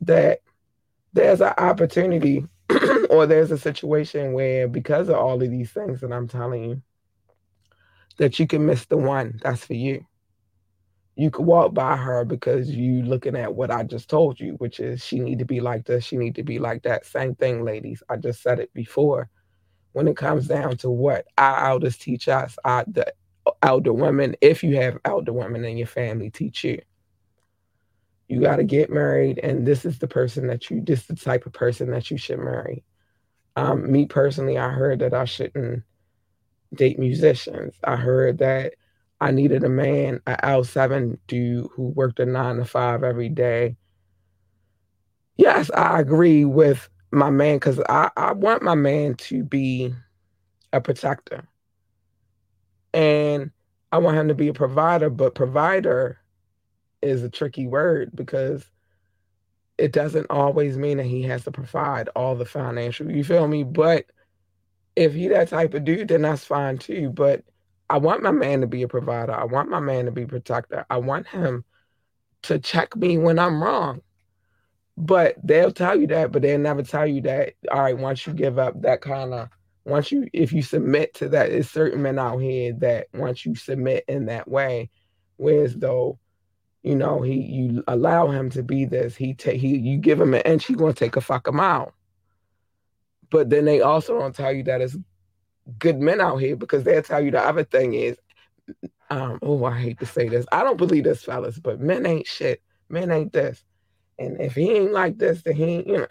that 0.00 0.40
there's 1.12 1.40
an 1.40 1.54
opportunity 1.56 2.46
or 3.10 3.26
there's 3.26 3.50
a 3.50 3.58
situation 3.58 4.32
where 4.32 4.68
because 4.68 5.08
of 5.08 5.16
all 5.16 5.40
of 5.42 5.50
these 5.50 5.70
things 5.70 6.00
that 6.00 6.12
i'm 6.12 6.28
telling 6.28 6.64
you 6.64 6.82
that 8.18 8.38
you 8.38 8.46
can 8.46 8.66
miss 8.66 8.84
the 8.86 8.96
one 8.96 9.38
that's 9.42 9.64
for 9.64 9.74
you 9.74 10.04
you 11.16 11.30
could 11.30 11.46
walk 11.46 11.74
by 11.74 11.96
her 11.96 12.24
because 12.24 12.70
you 12.70 13.02
looking 13.02 13.36
at 13.36 13.54
what 13.54 13.70
I 13.70 13.84
just 13.84 14.08
told 14.08 14.40
you, 14.40 14.54
which 14.54 14.80
is 14.80 15.04
she 15.04 15.20
need 15.20 15.38
to 15.38 15.44
be 15.44 15.60
like 15.60 15.84
this, 15.86 16.04
she 16.04 16.16
need 16.16 16.34
to 16.36 16.42
be 16.42 16.58
like 16.58 16.82
that. 16.82 17.06
Same 17.06 17.34
thing, 17.36 17.64
ladies. 17.64 18.02
I 18.08 18.16
just 18.16 18.42
said 18.42 18.58
it 18.58 18.72
before. 18.74 19.30
When 19.92 20.08
it 20.08 20.16
comes 20.16 20.48
down 20.48 20.76
to 20.78 20.90
what 20.90 21.26
our 21.38 21.70
elders 21.70 21.96
teach 21.96 22.26
us, 22.26 22.56
our, 22.64 22.84
the 22.88 23.14
elder 23.62 23.92
women, 23.92 24.34
if 24.40 24.64
you 24.64 24.76
have 24.76 24.98
elder 25.04 25.32
women 25.32 25.64
in 25.64 25.76
your 25.76 25.86
family, 25.86 26.30
teach 26.30 26.64
you. 26.64 26.80
You 28.26 28.40
got 28.40 28.56
to 28.56 28.64
get 28.64 28.90
married, 28.90 29.38
and 29.38 29.64
this 29.64 29.84
is 29.84 29.98
the 29.98 30.08
person 30.08 30.48
that 30.48 30.68
you, 30.68 30.80
this 30.80 31.00
is 31.02 31.06
the 31.06 31.16
type 31.16 31.46
of 31.46 31.52
person 31.52 31.90
that 31.90 32.10
you 32.10 32.16
should 32.16 32.38
marry. 32.38 32.82
Um, 33.54 33.92
me 33.92 34.06
personally, 34.06 34.58
I 34.58 34.70
heard 34.70 34.98
that 35.00 35.14
I 35.14 35.26
shouldn't 35.26 35.84
date 36.74 36.98
musicians. 36.98 37.76
I 37.84 37.94
heard 37.94 38.38
that 38.38 38.74
I 39.24 39.30
needed 39.30 39.64
a 39.64 39.70
man, 39.70 40.20
an 40.26 40.36
L7 40.42 41.16
dude 41.28 41.70
who 41.72 41.84
worked 41.84 42.20
a 42.20 42.26
nine 42.26 42.56
to 42.56 42.66
five 42.66 43.02
every 43.02 43.30
day. 43.30 43.78
Yes, 45.38 45.70
I 45.70 45.98
agree 45.98 46.44
with 46.44 46.90
my 47.10 47.30
man 47.30 47.56
because 47.56 47.80
I, 47.88 48.10
I 48.18 48.34
want 48.34 48.62
my 48.62 48.74
man 48.74 49.14
to 49.14 49.42
be 49.42 49.94
a 50.74 50.80
protector. 50.82 51.48
And 52.92 53.50
I 53.90 53.96
want 53.96 54.18
him 54.18 54.28
to 54.28 54.34
be 54.34 54.48
a 54.48 54.52
provider, 54.52 55.08
but 55.08 55.34
provider 55.34 56.18
is 57.00 57.22
a 57.22 57.30
tricky 57.30 57.66
word 57.66 58.10
because 58.14 58.62
it 59.78 59.90
doesn't 59.90 60.26
always 60.28 60.76
mean 60.76 60.98
that 60.98 61.06
he 61.06 61.22
has 61.22 61.44
to 61.44 61.50
provide 61.50 62.10
all 62.14 62.34
the 62.34 62.44
financial, 62.44 63.10
you 63.10 63.24
feel 63.24 63.48
me? 63.48 63.64
But 63.64 64.04
if 64.96 65.14
he 65.14 65.28
that 65.28 65.48
type 65.48 65.72
of 65.72 65.86
dude, 65.86 66.08
then 66.08 66.20
that's 66.20 66.44
fine 66.44 66.76
too. 66.76 67.08
But 67.08 67.42
I 67.90 67.98
want 67.98 68.22
my 68.22 68.30
man 68.30 68.60
to 68.62 68.66
be 68.66 68.82
a 68.82 68.88
provider. 68.88 69.32
I 69.32 69.44
want 69.44 69.68
my 69.68 69.80
man 69.80 70.06
to 70.06 70.10
be 70.10 70.26
protector. 70.26 70.86
I 70.88 70.98
want 70.98 71.26
him 71.26 71.64
to 72.42 72.58
check 72.58 72.96
me 72.96 73.18
when 73.18 73.38
I'm 73.38 73.62
wrong. 73.62 74.00
But 74.96 75.36
they'll 75.42 75.72
tell 75.72 75.98
you 75.98 76.06
that, 76.08 76.30
but 76.30 76.42
they'll 76.42 76.58
never 76.58 76.82
tell 76.82 77.06
you 77.06 77.20
that, 77.22 77.54
all 77.70 77.82
right, 77.82 77.98
once 77.98 78.26
you 78.26 78.32
give 78.32 78.58
up 78.58 78.80
that 78.82 79.00
kind 79.00 79.34
of 79.34 79.48
once 79.84 80.10
you 80.10 80.28
if 80.32 80.52
you 80.52 80.62
submit 80.62 81.14
to 81.14 81.28
that, 81.28 81.50
there's 81.50 81.70
certain 81.70 82.02
men 82.02 82.18
out 82.18 82.38
here 82.38 82.72
that 82.74 83.08
once 83.12 83.44
you 83.44 83.54
submit 83.54 84.04
in 84.08 84.26
that 84.26 84.48
way, 84.48 84.90
whereas 85.36 85.74
though, 85.74 86.18
you 86.82 86.94
know, 86.94 87.20
he 87.20 87.34
you 87.34 87.84
allow 87.86 88.28
him 88.28 88.50
to 88.50 88.62
be 88.62 88.84
this, 88.84 89.14
he 89.14 89.34
take 89.34 89.60
he 89.60 89.76
you 89.76 89.98
give 89.98 90.20
him 90.20 90.34
an 90.34 90.42
inch, 90.42 90.66
he's 90.66 90.76
gonna 90.76 90.92
take 90.94 91.16
a 91.16 91.20
fuck 91.20 91.46
a 91.48 91.52
mile. 91.52 91.92
But 93.30 93.50
then 93.50 93.64
they 93.64 93.80
also 93.80 94.18
don't 94.18 94.34
tell 94.34 94.52
you 94.52 94.62
that 94.64 94.80
it's 94.80 94.96
good 95.78 95.98
men 95.98 96.20
out 96.20 96.36
here 96.36 96.56
because 96.56 96.84
they'll 96.84 97.02
tell 97.02 97.22
you 97.22 97.30
the 97.30 97.40
other 97.40 97.64
thing 97.64 97.94
is, 97.94 98.16
um, 99.10 99.38
oh, 99.42 99.64
I 99.64 99.78
hate 99.78 100.00
to 100.00 100.06
say 100.06 100.28
this. 100.28 100.46
I 100.52 100.64
don't 100.64 100.76
believe 100.76 101.04
this, 101.04 101.22
fellas, 101.22 101.58
but 101.58 101.80
men 101.80 102.06
ain't 102.06 102.26
shit. 102.26 102.62
Men 102.88 103.10
ain't 103.10 103.32
this. 103.32 103.62
And 104.18 104.40
if 104.40 104.54
he 104.54 104.70
ain't 104.70 104.92
like 104.92 105.18
this, 105.18 105.42
then 105.42 105.54
he 105.56 105.64
ain't, 105.64 105.86
you 105.86 105.98
know. 105.98 106.06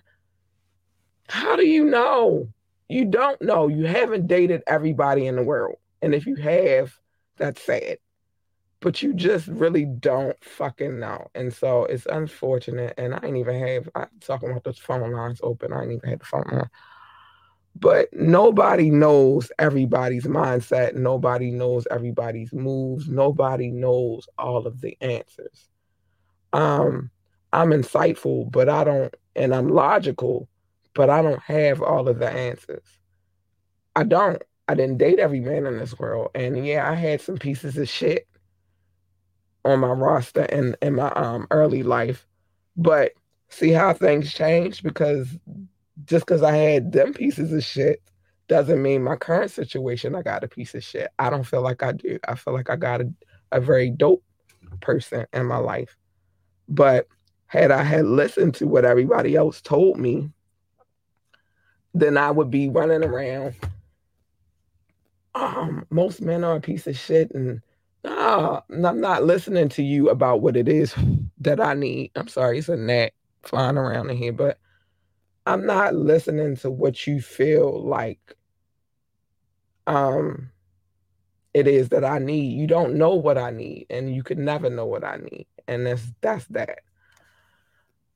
How 1.30 1.56
do 1.56 1.66
you 1.66 1.86
know? 1.86 2.50
You 2.90 3.06
don't 3.06 3.42
know. 3.42 3.68
You 3.68 3.86
haven't 3.86 4.28
dated 4.28 4.62
everybody 4.68 5.28
in 5.28 5.36
the 5.36 5.44
world. 5.44 5.78
And 6.02 6.14
if 6.14 6.26
you 6.26 6.36
have, 6.36 6.94
that's 7.38 7.62
sad. 7.62 7.98
But 8.82 9.02
you 9.02 9.14
just 9.14 9.48
really 9.48 9.86
don't 9.86 10.42
fucking 10.44 11.00
know. 11.00 11.28
And 11.34 11.54
so 11.54 11.86
it's 11.86 12.06
unfortunate. 12.06 12.94
And 12.98 13.16
I 13.16 13.20
ain't 13.24 13.38
even 13.38 13.58
have, 13.60 13.90
I'm 13.96 14.10
talking 14.20 14.52
about 14.52 14.66
those 14.66 14.78
phone 14.78 15.12
lines 15.12 15.40
open. 15.42 15.72
I 15.72 15.84
ain't 15.84 15.94
even 15.94 16.10
had 16.10 16.20
the 16.20 16.26
phone 16.26 16.44
on. 16.52 16.70
But 17.76 18.14
nobody 18.14 18.90
knows 18.92 19.52
everybody's 19.58 20.26
mindset. 20.26 20.96
Nobody 20.96 21.52
knows 21.52 21.88
everybody's 21.90 22.54
moves. 22.54 23.10
Nobody 23.10 23.72
knows 23.72 24.28
all 24.38 24.68
of 24.68 24.80
the 24.80 24.98
answers. 25.02 25.70
Um, 26.54 27.10
I'm 27.52 27.70
insightful, 27.70 28.52
but 28.52 28.70
I 28.70 28.84
don't, 28.84 29.14
and 29.36 29.56
I'm 29.56 29.70
logical, 29.70 30.48
but 30.94 31.10
I 31.10 31.22
don't 31.22 31.42
have 31.42 31.82
all 31.82 32.08
of 32.08 32.20
the 32.20 32.30
answers. 32.30 32.86
I 33.96 34.04
don't. 34.04 34.42
I 34.68 34.76
didn't 34.76 34.98
date 34.98 35.20
every 35.20 35.42
man 35.42 35.66
in 35.66 35.78
this 35.78 35.98
world. 36.00 36.30
And 36.36 36.66
yeah, 36.66 36.90
I 36.90 36.96
had 36.96 37.22
some 37.22 37.38
pieces 37.38 37.78
of 37.78 37.90
shit 37.90 38.28
on 39.66 39.80
my 39.80 39.90
roster 39.90 40.44
in, 40.44 40.76
in 40.82 40.96
my 40.96 41.10
um 41.12 41.48
early 41.52 41.84
life. 41.84 42.26
But 42.78 43.12
see 43.50 43.72
how 43.72 43.94
things 43.94 44.34
change 44.34 44.82
because 44.84 45.28
just 46.06 46.26
because 46.26 46.44
I 46.44 46.56
had 46.56 46.92
them 46.92 47.14
pieces 47.14 47.52
of 47.52 47.64
shit 47.64 48.02
doesn't 48.48 48.82
mean 48.82 49.04
my 49.04 49.16
current 49.16 49.52
situation 49.52 50.16
I 50.16 50.22
got 50.22 50.44
a 50.44 50.48
piece 50.48 50.76
of 50.76 50.84
shit. 50.84 51.10
I 51.18 51.30
don't 51.30 51.46
feel 51.46 51.62
like 51.62 51.84
I 51.84 51.94
do. 51.94 52.20
I 52.28 52.36
feel 52.36 52.54
like 52.54 52.70
I 52.70 52.76
got 52.76 53.02
a, 53.02 53.14
a 53.52 53.62
very 53.62 53.90
dope 53.90 54.24
person 54.82 55.26
in 55.34 55.46
my 55.46 55.58
life. 55.58 55.96
But 56.68 57.08
had 57.48 57.72
I 57.72 57.84
had 57.84 58.06
listened 58.06 58.56
to 58.56 58.68
what 58.68 58.86
everybody 58.86 59.36
else 59.36 59.62
told 59.62 59.98
me, 59.98 60.30
then 61.94 62.18
I 62.18 62.32
would 62.32 62.50
be 62.50 62.70
running 62.70 63.04
around. 63.04 63.56
Um, 65.36 65.86
most 65.90 66.22
men 66.22 66.44
are 66.44 66.56
a 66.56 66.62
piece 66.62 66.88
of 66.88 66.98
shit, 66.98 67.32
and 67.32 67.62
uh, 68.04 68.62
I'm 68.70 69.02
not 69.02 69.24
listening 69.24 69.70
to 69.70 69.84
you 69.84 70.10
about 70.10 70.42
what 70.42 70.58
it 70.58 70.68
is 70.68 70.94
that 71.40 71.60
I 71.60 71.74
need. 71.74 72.12
I'm 72.16 72.28
sorry, 72.28 72.60
it's 72.60 72.70
a 72.70 72.78
gnat 72.78 73.14
flying 73.44 73.78
around 73.78 74.10
in 74.10 74.18
here, 74.18 74.34
but 74.34 74.58
I'm 75.46 75.66
not 75.66 75.96
listening 75.96 76.56
to 76.58 76.70
what 76.72 77.06
you 77.06 77.22
feel 77.22 77.84
like 77.84 78.36
um 79.86 80.50
it 81.54 81.68
is 81.68 81.90
that 81.90 82.04
I 82.04 82.20
need. 82.20 82.58
You 82.58 82.68
don't 82.68 82.96
know 82.96 83.14
what 83.16 83.38
I 83.38 83.52
need, 83.52 83.86
and 83.90 84.14
you 84.14 84.24
could 84.24 84.40
never 84.40 84.70
know 84.70 84.86
what 84.86 85.04
I 85.04 85.18
need. 85.18 85.48
And 85.68 85.86
that's 85.86 86.04
that's 86.22 86.46
that. 86.48 86.80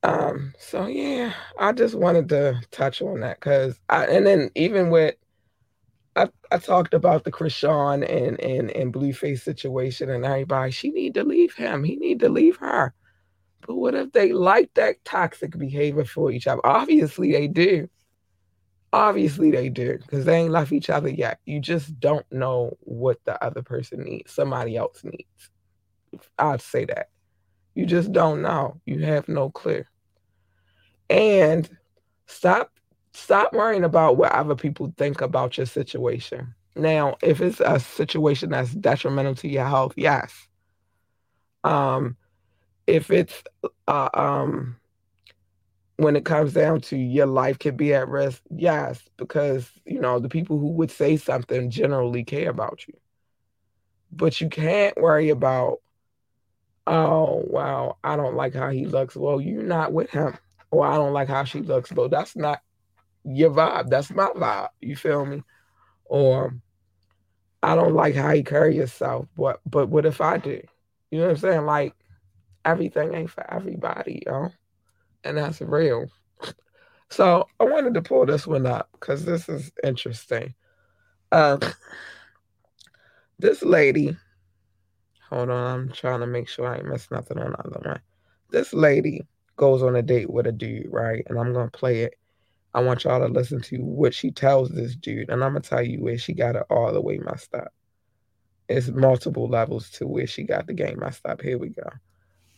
Um, 0.04 0.54
so 0.60 0.88
yeah, 0.88 1.34
I 1.60 1.72
just 1.72 1.96
wanted 1.96 2.30
to 2.30 2.62
touch 2.72 3.02
on 3.02 3.20
that 3.22 3.40
because 3.40 3.80
I 3.90 4.06
and 4.06 4.26
then 4.26 4.50
even 4.56 4.90
with 4.90 5.16
I, 6.16 6.30
I 6.52 6.58
talked 6.58 6.94
about 6.94 7.24
the 7.24 7.32
Chrisean 7.32 8.08
and 8.10 8.40
and 8.40 8.72
and 8.72 8.94
Blueface 8.94 9.42
situation 9.42 10.10
and 10.10 10.26
everybody, 10.26 10.72
she 10.72 10.90
need 10.90 11.14
to 11.16 11.24
leave 11.24 11.54
him. 11.54 11.84
He 11.84 11.96
need 11.96 12.20
to 12.22 12.30
leave 12.30 12.58
her. 12.58 12.94
But 13.66 13.76
what 13.76 13.96
if 13.96 14.12
they 14.12 14.34
like 14.34 14.74
that 14.76 15.04
toxic 15.04 15.58
behavior 15.58 16.06
for 16.06 16.32
each 16.32 16.48
other? 16.48 16.66
Obviously 16.66 17.32
they 17.32 17.48
do. 17.48 17.90
Obviously 18.94 19.52
they 19.52 19.70
do, 19.70 19.98
because 19.98 20.26
they 20.26 20.38
ain't 20.38 20.52
left 20.52 20.72
each 20.72 20.90
other 20.90 21.10
yet. 21.10 21.40
You 21.46 21.60
just 21.60 22.00
don't 22.00 22.26
know 22.32 22.78
what 22.80 23.20
the 23.26 23.42
other 23.44 23.62
person 23.62 24.04
needs, 24.04 24.32
somebody 24.32 24.78
else 24.78 25.04
needs. 25.04 25.50
I'd 26.40 26.62
say 26.62 26.86
that. 26.86 27.10
You 27.76 27.86
just 27.86 28.12
don't 28.12 28.42
know. 28.42 28.80
You 28.86 29.04
have 29.06 29.28
no 29.28 29.50
clue. 29.50 29.84
And 31.10 31.70
stop 32.26 32.72
stop 33.14 33.54
worrying 33.54 33.84
about 33.84 34.18
what 34.18 34.32
other 34.32 34.56
people 34.56 34.94
think 34.98 35.22
about 35.22 35.58
your 35.58 35.66
situation. 35.66 36.54
Now, 36.76 37.18
if 37.22 37.42
it's 37.42 37.60
a 37.60 37.80
situation 37.80 38.52
that's 38.52 38.74
detrimental 38.74 39.36
to 39.36 39.48
your 39.48 39.66
health, 39.66 39.94
yes. 39.96 40.32
Um, 41.64 42.16
if 42.88 43.12
it's 43.12 43.44
uh, 43.88 44.10
um, 44.14 44.78
when 45.98 46.16
it 46.16 46.26
comes 46.26 46.54
down 46.54 46.82
to 46.82 46.98
your 46.98 47.26
life 47.26 47.60
could 47.60 47.76
be 47.78 47.94
at 47.94 48.08
risk, 48.08 48.42
yes, 48.50 49.02
because 49.18 49.70
you 49.86 50.00
know 50.00 50.20
the 50.20 50.30
people 50.30 50.58
who 50.58 50.70
would 50.70 50.92
say 50.92 51.18
something 51.18 51.70
generally 51.70 52.24
care 52.24 52.50
about 52.50 52.88
you. 52.88 52.94
But 54.12 54.40
you 54.40 54.50
can't 54.50 55.00
worry 55.00 55.30
about, 55.30 55.80
oh 56.88 57.44
wow, 57.48 57.98
I 58.04 58.16
don't 58.16 58.36
like 58.36 58.54
how 58.54 58.70
he 58.70 58.86
looks. 58.86 59.16
Well, 59.16 59.42
you're 59.42 59.64
not 59.64 59.92
with 59.92 60.10
him, 60.10 60.38
or 60.72 60.88
I 60.88 60.96
don't 60.96 61.14
like 61.14 61.28
how 61.28 61.44
she 61.44 61.60
looks. 61.60 61.92
Well, 61.92 62.10
that's 62.10 62.36
not 62.36 62.62
your 63.26 63.52
vibe. 63.52 63.90
That's 63.90 64.10
my 64.12 64.28
vibe. 64.28 64.70
You 64.82 64.96
feel 64.96 65.26
me? 65.26 65.44
Or 66.06 66.56
I 67.62 67.76
don't 67.76 67.94
like 67.96 68.16
how 68.16 68.32
you 68.32 68.44
carry 68.44 68.76
yourself. 68.76 69.28
But 69.36 69.60
but 69.66 69.90
what 69.90 70.06
if 70.06 70.22
I 70.22 70.38
do? 70.38 70.62
You 71.12 71.20
know 71.20 71.26
what 71.26 71.32
I'm 71.32 71.38
saying? 71.38 71.66
Like 71.66 71.94
everything 72.68 73.14
ain't 73.14 73.32
for 73.32 73.50
everybody, 73.52 74.22
yo. 74.26 74.50
And 75.24 75.38
that's 75.38 75.62
real. 75.62 76.08
So 77.10 77.48
I 77.62 77.64
wanted 77.64 77.94
to 77.94 78.02
pull 78.02 78.26
this 78.26 78.46
one 78.46 78.66
up 78.66 78.90
because 78.92 79.24
this 79.24 79.48
is 79.48 79.72
interesting. 79.82 80.54
Um, 81.32 81.62
this 83.40 83.64
lady, 83.64 84.18
hold 85.30 85.50
on, 85.50 85.74
I'm 85.74 85.92
trying 85.94 86.20
to 86.20 86.28
make 86.28 86.50
sure 86.50 86.68
I 86.68 86.80
ain't 86.80 86.90
miss 86.90 87.10
nothing 87.10 87.40
on 87.40 87.52
the 87.52 87.60
other 87.60 87.80
one. 87.82 88.02
This 88.52 88.74
lady 88.74 89.26
goes 89.56 89.82
on 89.82 89.96
a 89.96 90.02
date 90.02 90.30
with 90.30 90.48
a 90.48 90.52
dude, 90.52 90.92
right? 90.92 91.24
And 91.28 91.40
I'm 91.40 91.54
gonna 91.54 91.72
play 91.72 92.02
it. 92.02 92.16
I 92.74 92.82
want 92.82 93.06
y'all 93.06 93.26
to 93.26 93.34
listen 93.34 93.62
to 93.62 93.78
what 93.78 94.14
she 94.14 94.30
tells 94.30 94.70
this 94.70 94.94
dude, 94.98 95.30
and 95.30 95.46
I'm 95.46 95.52
gonna 95.54 95.62
tell 95.62 95.82
you 95.82 96.02
where 96.02 96.18
she 96.18 96.34
got 96.34 96.58
it 96.58 96.64
all 96.70 96.92
the 96.92 97.00
way 97.00 97.20
messed 97.20 97.56
up. 97.56 97.74
It's 98.68 98.90
multiple 98.90 99.48
levels 99.48 99.90
to 99.92 100.08
where 100.08 100.28
she 100.28 100.44
got 100.44 100.68
the 100.68 100.74
game 100.74 101.00
messed 101.00 101.26
up. 101.26 101.42
Here 101.42 101.58
we 101.58 101.70
go. 101.70 101.90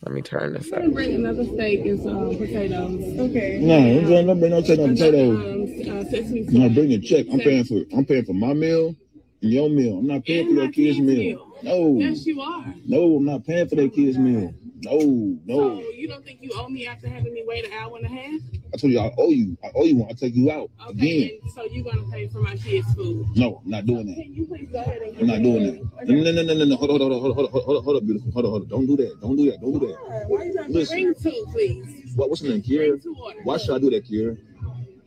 Let 0.02 0.14
me 0.14 0.22
turn 0.22 0.54
this 0.54 0.72
up. 0.72 0.82
bring 0.92 1.14
another 1.14 1.44
steak 1.44 1.84
and 1.84 2.00
some 2.02 2.36
potatoes. 2.38 3.18
Okay. 3.20 3.58
No, 3.60 3.76
I'm 3.76 4.06
going 4.06 4.26
to 4.28 4.34
bring 4.34 4.50
no 4.50 4.62
check 4.62 4.78
on 4.78 4.94
potatoes. 4.94 5.86
Um, 5.86 5.98
uh, 5.98 6.04
sesame 6.04 6.40
No, 6.48 6.68
bring 6.70 6.92
a 6.92 6.98
check. 6.98 7.26
I'm 7.30 7.38
paying 7.40 7.64
for 7.64 7.82
I'm 7.94 8.06
paying 8.06 8.24
for 8.24 8.32
my 8.32 8.54
meal 8.54 8.96
and 9.42 9.52
your 9.52 9.68
meal. 9.68 9.98
I'm 9.98 10.06
not 10.06 10.24
paying 10.24 10.46
And 10.46 10.48
for 10.48 10.54
my 10.54 10.66
that 10.66 10.72
kid's 10.74 10.96
kid's 10.96 11.06
meal. 11.06 11.54
No, 11.62 11.98
Yes, 11.98 12.24
you 12.24 12.40
are. 12.40 12.74
no, 12.86 13.16
I'm 13.16 13.26
not 13.26 13.44
paying 13.44 13.68
for 13.68 13.74
that 13.76 13.92
kid's 13.94 14.16
meal. 14.16 14.54
No, 14.82 15.38
no. 15.44 15.80
So 15.82 15.90
you 15.90 16.08
don't 16.08 16.24
think 16.24 16.40
you 16.42 16.52
owe 16.54 16.68
me 16.68 16.86
after 16.86 17.08
having 17.08 17.34
me 17.34 17.44
wait 17.46 17.66
an 17.66 17.72
hour 17.74 17.96
and 17.98 18.06
a 18.06 18.08
half? 18.08 18.40
I 18.72 18.76
told 18.78 18.92
you 18.92 19.00
I 19.00 19.12
owe 19.18 19.28
you. 19.30 19.56
I 19.62 19.70
owe 19.74 19.84
you 19.84 19.96
when 19.96 20.08
I 20.08 20.12
take 20.12 20.34
you 20.34 20.50
out 20.50 20.70
Okay. 20.88 21.24
again. 21.24 21.40
So 21.54 21.64
you're 21.66 21.84
gonna 21.84 22.10
pay 22.10 22.28
for 22.28 22.38
my 22.40 22.56
kids' 22.56 22.92
food? 22.94 23.26
No, 23.36 23.60
I'm 23.64 23.70
not 23.70 23.84
doing 23.86 24.06
that. 24.06 24.14
Can 24.16 24.34
you 24.34 24.46
please 24.46 24.68
go 24.72 24.78
ahead 24.80 25.02
and? 25.02 25.18
I'm 25.18 25.26
not 25.26 25.42
doing 25.42 25.64
that. 25.64 26.06
No, 26.08 26.14
no, 26.22 26.32
no, 26.32 26.42
no, 26.42 26.54
no, 26.54 26.64
no. 26.64 26.76
Hold 26.76 26.90
on, 26.92 26.98
hold 27.00 27.12
on, 27.12 27.20
hold 27.20 27.30
on, 27.30 27.34
hold 27.34 27.46
on, 27.46 27.62
hold 27.62 27.76
on, 27.76 27.84
hold 27.84 27.96
on, 27.96 28.06
beautiful. 28.06 28.32
Hold 28.32 28.44
on, 28.46 28.50
hold 28.50 28.62
on. 28.62 28.68
Don't 28.68 28.86
do 28.86 28.96
that. 28.96 29.20
Don't 29.20 29.36
do 29.36 29.50
that. 29.50 29.60
Don't 29.60 29.72
do 29.72 29.86
that. 29.86 30.24
Why 30.28 30.44
you 30.44 30.52
trying 30.54 30.66
to 30.68 30.72
Listen. 30.72 30.96
bring 30.96 31.14
two, 31.14 31.46
please? 31.50 32.12
What, 32.16 32.30
what's 32.30 32.40
the 32.42 32.48
name, 32.48 32.62
Kiera? 32.62 32.98
Why 33.44 33.56
should 33.58 33.74
I 33.74 33.78
do 33.78 33.90
that, 33.90 34.06
Kiera? 34.06 34.38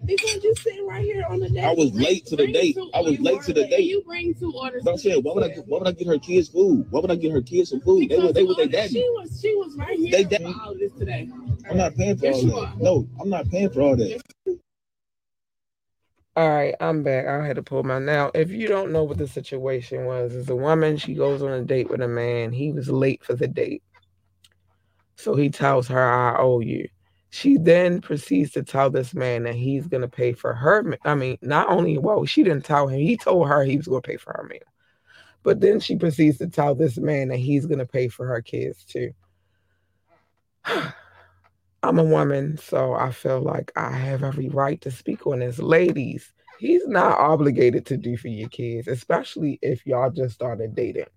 Because 0.05 0.43
you 0.43 0.53
sitting 0.55 0.85
right 0.85 1.03
here 1.03 1.25
on 1.29 1.39
the 1.39 1.49
desk. 1.49 1.65
I 1.65 1.73
was 1.73 1.93
late 1.93 2.25
to 2.27 2.35
the 2.35 2.51
date. 2.51 2.75
two 2.75 2.89
I 2.93 2.99
was 3.01 3.19
late 3.19 3.41
to 3.43 3.53
the 3.53 3.67
date. 3.67 3.85
You 3.85 4.03
bring 4.03 4.33
two 4.33 4.51
orders. 4.53 4.83
But 4.83 4.91
I'm 4.91 4.97
saying, 4.97 5.23
why 5.23 5.33
would 5.33 5.43
I 5.43 5.47
get, 5.49 5.65
why 5.67 5.79
would 5.79 5.87
I 5.87 5.91
get 5.91 6.07
her 6.07 6.19
kids 6.19 6.49
food? 6.49 6.85
Why 6.89 6.99
would 6.99 7.11
I 7.11 7.15
get 7.15 7.31
her 7.31 7.41
kids 7.41 7.69
some 7.69 7.79
food? 7.81 8.01
They 8.01 8.07
Because 8.07 8.23
were 8.23 8.33
they 8.33 8.43
were 8.43 8.53
the 8.55 8.67
their 8.67 8.81
daddy. 8.81 8.93
She 8.93 9.09
was 9.11 9.39
she 9.41 9.55
was 9.55 9.75
right 9.75 9.97
here 9.97 10.11
They 10.11 10.23
for 10.23 10.29
daddy. 10.29 10.55
all 10.61 10.71
of 10.71 10.79
this 10.79 10.91
today. 10.93 11.29
I'm 11.69 11.77
not 11.77 11.95
paying 11.95 12.17
for 12.17 12.25
Yes, 12.25 12.43
all 12.43 12.61
that. 12.61 12.73
are. 12.73 12.75
No, 12.79 13.07
I'm 13.21 13.29
not 13.29 13.49
paying 13.49 13.69
for 13.69 13.81
all 13.81 13.95
that. 13.95 14.21
All 16.35 16.49
right, 16.49 16.73
I'm 16.81 17.03
back. 17.03 17.27
I 17.27 17.45
had 17.45 17.57
to 17.57 17.63
pull 17.63 17.83
my 17.83 17.99
now. 17.99 18.31
If 18.33 18.51
you 18.51 18.67
don't 18.67 18.91
know 18.91 19.03
what 19.03 19.19
the 19.19 19.27
situation 19.27 20.05
was, 20.05 20.35
as 20.35 20.49
a 20.49 20.55
woman, 20.55 20.97
she 20.97 21.13
goes 21.13 21.43
on 21.43 21.51
a 21.51 21.61
date 21.63 21.89
with 21.89 22.01
a 22.01 22.07
man. 22.07 22.51
He 22.51 22.71
was 22.71 22.89
late 22.89 23.23
for 23.23 23.35
the 23.35 23.47
date. 23.47 23.83
So 25.15 25.35
he 25.35 25.49
tells 25.49 25.87
her, 25.89 26.01
I 26.11 26.37
owe 26.39 26.59
you. 26.59 26.89
She 27.33 27.57
then 27.57 27.99
proceeds 27.99 28.51
to 28.51 28.61
tell 28.61 28.91
this 28.91 29.15
man 29.15 29.41
that 29.43 29.55
he's 29.55 29.87
gonna 29.87 30.07
pay 30.07 30.33
for 30.33 30.53
her. 30.53 30.99
I 31.03 31.15
mean, 31.15 31.39
not 31.41 31.67
only 31.67 31.97
well, 31.97 32.25
she 32.25 32.43
didn't 32.43 32.63
tell 32.63 32.87
him, 32.87 32.99
he 32.99 33.17
told 33.17 33.47
her 33.47 33.63
he 33.63 33.75
was 33.75 33.87
gonna 33.87 34.01
pay 34.01 34.17
for 34.17 34.33
her 34.33 34.47
meal. 34.47 34.61
But 35.41 35.59
then 35.59 35.79
she 35.79 35.95
proceeds 35.95 36.37
to 36.37 36.47
tell 36.47 36.75
this 36.75 36.95
man 36.99 37.29
that 37.29 37.37
he's 37.37 37.65
gonna 37.65 37.87
pay 37.87 38.07
for 38.07 38.27
her 38.27 38.39
kids 38.43 38.85
too. 38.85 39.15
I'm 41.83 41.97
a 41.97 42.03
woman, 42.03 42.59
so 42.59 42.93
I 42.93 43.09
feel 43.09 43.41
like 43.41 43.71
I 43.75 43.89
have 43.89 44.23
every 44.23 44.49
right 44.49 44.79
to 44.81 44.91
speak 44.91 45.25
on 45.25 45.39
this. 45.39 45.57
Ladies, 45.57 46.31
he's 46.59 46.87
not 46.87 47.17
obligated 47.17 47.87
to 47.87 47.97
do 47.97 48.15
for 48.15 48.27
your 48.27 48.49
kids, 48.49 48.87
especially 48.87 49.57
if 49.63 49.87
y'all 49.87 50.11
just 50.11 50.35
started 50.35 50.75
dating. 50.75 51.07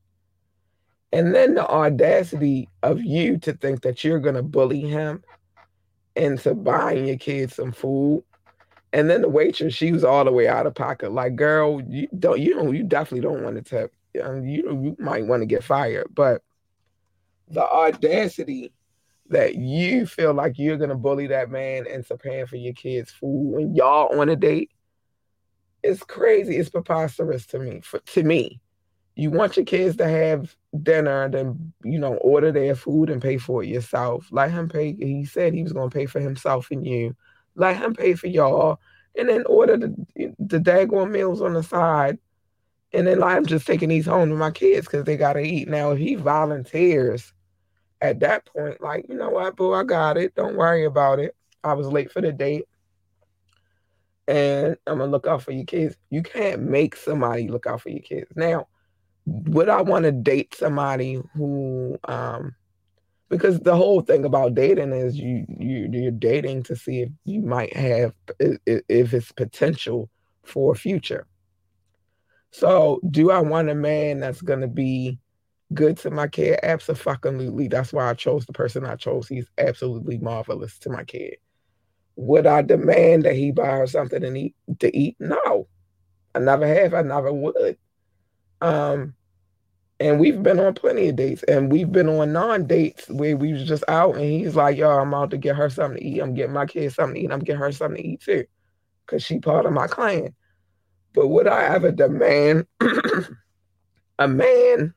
And 1.13 1.35
then 1.35 1.53
the 1.53 1.69
audacity 1.69 2.71
of 2.83 3.03
you 3.03 3.37
to 3.41 3.53
think 3.53 3.83
that 3.83 4.03
you're 4.03 4.19
gonna 4.19 4.43
bully 4.43 4.81
him 4.81 5.23
into 6.17 6.55
buying 6.55 7.07
your 7.07 7.19
kids 7.19 7.57
some 7.57 7.73
food. 7.73 8.25
And 8.93 9.11
then 9.11 9.23
the 9.23 9.29
waitress, 9.29 9.75
she 9.75 9.93
was 9.93 10.05
all 10.05 10.25
the 10.25 10.33
way 10.33 10.49
out 10.49 10.67
of 10.67 10.75
pocket. 10.75 11.13
Like, 11.13 11.37
girl, 11.37 11.83
you 11.83 12.09
don't, 12.19 12.41
you 12.41 12.55
don't, 12.55 12.75
you 12.75 12.83
definitely 12.83 13.21
don't 13.21 13.43
want 13.43 13.57
to 13.57 13.63
tip. 13.63 13.93
Um, 14.23 14.47
you 14.47 14.63
you 14.83 14.97
might 14.99 15.27
want 15.27 15.43
to 15.43 15.47
get 15.47 15.63
fired. 15.63 16.07
But 16.15 16.43
the 17.49 17.63
audacity 17.63 18.73
that 19.29 19.57
you 19.57 20.07
feel 20.07 20.33
like 20.33 20.59
you're 20.59 20.79
gonna 20.79 20.95
bully 20.95 21.27
that 21.27 21.51
man 21.51 21.87
into 21.87 22.17
paying 22.17 22.47
for 22.47 22.57
your 22.57 22.73
kids' 22.73 23.11
food 23.11 23.53
when 23.53 23.75
y'all 23.75 24.19
on 24.19 24.29
a 24.29 24.37
date, 24.37 24.71
it's 25.83 26.03
crazy. 26.03 26.57
It's 26.57 26.71
preposterous 26.71 27.47
to 27.49 27.59
me. 27.59 27.81
For, 27.83 27.99
to 27.99 28.23
me, 28.23 28.61
you 29.17 29.31
want 29.31 29.57
your 29.57 29.65
kids 29.65 29.97
to 29.97 30.07
have 30.07 30.55
dinner, 30.83 31.29
then 31.29 31.73
you 31.83 31.99
know 31.99 32.15
order 32.17 32.53
their 32.53 32.75
food 32.75 33.09
and 33.09 33.23
pay 33.23 33.39
for 33.39 33.63
it 33.63 33.69
yourself. 33.69 34.29
Let 34.31 34.51
him 34.51 34.69
pay. 34.69 34.95
He 34.95 35.25
said 35.25 35.55
he 35.55 35.63
was 35.63 35.73
gonna 35.73 35.91
pay 35.91 36.05
for 36.07 36.21
himself 36.21 36.71
and 36.71 36.87
you. 36.87 37.17
Let 37.55 37.79
him 37.79 37.95
pay 37.95 38.15
for 38.15 38.27
y'all, 38.27 38.79
and 39.17 39.29
then 39.29 39.45
order 39.47 39.79
the 39.79 40.35
the 40.39 40.61
daggone 40.61 41.11
meals 41.11 41.41
on 41.41 41.55
the 41.55 41.63
side. 41.63 42.19
And 42.93 43.07
then 43.07 43.19
like, 43.19 43.37
I'm 43.37 43.47
just 43.47 43.67
taking 43.67 43.89
these 43.89 44.07
home 44.07 44.29
to 44.29 44.37
my 44.37 44.51
kids 44.51 44.87
because 44.87 45.05
they 45.05 45.17
gotta 45.17 45.41
eat. 45.41 45.67
Now, 45.69 45.93
if 45.93 45.99
he 45.99 46.15
volunteers 46.15 47.33
at 48.03 48.21
that 48.21 48.47
point, 48.47 48.81
like, 48.83 49.07
you 49.09 49.17
know 49.17 49.31
what, 49.31 49.57
boo, 49.57 49.73
I 49.73 49.83
got 49.83 50.19
it. 50.19 50.35
Don't 50.35 50.57
worry 50.57 50.85
about 50.85 51.19
it. 51.19 51.35
I 51.65 51.73
was 51.73 51.89
late 51.89 52.13
for 52.13 52.21
the 52.21 52.33
date. 52.33 52.67
And 54.29 54.77
I'm 54.87 54.99
gonna 54.99 55.11
look 55.11 55.27
out 55.27 55.43
for 55.43 55.53
your 55.53 55.65
kids. 55.65 55.97
You 56.11 56.23
can't 56.23 56.63
make 56.63 56.97
somebody 56.97 57.49
look 57.49 57.67
out 57.67 57.81
for 57.81 57.91
your 57.91 58.01
kids. 58.01 58.31
Now, 58.37 58.67
would 59.27 59.69
I 59.69 59.83
want 59.83 60.05
to 60.05 60.13
date 60.13 60.55
somebody 60.55 61.21
who 61.35 61.99
um 62.05 62.55
because 63.29 63.59
the 63.61 63.75
whole 63.75 64.01
thing 64.01 64.25
about 64.25 64.55
dating 64.55 64.93
is 64.93 65.17
you 65.19 65.45
you 65.49 65.89
you're 65.93 66.13
dating 66.13 66.63
to 66.65 66.77
see 66.77 67.03
if 67.03 67.11
you 67.25 67.43
might 67.43 67.77
have 67.77 68.15
if 68.39 69.13
it's 69.13 69.33
potential 69.33 70.09
for 70.45 70.75
future. 70.75 71.27
So, 72.53 73.01
do 73.11 73.31
I 73.31 73.41
want 73.41 73.69
a 73.69 73.75
man 73.75 74.21
that's 74.21 74.41
going 74.41 74.61
to 74.61 74.69
be 74.69 75.19
good 75.75 75.99
to 75.99 76.11
my 76.11 76.29
kid? 76.29 76.61
Absolutely. 76.63 77.69
That's 77.69 77.93
why 77.93 78.09
I 78.09 78.15
chose 78.15 78.47
the 78.47 78.53
person 78.53 78.87
I 78.87 78.95
chose. 78.95 79.29
He's 79.29 79.51
absolutely 79.59 80.19
marvelous 80.19 80.79
to 80.79 80.91
my 80.91 81.05
kid. 81.05 81.37
Would 82.15 82.47
I 82.47 82.63
demand 82.63 83.25
that 83.25 83.35
he 83.35 83.51
buy 83.51 83.67
her 83.67 83.87
something 83.87 84.23
to 84.23 84.35
eat? 84.35 84.55
To 84.79 84.97
eat? 84.97 85.17
No, 85.19 85.67
I 86.35 86.39
never 86.39 86.67
have. 86.67 86.95
I 86.95 87.03
never 87.03 87.33
would. 87.33 87.77
Um, 88.63 89.16
and 89.99 90.21
we've 90.21 90.43
been 90.43 90.61
on 90.61 90.75
plenty 90.75 91.09
of 91.09 91.17
dates, 91.17 91.43
and 91.45 91.73
we've 91.73 91.91
been 91.91 92.09
on 92.09 92.33
non-dates 92.33 93.09
where 93.09 93.37
we 93.37 93.53
was 93.53 93.65
just 93.67 93.85
out, 93.89 94.17
and 94.17 94.25
he's 94.25 94.55
like, 94.55 94.77
"Yo, 94.77 94.91
I'm 94.91 95.15
out 95.15 95.31
to 95.31 95.39
get 95.39 95.57
her 95.57 95.71
something 95.71 96.01
to 96.01 96.07
eat. 96.07 96.21
I'm 96.21 96.35
getting 96.35 96.53
my 96.53 96.67
kids 96.67 96.95
something 96.95 97.15
to 97.15 97.21
eat. 97.21 97.33
I'm 97.33 97.41
getting 97.41 97.61
her 97.61 97.73
something 97.73 98.03
to 98.03 98.09
eat 98.09 98.21
too, 98.21 98.45
cause 99.07 99.23
she 99.23 99.39
part 99.39 99.67
of 99.67 99.73
my 99.73 99.87
clan." 99.87 100.35
But 101.15 101.29
would 101.29 101.47
I 101.49 101.65
ever 101.65 101.93
demand 101.93 102.67
a 104.19 104.29
man? 104.29 104.93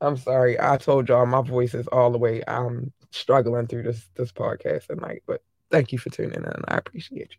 I'm 0.00 0.16
sorry, 0.16 0.58
I 0.60 0.78
told 0.78 1.08
y'all 1.08 1.26
my 1.26 1.42
voice 1.42 1.74
is 1.74 1.86
all 1.88 2.10
the 2.10 2.18
way. 2.18 2.42
I'm 2.48 2.92
struggling 3.12 3.68
through 3.68 3.84
this 3.84 4.08
this 4.16 4.32
podcast 4.32 4.88
tonight, 4.88 5.22
but 5.26 5.42
thank 5.70 5.92
you 5.92 5.98
for 5.98 6.10
tuning 6.10 6.42
in. 6.42 6.64
I 6.66 6.76
appreciate 6.76 7.36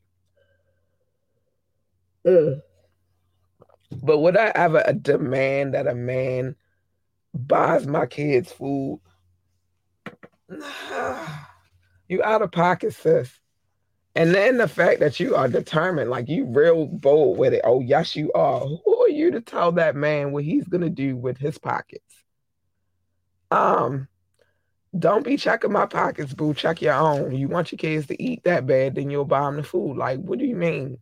you. 2.24 2.32
Ugh. 2.32 2.62
But 4.02 4.20
would 4.20 4.38
I 4.38 4.52
ever 4.56 4.82
demand 5.02 5.74
that 5.74 5.88
a 5.88 5.96
man 5.96 6.56
buys 7.34 7.88
my 7.88 8.06
kids 8.06 8.52
food? 8.52 9.00
you 12.08 12.24
out 12.24 12.42
of 12.42 12.52
pocket, 12.52 12.94
sis. 12.94 13.32
And 14.14 14.36
then 14.36 14.58
the 14.58 14.68
fact 14.68 15.00
that 15.00 15.20
you 15.20 15.36
are 15.36 15.48
determined, 15.48 16.10
like 16.10 16.28
you 16.28 16.46
real 16.46 16.86
bold 16.86 17.38
with 17.38 17.54
it. 17.54 17.62
Oh, 17.64 17.80
yes, 17.80 18.16
you 18.16 18.32
are. 18.34 18.60
Who 18.60 19.04
are 19.04 19.10
you 19.10 19.32
to 19.32 19.42
tell 19.42 19.72
that 19.74 19.96
man 19.96 20.34
what 20.34 20.44
he's 20.44 20.68
gonna 20.68 20.90
do 20.90 21.16
with 21.16 21.38
his 21.38 21.58
pockets? 21.58 22.04
Um, 23.52 24.10
don't 24.98 25.24
be 25.24 25.38
checking 25.38 25.72
my 25.72 25.86
pockets, 25.86 26.34
boo. 26.34 26.54
Check 26.54 26.82
your 26.82 26.96
own. 26.96 27.34
You 27.34 27.48
want 27.48 27.72
your 27.72 27.78
kids 27.78 28.08
to 28.08 28.22
eat 28.22 28.44
that 28.44 28.68
bad, 28.68 28.96
then 28.96 29.10
you'll 29.10 29.24
buy 29.24 29.42
them 29.42 29.56
the 29.56 29.64
food. 29.64 29.96
Like, 29.96 30.20
what 30.20 30.40
do 30.40 30.46
you 30.46 30.56
mean? 30.56 30.98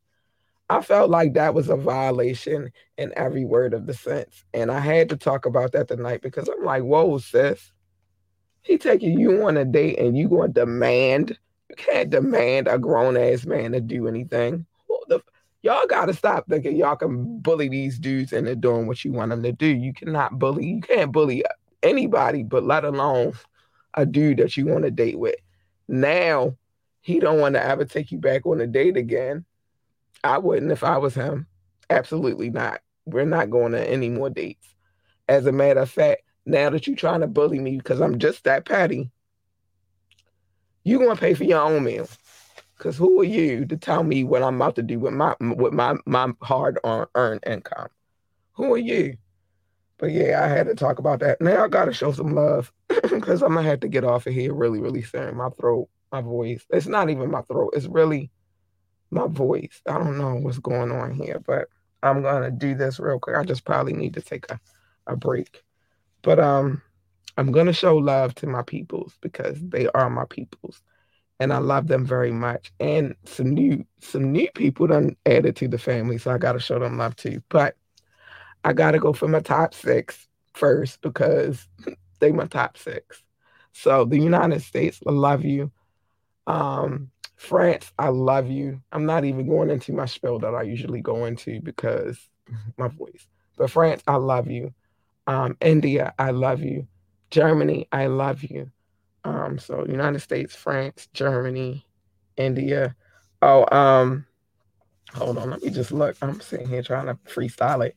I 0.70 0.82
felt 0.82 1.10
like 1.10 1.34
that 1.34 1.54
was 1.54 1.70
a 1.70 1.76
violation 1.76 2.72
in 2.98 3.12
every 3.16 3.44
word 3.44 3.74
of 3.74 3.88
the 3.88 3.94
sense. 3.94 4.44
And 4.54 4.72
I 4.72 4.80
had 4.80 5.10
to 5.10 5.18
talk 5.18 5.46
about 5.46 5.72
that 5.72 5.88
tonight 5.88 6.22
because 6.22 6.48
I'm 6.48 6.64
like, 6.64 6.84
whoa, 6.84 7.18
sis. 7.18 7.72
He 8.62 8.78
taking 8.78 9.20
you 9.20 9.48
on 9.48 9.58
a 9.58 9.66
date 9.66 9.98
and 9.98 10.18
you 10.18 10.30
to 10.30 10.48
demand 10.48 11.38
you 11.70 11.76
can't 11.76 12.10
demand 12.10 12.68
a 12.68 12.80
grown 12.80 13.16
ass 13.16 13.46
man 13.46 13.72
to 13.74 13.82
do 13.82 14.08
anything. 14.08 14.66
The, 15.08 15.22
y'all 15.62 15.86
got 15.88 16.06
to 16.06 16.14
stop 16.14 16.48
thinking 16.48 16.76
y'all 16.76 16.96
can 16.96 17.40
bully 17.40 17.70
these 17.70 18.00
dudes 18.00 18.32
they're 18.48 18.56
doing 18.56 18.88
what 18.88 19.06
you 19.06 19.12
want 19.12 19.30
them 19.30 19.44
to 19.44 19.52
do. 19.52 19.68
You 19.68 19.94
cannot 19.94 20.40
bully. 20.40 20.66
You 20.66 20.82
can't 20.82 21.12
bully 21.12 21.44
anybody, 21.84 22.44
but 22.44 22.64
let 22.64 22.86
alone 22.86 23.34
a 23.94 24.06
dude 24.06 24.38
that 24.38 24.58
you 24.58 24.66
want 24.66 24.84
to 24.84 24.92
date 24.92 25.20
with. 25.20 25.36
Now 25.88 26.56
he 27.02 27.20
don't 27.20 27.40
want 27.40 27.56
to 27.56 27.64
ever 27.64 27.86
take 27.86 28.12
you 28.12 28.18
back 28.18 28.46
on 28.46 28.62
a 28.62 28.68
date 28.68 28.98
again. 28.98 29.46
I 30.24 30.38
wouldn't 30.38 30.72
if 30.72 30.84
I 30.84 30.98
was 30.98 31.16
him. 31.16 31.48
Absolutely 31.90 32.50
not. 32.50 32.82
We're 33.06 33.26
not 33.26 33.50
going 33.50 33.72
to 33.72 33.90
any 33.90 34.10
more 34.10 34.30
dates. 34.30 34.76
As 35.28 35.46
a 35.46 35.52
matter 35.52 35.82
of 35.82 35.90
fact, 35.90 36.24
now 36.46 36.70
that 36.70 36.88
you're 36.88 36.96
trying 36.96 37.22
to 37.22 37.28
bully 37.28 37.60
me 37.60 37.78
because 37.78 38.02
I'm 38.02 38.20
just 38.20 38.44
that 38.44 38.66
petty, 38.66 39.12
you're 40.84 41.00
gonna 41.00 41.20
pay 41.20 41.34
for 41.34 41.44
your 41.44 41.62
own 41.62 41.84
meal. 41.84 42.08
Cause 42.80 42.98
who 42.98 43.20
are 43.22 43.26
you 43.26 43.66
to 43.66 43.78
tell 43.78 44.04
me 44.04 44.24
what 44.24 44.42
I'm 44.42 44.56
about 44.56 44.76
to 44.78 44.84
do 44.84 45.00
with 45.00 45.14
my 45.14 45.36
with 45.40 45.74
my 45.74 45.96
my 46.06 46.32
hard 46.42 46.80
earned 46.84 47.44
income? 47.46 47.90
Who 48.54 48.74
are 48.74 48.78
you? 48.80 49.18
But 49.98 50.12
yeah, 50.12 50.42
I 50.44 50.48
had 50.48 50.68
to 50.68 50.76
talk 50.76 50.98
about 50.98 51.20
that. 51.20 51.42
Now 51.42 51.66
I 51.66 51.68
gotta 51.68 51.94
show 51.94 52.12
some 52.14 52.34
love 52.34 52.72
because 52.88 53.44
I'm 53.44 53.54
gonna 53.54 53.68
have 53.68 53.82
to 53.82 53.90
get 53.90 54.06
off 54.06 54.28
of 54.28 54.34
here 54.34 54.54
really, 54.54 54.80
really 54.80 55.04
soon. 55.04 55.36
My 55.36 55.50
throat, 55.50 55.90
my 56.12 56.22
voice. 56.22 56.66
It's 56.70 56.88
not 56.88 57.10
even 57.10 57.30
my 57.30 57.42
throat. 57.44 57.74
It's 57.76 57.86
really 57.86 58.32
my 59.12 59.28
voice. 59.28 59.82
I 59.88 59.94
don't 59.98 60.18
know 60.18 60.36
what's 60.36 60.60
going 60.60 60.92
on 60.92 61.14
here, 61.14 61.42
but 61.46 61.68
I'm 62.04 62.22
gonna 62.22 62.52
do 62.52 62.76
this 62.76 63.00
real 63.00 63.20
quick. 63.20 63.36
I 63.36 63.44
just 63.44 63.66
probably 63.66 63.94
need 63.94 64.14
to 64.16 64.22
take 64.22 64.50
a, 64.52 64.60
a 65.08 65.16
break. 65.16 65.64
But 66.22 66.40
um 66.40 66.82
I'm 67.38 67.52
gonna 67.52 67.74
show 67.74 67.98
love 67.98 68.36
to 68.36 68.48
my 68.48 68.64
peoples 68.64 69.14
because 69.22 69.58
they 69.62 69.88
are 69.90 70.10
my 70.10 70.26
peoples, 70.26 70.82
and 71.40 71.54
I 71.54 71.58
love 71.60 71.88
them 71.88 72.06
very 72.06 72.32
much. 72.32 72.72
And 72.80 73.16
some 73.26 73.52
new 73.52 73.86
some 74.00 74.32
new 74.32 74.50
people 74.56 74.88
done 74.88 75.16
added 75.26 75.56
to 75.58 75.68
the 75.68 75.78
family, 75.78 76.18
so 76.18 76.32
I 76.32 76.38
gotta 76.38 76.60
show 76.60 76.80
them 76.80 76.98
love 76.98 77.16
too. 77.16 77.42
But 77.50 77.76
I 78.64 78.74
gotta 78.74 79.00
go 79.00 79.14
for 79.14 79.28
my 79.28 79.40
top 79.40 79.74
six 79.74 80.28
first 80.54 81.02
because 81.02 81.68
they 82.20 82.32
my 82.32 82.46
top 82.46 82.78
six. 82.78 83.24
So 83.72 84.06
the 84.06 84.20
United 84.20 84.62
States, 84.62 85.00
I 85.08 85.12
love 85.12 85.46
you. 85.46 85.72
Um, 86.48 87.12
France, 87.40 87.94
I 87.98 88.10
love 88.10 88.50
you. 88.50 88.82
I'm 88.92 89.06
not 89.06 89.24
even 89.24 89.48
going 89.48 89.70
into 89.70 89.94
my 89.94 90.06
spiel 90.06 90.40
that 90.40 90.54
I 90.54 90.64
usually 90.64 91.00
go 91.00 91.24
into 91.24 91.62
because 91.62 92.20
my 92.78 92.90
voice. 92.90 93.28
But 93.58 93.72
France, 93.72 94.04
I 94.06 94.18
love 94.18 94.50
you. 94.50 94.74
Um, 95.26 95.56
India, 95.62 96.14
I 96.20 96.32
love 96.32 96.60
you. 96.62 96.86
Germany, 97.32 97.88
I 97.94 98.08
love 98.08 98.44
you. 98.44 98.70
Um, 99.24 99.58
so 99.58 99.86
United 99.88 100.20
States, 100.20 100.54
France, 100.54 101.08
Germany, 101.14 101.88
India. 102.36 102.94
Oh, 103.42 103.66
um, 103.74 104.26
hold 105.14 105.38
on, 105.38 105.50
let 105.50 105.64
me 105.64 105.70
just 105.70 105.94
look. 105.94 106.18
I'm 106.22 106.42
sitting 106.42 106.68
here 106.68 106.84
trying 106.84 107.06
to 107.06 107.16
freestyle 107.26 107.86
it. 107.86 107.96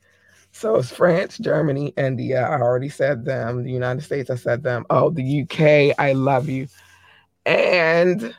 So 0.52 0.76
it's 0.76 0.92
France, 0.92 1.36
Germany, 1.38 1.94
India. 1.96 2.46
I 2.46 2.60
already 2.60 2.90
said 2.90 3.24
them. 3.24 3.64
The 3.64 3.72
United 3.72 4.02
States, 4.02 4.30
I 4.30 4.36
said 4.36 4.62
them. 4.62 4.86
Oh, 4.88 5.10
the 5.10 5.42
UK, 5.42 5.96
I 5.98 6.12
love 6.12 6.48
you. 6.48 6.68
And 7.44 8.36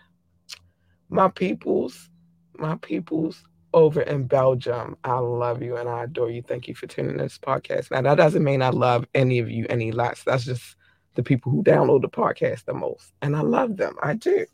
my 1.14 1.30
peoples, 1.30 2.10
my 2.56 2.76
peoples 2.78 3.44
over 3.74 4.02
in 4.02 4.26
Belgium, 4.26 4.98
I 5.04 5.20
love 5.20 5.62
you 5.62 5.78
and 5.78 5.88
I 5.88 6.04
adore 6.04 6.30
you. 6.30 6.42
Thank 6.42 6.68
you 6.68 6.76
for 6.76 6.88
tuning 6.88 7.12
in 7.12 7.18
this 7.18 7.38
podcast. 7.38 7.92
Now 7.92 8.02
that 8.02 8.16
doesn't 8.16 8.44
mean 8.44 8.62
I 8.62 8.70
love 8.70 9.06
any 9.14 9.40
of 9.40 9.50
you 9.50 9.66
any 9.70 9.92
less. 9.92 10.24
That's 10.24 10.46
just 10.46 10.76
the 11.16 11.24
people 11.24 11.52
who 11.52 11.64
download 11.64 12.02
the 12.02 12.10
podcast 12.10 12.66
the 12.66 12.74
most. 12.74 13.14
And 13.22 13.36
I 13.36 13.42
love 13.42 13.78
them. 13.78 13.96
I 14.02 14.16
do. 14.16 14.46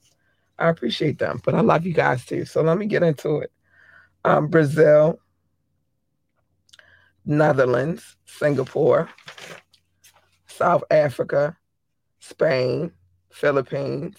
I 0.58 0.68
appreciate 0.68 1.18
them, 1.18 1.42
but 1.46 1.56
I 1.56 1.62
love 1.62 1.86
you 1.86 1.94
guys 1.94 2.26
too. 2.26 2.44
So 2.44 2.62
let 2.62 2.78
me 2.78 2.86
get 2.86 3.04
into 3.04 3.38
it. 3.38 3.52
Um, 4.26 4.48
Brazil, 4.48 5.20
Netherlands, 7.26 8.18
Singapore, 8.26 9.10
South 10.48 10.84
Africa, 10.92 11.56
Spain, 12.20 12.92
Philippines, 13.32 14.18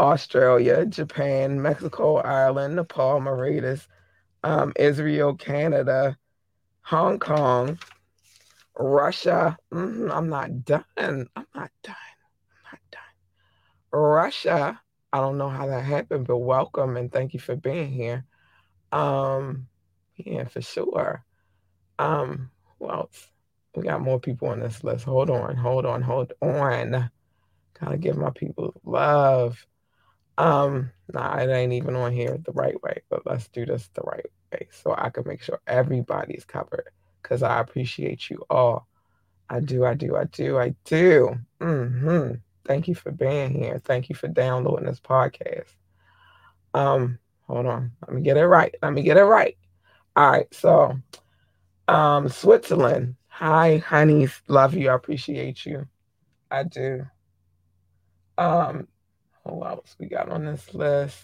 Australia, 0.00 0.86
Japan, 0.86 1.60
Mexico, 1.60 2.16
Ireland, 2.16 2.76
Nepal, 2.76 3.20
Mauritius, 3.20 3.86
um, 4.44 4.72
Israel, 4.76 5.34
Canada, 5.34 6.16
Hong 6.82 7.18
Kong, 7.18 7.78
Russia. 8.76 9.56
Mhm, 9.72 10.10
I'm 10.10 10.28
not 10.28 10.64
done. 10.64 10.84
I'm 10.96 11.46
not 11.54 11.70
done. 11.82 11.96
I'm 12.50 12.72
not 12.72 12.80
done. 12.90 14.00
Russia. 14.00 14.80
I 15.12 15.18
don't 15.18 15.38
know 15.38 15.48
how 15.48 15.66
that 15.66 15.84
happened, 15.84 16.26
but 16.26 16.38
welcome 16.38 16.96
and 16.96 17.10
thank 17.10 17.34
you 17.34 17.40
for 17.40 17.56
being 17.56 17.90
here. 17.90 18.24
Um, 18.92 19.68
yeah, 20.16 20.44
for 20.44 20.60
sure. 20.60 21.24
Um, 21.98 22.50
who 22.78 22.90
else? 22.90 23.30
We 23.74 23.82
got 23.84 24.00
more 24.00 24.20
people 24.20 24.48
on 24.48 24.60
this 24.60 24.84
list. 24.84 25.04
Hold 25.04 25.30
on, 25.30 25.56
hold 25.56 25.86
on, 25.86 26.02
hold 26.02 26.32
on. 26.42 27.10
Gotta 27.80 27.96
give 27.98 28.16
my 28.16 28.30
people 28.30 28.74
love. 28.84 29.64
Um, 30.38 30.92
nah, 31.12 31.36
it 31.38 31.50
ain't 31.50 31.72
even 31.72 31.96
on 31.96 32.12
here 32.12 32.38
the 32.44 32.52
right 32.52 32.80
way, 32.82 33.02
but 33.10 33.26
let's 33.26 33.48
do 33.48 33.66
this 33.66 33.90
the 33.94 34.02
right 34.02 34.24
way 34.52 34.68
so 34.70 34.94
I 34.96 35.10
can 35.10 35.24
make 35.26 35.42
sure 35.42 35.60
everybody's 35.66 36.44
covered. 36.44 36.90
Cause 37.22 37.42
I 37.42 37.58
appreciate 37.60 38.30
you 38.30 38.44
all. 38.48 38.86
I 39.50 39.60
do, 39.60 39.84
I 39.84 39.94
do, 39.94 40.16
I 40.16 40.24
do, 40.24 40.58
I 40.58 40.74
do. 40.84 41.36
hmm 41.60 42.32
Thank 42.64 42.86
you 42.86 42.94
for 42.94 43.10
being 43.10 43.52
here. 43.54 43.80
Thank 43.84 44.08
you 44.08 44.14
for 44.14 44.28
downloading 44.28 44.86
this 44.86 45.00
podcast. 45.00 45.74
Um, 46.74 47.18
hold 47.46 47.66
on. 47.66 47.92
Let 48.06 48.14
me 48.14 48.22
get 48.22 48.36
it 48.36 48.46
right. 48.46 48.74
Let 48.82 48.92
me 48.92 49.02
get 49.02 49.16
it 49.16 49.24
right. 49.24 49.56
All 50.16 50.30
right, 50.30 50.54
so 50.54 50.98
um 51.88 52.28
Switzerland. 52.28 53.16
Hi, 53.28 53.78
honeys. 53.78 54.40
Love 54.48 54.74
you. 54.74 54.90
I 54.90 54.94
appreciate 54.94 55.66
you. 55.66 55.86
I 56.50 56.62
do. 56.64 57.06
Um, 58.36 58.88
who 59.48 59.64
else 59.64 59.96
we 59.98 60.06
got 60.06 60.28
on 60.28 60.44
this 60.44 60.74
list? 60.74 61.18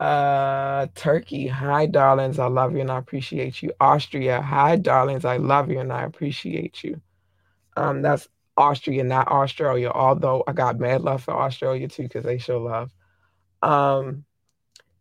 Uh, 0.00 0.86
Turkey. 0.94 1.48
Hi, 1.48 1.86
darlings. 1.86 2.38
I 2.38 2.46
love 2.46 2.72
you 2.72 2.80
and 2.80 2.90
I 2.90 2.98
appreciate 2.98 3.62
you. 3.62 3.72
Austria. 3.80 4.40
Hi, 4.40 4.76
darlings. 4.76 5.24
I 5.24 5.38
love 5.38 5.70
you 5.70 5.80
and 5.80 5.92
I 5.92 6.04
appreciate 6.04 6.84
you. 6.84 7.00
Um, 7.76 8.02
that's 8.02 8.28
Austria, 8.56 9.04
not 9.04 9.28
Australia. 9.28 9.90
Although 9.92 10.44
I 10.46 10.52
got 10.52 10.78
mad 10.78 11.02
love 11.02 11.24
for 11.24 11.34
Australia 11.34 11.88
too 11.88 12.04
because 12.04 12.24
they 12.24 12.38
show 12.38 12.58
love. 12.62 12.92
Um, 13.62 14.24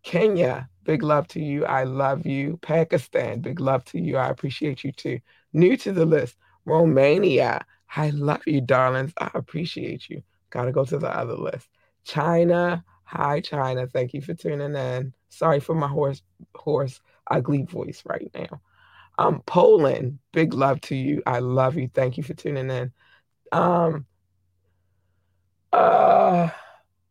Kenya. 0.03 0.69
Big 0.84 1.03
love 1.03 1.28
to 1.30 1.41
you. 1.41 1.65
I 1.65 1.84
love 1.84 2.25
you. 2.25 2.57
Pakistan. 2.61 3.41
Big 3.41 3.59
love 3.59 3.84
to 3.86 3.99
you. 3.99 4.17
I 4.17 4.30
appreciate 4.30 4.84
you 4.84 4.91
too. 4.93 5.19
New 5.53 5.75
to 5.78 5.91
the 5.91 6.05
list. 6.05 6.38
Romania. 6.65 7.65
I 7.95 8.09
love 8.11 8.41
you, 8.47 8.61
darlings. 8.61 9.13
I 9.17 9.30
appreciate 9.34 10.09
you. 10.09 10.23
Gotta 10.50 10.72
go 10.72 10.86
to 10.86 10.98
the 10.98 11.16
other 11.16 11.36
list. 11.36 11.68
China. 12.04 12.84
Hi, 13.04 13.39
China. 13.39 13.88
Thank 13.88 14.14
you 14.14 14.22
for 14.22 14.34
tuning 14.34 14.76
in. 14.76 15.14
Sorry 15.30 15.60
for 15.60 15.76
my 15.76 15.88
hoarse, 15.88 16.22
hoarse, 16.56 17.00
ugly 17.30 17.64
voice 17.64 18.04
right 18.06 18.30
now. 18.34 18.62
Um, 19.18 19.41
Poland. 19.45 20.20
Big 20.34 20.54
love 20.54 20.82
to 20.82 20.95
you. 20.95 21.24
I 21.26 21.39
love 21.39 21.76
you. 21.78 21.89
Thank 21.93 22.18
you 22.18 22.24
for 22.24 22.34
tuning 22.34 22.70
in. 22.70 22.91
Um, 23.52 24.06
uh, 25.74 26.50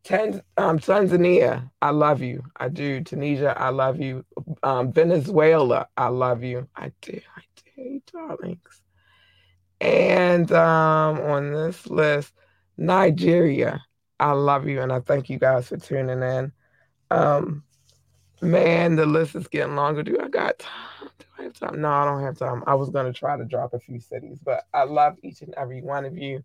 Tanz- 0.05 0.41
um, 0.57 0.79
Tanzania. 0.79 1.71
I 1.83 1.91
love 1.91 2.23
you. 2.23 2.45
I 2.57 2.69
do. 2.69 3.03
Tunisia. 3.03 3.59
I 3.59 3.71
love 3.71 4.01
you. 4.01 4.25
Um, 4.63 4.93
Venezuela. 4.93 5.89
I 5.97 6.09
love 6.09 6.43
you. 6.45 6.69
I 6.77 6.93
do. 7.01 7.21
I 7.37 7.43
do, 7.75 8.01
darlings. 8.13 8.83
And 9.81 10.51
um, 10.53 11.21
on 11.21 11.53
this 11.53 11.87
list, 11.87 12.33
Nigeria. 12.77 13.83
I 14.19 14.33
love 14.33 14.67
you 14.67 14.81
and 14.81 14.93
I 14.93 15.01
thank 15.01 15.29
you 15.29 15.39
guys 15.39 15.69
for 15.69 15.77
tuning 15.77 16.23
in. 16.23 16.53
Um, 17.11 17.65
man, 18.41 18.97
the 18.97 19.07
list 19.07 19.35
is 19.35 19.49
getting 19.49 19.77
longer. 19.77 20.03
Do 20.03 20.19
I 20.23 20.29
got 20.29 20.59
time? 20.59 21.11
Do 21.19 21.27
I 21.39 21.43
have 21.45 21.53
time? 21.55 21.81
No, 21.81 21.91
I 21.91 22.05
don't 22.05 22.23
have 22.23 22.39
time. 22.39 22.65
I 22.67 22.75
was 22.75 22.91
gonna 22.91 23.13
try 23.13 23.37
to 23.37 23.45
drop 23.45 23.75
a 23.75 23.79
few 23.81 24.01
cities, 24.01 24.39
but 24.43 24.65
I 24.73 24.85
love 24.85 25.17
each 25.23 25.43
and 25.43 25.55
every 25.55 25.83
one 25.83 26.05
of 26.05 26.17
you. 26.17 26.43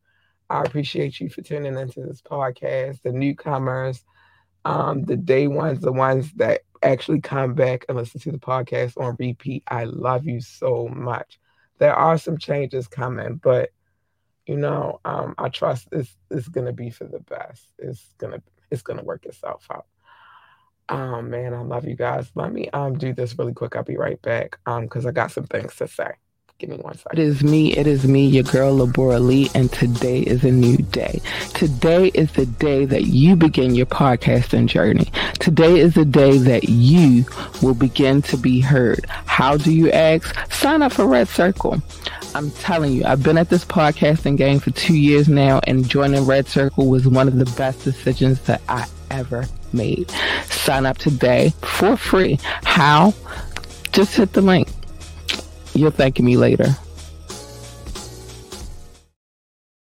I 0.49 0.63
appreciate 0.63 1.19
you 1.19 1.29
for 1.29 1.41
tuning 1.41 1.77
into 1.77 2.01
this 2.01 2.21
podcast, 2.21 3.01
the 3.03 3.13
newcomers, 3.13 4.03
um, 4.65 5.03
the 5.03 5.15
day 5.15 5.47
ones, 5.47 5.79
the 5.79 5.93
ones 5.93 6.31
that 6.33 6.61
actually 6.83 7.21
come 7.21 7.53
back 7.53 7.85
and 7.87 7.97
listen 7.97 8.19
to 8.21 8.31
the 8.31 8.37
podcast 8.37 8.99
on 9.01 9.15
repeat. 9.17 9.63
I 9.67 9.85
love 9.85 10.25
you 10.25 10.41
so 10.41 10.87
much. 10.89 11.39
There 11.77 11.95
are 11.95 12.17
some 12.17 12.37
changes 12.37 12.87
coming, 12.87 13.35
but 13.35 13.69
you 14.51 14.57
know, 14.57 14.99
um, 15.05 15.33
I 15.37 15.47
trust 15.47 15.89
this 15.91 16.13
is 16.29 16.49
gonna 16.49 16.73
be 16.73 16.89
for 16.89 17.05
the 17.05 17.21
best. 17.21 17.71
It's 17.79 18.13
gonna 18.17 18.43
it's 18.69 18.81
gonna 18.81 19.01
work 19.01 19.25
itself 19.25 19.65
out. 19.71 19.85
Oh 20.89 21.21
man, 21.21 21.53
I 21.53 21.61
love 21.61 21.85
you 21.87 21.95
guys. 21.95 22.29
Let 22.35 22.51
me 22.51 22.69
um 22.71 22.97
do 22.97 23.13
this 23.13 23.39
really 23.39 23.53
quick. 23.53 23.77
I'll 23.77 23.83
be 23.83 23.95
right 23.95 24.21
back. 24.21 24.59
Um, 24.65 24.83
because 24.83 25.05
I 25.05 25.11
got 25.11 25.31
some 25.31 25.45
things 25.45 25.73
to 25.77 25.87
say. 25.87 26.11
Give 26.61 26.69
me 26.69 26.75
one 26.77 26.93
It 26.93 26.99
second. 26.99 27.19
is 27.19 27.43
me, 27.43 27.73
it 27.75 27.87
is 27.87 28.05
me, 28.05 28.27
your 28.27 28.43
girl 28.43 28.77
Labora 28.77 29.19
Lee, 29.19 29.49
and 29.55 29.71
today 29.71 30.19
is 30.19 30.43
a 30.43 30.51
new 30.51 30.77
day. 30.77 31.19
Today 31.55 32.11
is 32.13 32.31
the 32.33 32.45
day 32.45 32.85
that 32.85 33.05
you 33.05 33.35
begin 33.35 33.73
your 33.73 33.87
podcasting 33.87 34.67
journey. 34.67 35.11
Today 35.39 35.79
is 35.79 35.95
the 35.95 36.05
day 36.05 36.37
that 36.37 36.69
you 36.69 37.25
will 37.63 37.73
begin 37.73 38.21
to 38.21 38.37
be 38.37 38.59
heard. 38.59 39.07
How 39.07 39.57
do 39.57 39.73
you 39.73 39.89
ask? 39.89 40.35
Sign 40.53 40.83
up 40.83 40.91
for 40.93 41.05
RedCircle. 41.05 41.81
I'm 42.35 42.51
telling 42.51 42.93
you, 42.93 43.05
I've 43.05 43.23
been 43.23 43.39
at 43.39 43.49
this 43.49 43.65
podcasting 43.65 44.37
game 44.37 44.59
for 44.59 44.69
two 44.69 44.95
years 44.95 45.27
now, 45.27 45.61
and 45.65 45.89
joining 45.89 46.25
RedCircle 46.25 46.87
was 46.87 47.07
one 47.07 47.27
of 47.27 47.37
the 47.39 47.51
best 47.57 47.83
decisions 47.83 48.39
that 48.41 48.61
I 48.69 48.85
ever 49.09 49.47
made. 49.73 50.11
Sign 50.45 50.85
up 50.85 50.99
today 50.99 51.53
for 51.63 51.97
free. 51.97 52.37
How? 52.43 53.15
Just 53.93 54.15
hit 54.15 54.33
the 54.33 54.41
link. 54.41 54.67
You'll 55.73 55.91
thank 55.91 56.19
me 56.19 56.37
later. 56.37 56.75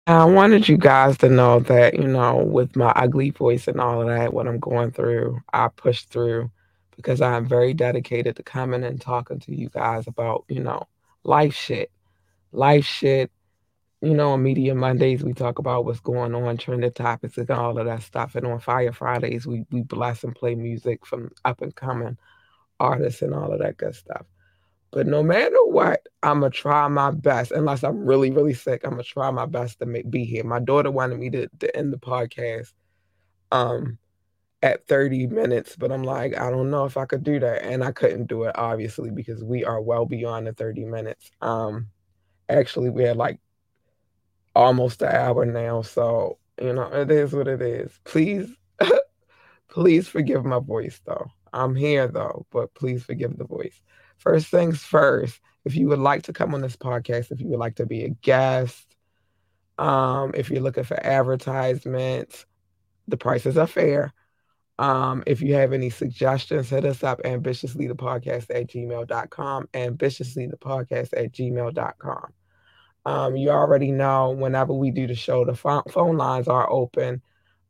I 0.07 0.23
wanted 0.23 0.69
you 0.69 0.77
guys 0.77 1.17
to 1.17 1.29
know 1.29 1.59
that, 1.61 1.95
you 1.95 2.07
know, 2.07 2.37
with 2.37 2.77
my 2.77 2.91
ugly 2.95 3.31
voice 3.31 3.67
and 3.67 3.81
all 3.81 4.01
of 4.01 4.07
that, 4.07 4.33
what 4.33 4.47
I'm 4.47 4.59
going 4.59 4.91
through, 4.91 5.41
I 5.51 5.67
push 5.67 6.03
through 6.05 6.49
because 6.95 7.21
I'm 7.21 7.45
very 7.45 7.73
dedicated 7.73 8.37
to 8.37 8.43
coming 8.43 8.83
and 8.83 9.01
talking 9.01 9.39
to 9.41 9.55
you 9.55 9.69
guys 9.69 10.07
about, 10.07 10.45
you 10.47 10.61
know, 10.61 10.87
life 11.23 11.53
shit. 11.53 11.91
Life 12.53 12.85
shit. 12.85 13.31
You 14.01 14.13
know, 14.13 14.31
on 14.31 14.43
Media 14.43 14.75
Mondays, 14.75 15.23
we 15.23 15.33
talk 15.33 15.59
about 15.59 15.83
what's 15.83 15.99
going 15.99 16.33
on, 16.33 16.57
trending 16.57 16.91
topics, 16.91 17.37
and 17.37 17.49
all 17.49 17.77
of 17.77 17.85
that 17.85 18.03
stuff. 18.03 18.35
And 18.35 18.47
on 18.47 18.59
Fire 18.59 18.93
Fridays, 18.93 19.45
we, 19.45 19.65
we 19.71 19.81
bless 19.81 20.23
and 20.23 20.35
play 20.35 20.55
music 20.55 21.05
from 21.05 21.31
up 21.43 21.61
and 21.61 21.75
coming 21.75 22.17
artists 22.79 23.21
and 23.21 23.33
all 23.33 23.51
of 23.51 23.59
that 23.59 23.77
good 23.77 23.95
stuff. 23.95 24.25
But 24.91 25.07
no 25.07 25.21
matter 25.21 25.65
what, 25.65 26.07
I'm 26.23 26.39
gonna 26.39 26.49
try 26.51 26.87
my 26.87 27.11
best. 27.11 27.51
Unless 27.51 27.83
I'm 27.83 28.05
really, 28.05 28.31
really 28.31 28.53
sick, 28.53 28.81
I'm 28.83 28.91
gonna 28.91 29.03
try 29.03 29.29
my 29.31 29.45
best 29.45 29.79
to 29.79 29.85
make, 29.85 30.09
be 30.09 30.23
here. 30.23 30.43
My 30.43 30.59
daughter 30.59 30.91
wanted 30.91 31.19
me 31.19 31.29
to, 31.31 31.47
to 31.59 31.75
end 31.75 31.93
the 31.93 31.97
podcast 31.97 32.71
um 33.51 33.97
at 34.63 34.87
30 34.87 35.27
minutes, 35.27 35.75
but 35.75 35.91
I'm 35.91 36.03
like, 36.03 36.37
I 36.37 36.49
don't 36.49 36.71
know 36.71 36.85
if 36.85 36.97
I 36.97 37.05
could 37.05 37.23
do 37.23 37.39
that, 37.39 37.63
and 37.63 37.83
I 37.83 37.91
couldn't 37.91 38.27
do 38.27 38.43
it 38.43 38.57
obviously 38.57 39.11
because 39.11 39.43
we 39.43 39.63
are 39.65 39.81
well 39.81 40.05
beyond 40.05 40.47
the 40.47 40.53
30 40.53 40.85
minutes. 40.85 41.31
Um, 41.41 41.89
actually, 42.49 42.89
we 42.89 43.03
had 43.03 43.17
like 43.17 43.39
almost 44.55 45.01
an 45.01 45.13
hour 45.13 45.45
now, 45.45 45.81
so 45.81 46.39
you 46.61 46.73
know 46.73 46.91
it 46.91 47.11
is 47.11 47.33
what 47.33 47.47
it 47.47 47.61
is. 47.61 47.91
Please, 48.05 48.49
please 49.69 50.07
forgive 50.07 50.45
my 50.45 50.59
voice 50.59 50.99
though. 51.05 51.27
I'm 51.53 51.75
here 51.75 52.07
though, 52.07 52.45
but 52.51 52.73
please 52.73 53.03
forgive 53.03 53.37
the 53.37 53.45
voice. 53.45 53.81
First 54.17 54.47
things 54.47 54.83
first, 54.83 55.39
if 55.65 55.75
you 55.75 55.87
would 55.87 55.99
like 55.99 56.23
to 56.23 56.33
come 56.33 56.53
on 56.53 56.61
this 56.61 56.75
podcast, 56.75 57.31
if 57.31 57.39
you 57.39 57.47
would 57.47 57.59
like 57.59 57.75
to 57.75 57.85
be 57.85 58.03
a 58.03 58.09
guest, 58.09 58.95
um, 59.77 60.31
if 60.33 60.49
you're 60.49 60.61
looking 60.61 60.83
for 60.83 60.99
advertisements, 61.05 62.45
the 63.07 63.17
prices 63.17 63.57
are 63.57 63.67
fair. 63.67 64.13
Um, 64.79 65.23
if 65.25 65.41
you 65.41 65.55
have 65.55 65.73
any 65.73 65.89
suggestions, 65.89 66.69
hit 66.69 66.85
us 66.85 67.03
up 67.03 67.21
ambitiouslythepodcast 67.23 68.45
at 68.49 68.67
gmail.com, 68.67 69.67
ambitiouslythepodcast 69.73 71.13
at 71.13 71.31
gmail.com. 71.31 72.33
Um, 73.05 73.35
you 73.37 73.49
already 73.49 73.91
know 73.91 74.31
whenever 74.31 74.73
we 74.73 74.91
do 74.91 75.07
the 75.07 75.15
show, 75.15 75.45
the 75.45 75.55
phone, 75.55 75.83
phone 75.89 76.17
lines 76.17 76.47
are 76.47 76.69
open. 76.69 77.21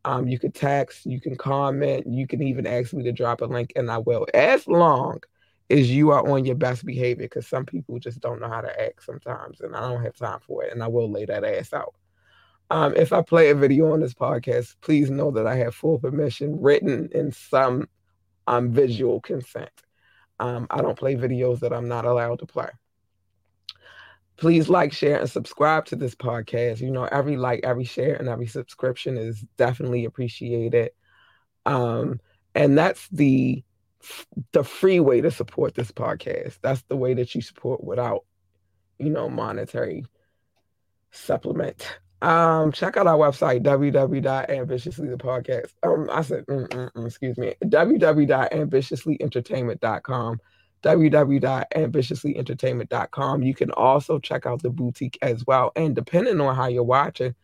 Um, 0.04 0.28
you 0.28 0.40
can 0.40 0.52
text, 0.52 1.06
you 1.06 1.22
can 1.22 1.36
comment, 1.36 2.08
you 2.08 2.28
can 2.28 2.42
even 2.42 2.66
ask 2.66 2.94
me 2.94 3.04
to 3.04 3.12
drop 3.12 3.42
a 3.42 3.46
link, 3.46 3.74
and 3.76 3.92
I 3.92 4.00
will, 4.00 4.26
as 4.34 4.68
long 4.68 5.20
as 5.70 5.92
you 5.92 6.12
are 6.12 6.28
on 6.30 6.46
your 6.46 6.56
best 6.56 6.86
behavior, 6.86 7.26
because 7.26 7.48
some 7.48 7.66
people 7.66 8.00
just 8.00 8.20
don't 8.20 8.40
know 8.40 8.50
how 8.50 8.62
to 8.62 8.82
act 8.82 9.04
sometimes, 9.04 9.62
and 9.62 9.76
I 9.76 9.82
don't 9.82 10.04
have 10.04 10.16
time 10.16 10.40
for 10.46 10.64
it, 10.64 10.72
and 10.72 10.82
I 10.82 10.88
will 10.88 11.12
lay 11.12 11.26
that 11.26 11.44
ass 11.44 11.74
out. 11.74 11.96
Um, 12.70 12.94
if 12.96 13.14
I 13.14 13.22
play 13.22 13.50
a 13.50 13.56
video 13.56 13.94
on 13.94 14.00
this 14.00 14.14
podcast, 14.14 14.76
please 14.82 15.10
know 15.10 15.32
that 15.32 15.48
I 15.48 15.56
have 15.56 15.76
full 15.76 16.00
permission, 16.00 16.62
written 16.62 17.10
in 17.14 17.32
some 17.32 17.88
um, 18.46 18.72
visual 18.72 19.22
consent. 19.22 19.72
Um, 20.40 20.68
I 20.70 20.82
don't 20.82 21.00
play 21.00 21.16
videos 21.16 21.62
that 21.62 21.74
I'm 21.74 21.88
not 21.88 22.06
allowed 22.06 22.40
to 22.40 22.46
play. 22.46 22.70
please 24.38 24.70
like, 24.70 24.94
share, 24.94 25.20
and 25.20 25.30
subscribe 25.30 25.86
to 25.86 25.96
this 25.96 26.16
podcast. 26.16 26.80
You 26.80 26.92
know, 26.92 27.06
every 27.06 27.38
like, 27.38 27.62
every 27.64 27.84
share, 27.84 28.16
and 28.16 28.30
every 28.30 28.48
subscription 28.48 29.18
is 29.18 29.44
definitely 29.58 30.06
appreciated. 30.06 30.92
Um, 31.66 32.22
and 32.56 32.78
that's 32.78 33.08
the 33.10 33.64
the 34.52 34.64
free 34.64 35.00
way 35.00 35.22
to 35.22 35.32
support 35.32 35.74
this 35.76 35.92
podcast. 35.92 36.60
That's 36.62 36.84
the 36.84 36.98
way 36.98 37.16
that 37.16 37.34
you 37.36 37.42
support 37.42 37.84
without, 37.84 38.24
you 39.00 39.10
know, 39.10 39.30
monetary 39.30 40.06
supplement. 41.12 41.98
Um, 42.22 42.72
check 42.72 42.96
out 42.98 43.08
our 43.08 43.18
website, 43.18 43.64
www.ambitiouslythepodcast. 43.64 45.74
Um, 45.84 46.10
I 46.12 46.22
said, 46.22 46.46
mm, 46.48 46.68
mm, 46.68 46.92
mm, 46.92 47.06
excuse 47.06 47.38
me, 47.38 47.54
www.ambitiouslyentertainment.com 47.64 50.40
www.ambitiouslyentertainment.com. 50.84 53.44
You 53.44 53.56
can 53.56 53.72
also 53.72 54.20
check 54.20 54.46
out 54.46 54.62
the 54.62 54.70
boutique 54.70 55.18
as 55.22 55.46
well. 55.46 55.74
And 55.76 55.94
depending 55.96 56.40
on 56.40 56.56
how 56.56 56.68
you're 56.68 56.84
watching, 56.84 57.36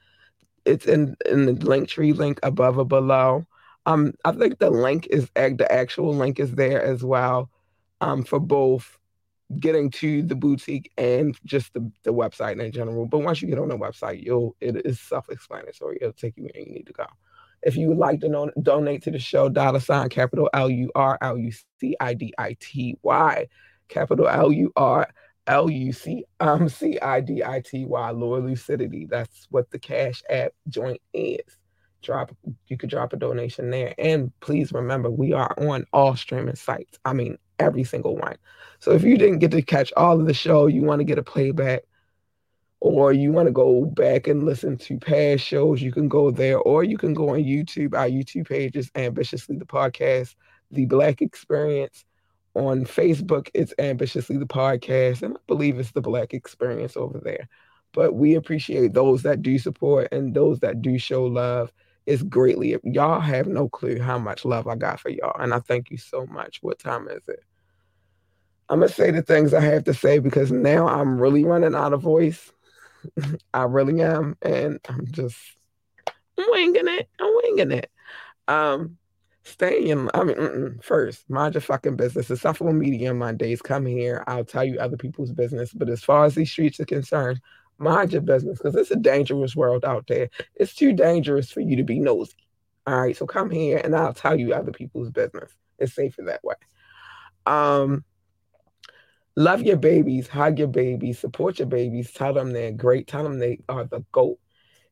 it's 0.65 0.85
in, 0.85 1.17
in 1.25 1.45
the 1.45 1.51
link 1.53 1.89
tree 1.89 2.13
link 2.13 2.39
above 2.43 2.77
or 2.77 2.85
below. 2.85 3.45
Um, 3.85 4.13
I 4.23 4.31
think 4.31 4.59
the 4.59 4.69
link 4.69 5.07
is 5.09 5.29
the 5.35 5.67
actual 5.69 6.15
link 6.15 6.39
is 6.39 6.55
there 6.55 6.81
as 6.81 7.03
well 7.03 7.49
um, 8.01 8.23
for 8.23 8.39
both 8.39 8.97
getting 9.59 9.91
to 9.91 10.23
the 10.23 10.35
boutique 10.35 10.91
and 10.97 11.37
just 11.45 11.73
the, 11.73 11.91
the 12.03 12.13
website 12.13 12.63
in 12.63 12.71
general. 12.71 13.05
But 13.05 13.19
once 13.19 13.41
you 13.41 13.47
get 13.47 13.59
on 13.59 13.67
the 13.69 13.77
website, 13.77 14.23
you'll 14.23 14.55
it 14.61 14.85
is 14.85 14.99
self-explanatory. 14.99 15.97
It'll 16.01 16.13
take 16.13 16.37
you 16.37 16.43
where 16.43 16.63
you 16.63 16.73
need 16.73 16.87
to 16.87 16.93
go. 16.93 17.05
If 17.61 17.75
you 17.77 17.87
would 17.89 17.97
like 17.97 18.19
to 18.21 18.29
know, 18.29 18.51
donate 18.61 19.03
to 19.03 19.11
the 19.11 19.19
show, 19.19 19.49
dollar 19.49 19.79
sign 19.79 20.09
capital 20.09 20.49
L 20.53 20.69
U 20.69 20.91
R 20.95 21.17
L 21.21 21.37
U 21.37 21.51
C 21.79 21.95
I 21.99 22.13
D 22.13 22.33
I 22.37 22.57
T 22.59 22.97
Y, 23.03 23.47
capital 23.87 24.27
L 24.27 24.51
U 24.51 24.71
R 24.75 25.09
L 25.47 25.69
U 25.69 25.93
C 25.93 26.25
um 26.39 26.69
I 27.01 27.21
D 27.21 27.43
I 27.43 27.61
T 27.61 27.85
Y, 27.85 28.09
Lower 28.11 28.41
Lucidity. 28.41 29.07
That's 29.09 29.47
what 29.49 29.69
the 29.71 29.79
Cash 29.79 30.23
App 30.29 30.53
joint 30.67 31.01
is. 31.13 31.43
Drop 32.03 32.35
you 32.67 32.77
could 32.77 32.89
drop 32.89 33.13
a 33.13 33.17
donation 33.17 33.69
there. 33.69 33.95
And 33.97 34.31
please 34.41 34.71
remember, 34.71 35.09
we 35.09 35.33
are 35.33 35.53
on 35.57 35.85
all 35.93 36.15
streaming 36.15 36.55
sites. 36.55 36.99
I 37.05 37.13
mean, 37.13 37.37
every 37.59 37.83
single 37.83 38.15
one. 38.15 38.37
So 38.79 38.91
if 38.91 39.03
you 39.03 39.17
didn't 39.17 39.39
get 39.39 39.51
to 39.51 39.61
catch 39.61 39.93
all 39.95 40.19
of 40.19 40.27
the 40.27 40.33
show, 40.33 40.67
you 40.67 40.81
want 40.81 40.99
to 40.99 41.05
get 41.05 41.17
a 41.17 41.23
playback, 41.23 41.83
or 42.81 43.13
you 43.13 43.31
want 43.31 43.47
to 43.47 43.53
go 43.53 43.85
back 43.85 44.27
and 44.27 44.43
listen 44.43 44.77
to 44.77 44.99
past 44.99 45.41
shows, 45.41 45.81
you 45.81 45.91
can 45.91 46.09
go 46.09 46.31
there, 46.31 46.59
or 46.59 46.83
you 46.83 46.97
can 46.97 47.13
go 47.13 47.29
on 47.29 47.39
YouTube. 47.39 47.95
Our 47.95 48.09
YouTube 48.09 48.49
page 48.49 48.75
is 48.75 48.91
Ambitiously 48.95 49.57
the 49.57 49.65
Podcast, 49.65 50.35
The 50.69 50.85
Black 50.85 51.21
Experience. 51.21 52.03
On 52.55 52.85
Facebook, 52.85 53.49
it's 53.53 53.73
Ambitiously 53.79 54.37
the 54.37 54.45
Podcast, 54.45 55.23
and 55.23 55.37
I 55.37 55.39
believe 55.47 55.79
it's 55.79 55.91
The 55.91 56.01
Black 56.01 56.33
Experience 56.33 56.97
over 56.97 57.19
there. 57.23 57.47
But 57.93 58.15
we 58.15 58.35
appreciate 58.35 58.93
those 58.93 59.23
that 59.23 59.41
do 59.41 59.57
support 59.57 60.09
and 60.11 60.33
those 60.33 60.59
that 60.59 60.81
do 60.81 60.97
show 60.97 61.23
love. 61.23 61.71
It's 62.05 62.23
greatly, 62.23 62.77
y'all 62.83 63.19
have 63.19 63.47
no 63.47 63.69
clue 63.69 63.99
how 63.99 64.17
much 64.17 64.45
love 64.45 64.67
I 64.67 64.75
got 64.75 64.99
for 64.99 65.09
y'all. 65.09 65.39
And 65.39 65.53
I 65.53 65.59
thank 65.59 65.89
you 65.89 65.97
so 65.97 66.25
much. 66.27 66.59
What 66.61 66.79
time 66.79 67.07
is 67.07 67.27
it? 67.27 67.43
I'm 68.69 68.81
to 68.81 68.89
say 68.89 69.11
the 69.11 69.21
things 69.21 69.53
I 69.53 69.61
have 69.61 69.83
to 69.85 69.93
say 69.93 70.19
because 70.19 70.51
now 70.51 70.87
I'm 70.87 71.19
really 71.19 71.43
running 71.43 71.75
out 71.75 71.93
of 71.93 72.01
voice. 72.01 72.51
I 73.53 73.63
really 73.63 74.01
am, 74.01 74.37
and 74.41 74.79
I'm 74.87 75.05
just 75.11 75.37
winging 76.37 76.87
it. 76.87 77.09
I'm 77.19 77.35
winging 77.43 77.71
it. 77.71 77.91
Um, 78.47 78.97
stay 79.43 79.89
in. 79.89 80.09
I 80.13 80.23
mean, 80.23 80.79
first, 80.81 81.29
mind 81.29 81.55
your 81.55 81.61
fucking 81.61 81.97
business. 81.97 82.29
Insufferable 82.29 82.73
Media 82.73 83.13
Mondays. 83.13 83.61
Come 83.61 83.85
here. 83.85 84.23
I'll 84.27 84.45
tell 84.45 84.63
you 84.63 84.79
other 84.79 84.97
people's 84.97 85.31
business. 85.31 85.73
But 85.73 85.89
as 85.89 86.03
far 86.03 86.25
as 86.25 86.35
these 86.35 86.51
streets 86.51 86.79
are 86.79 86.85
concerned, 86.85 87.41
mind 87.77 88.13
your 88.13 88.21
business 88.21 88.57
because 88.57 88.75
it's 88.75 88.91
a 88.91 88.95
dangerous 88.95 89.55
world 89.55 89.85
out 89.85 90.07
there. 90.07 90.29
It's 90.55 90.75
too 90.75 90.93
dangerous 90.93 91.51
for 91.51 91.61
you 91.61 91.77
to 91.77 91.83
be 91.83 91.99
nosy. 91.99 92.33
All 92.85 92.99
right, 92.99 93.15
so 93.15 93.25
come 93.25 93.49
here 93.49 93.79
and 93.83 93.95
I'll 93.95 94.13
tell 94.13 94.37
you 94.37 94.53
other 94.53 94.71
people's 94.71 95.09
business. 95.09 95.51
It's 95.79 95.93
safer 95.93 96.23
that 96.23 96.43
way. 96.43 96.55
Um, 97.45 98.03
love 99.35 99.61
your 99.61 99.77
babies, 99.77 100.27
hug 100.27 100.59
your 100.59 100.67
babies, 100.67 101.19
support 101.19 101.59
your 101.59 101.67
babies, 101.67 102.11
tell 102.11 102.33
them 102.33 102.51
they're 102.51 102.71
great, 102.71 103.07
tell 103.07 103.23
them 103.23 103.39
they 103.39 103.59
are 103.69 103.85
the 103.85 104.03
GOAT. 104.11 104.37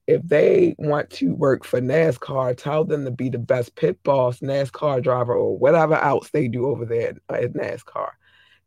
If 0.07 0.23
they 0.23 0.75
want 0.77 1.09
to 1.11 1.33
work 1.33 1.63
for 1.63 1.79
NASCAR, 1.79 2.57
tell 2.57 2.83
them 2.83 3.05
to 3.05 3.11
be 3.11 3.29
the 3.29 3.37
best 3.37 3.75
pit 3.75 4.01
boss, 4.03 4.39
NASCAR 4.39 5.03
driver, 5.03 5.33
or 5.33 5.57
whatever 5.57 5.95
else 5.95 6.29
they 6.29 6.47
do 6.47 6.65
over 6.65 6.85
there 6.85 7.13
at 7.29 7.53
NASCAR. 7.53 8.09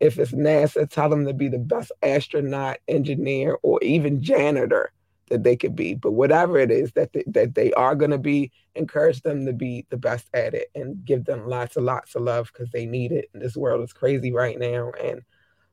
If 0.00 0.18
it's 0.18 0.32
NASA, 0.32 0.88
tell 0.88 1.08
them 1.08 1.24
to 1.26 1.32
be 1.32 1.48
the 1.48 1.58
best 1.58 1.92
astronaut, 2.02 2.78
engineer, 2.88 3.58
or 3.62 3.82
even 3.82 4.22
janitor 4.22 4.92
that 5.30 5.42
they 5.42 5.56
could 5.56 5.74
be. 5.74 5.94
But 5.94 6.12
whatever 6.12 6.58
it 6.58 6.70
is 6.70 6.92
that 6.92 7.12
they, 7.12 7.24
that 7.28 7.54
they 7.54 7.72
are 7.72 7.94
going 7.94 8.10
to 8.10 8.18
be, 8.18 8.52
encourage 8.74 9.22
them 9.22 9.46
to 9.46 9.52
be 9.52 9.86
the 9.90 9.96
best 9.96 10.28
at 10.34 10.54
it 10.54 10.70
and 10.74 11.04
give 11.04 11.24
them 11.24 11.48
lots 11.48 11.76
and 11.76 11.86
lots 11.86 12.14
of 12.14 12.22
love 12.22 12.50
because 12.52 12.70
they 12.70 12.86
need 12.86 13.12
it. 13.12 13.30
And 13.32 13.42
this 13.42 13.56
world 13.56 13.82
is 13.82 13.92
crazy 13.92 14.32
right 14.32 14.58
now. 14.58 14.92
And 15.02 15.22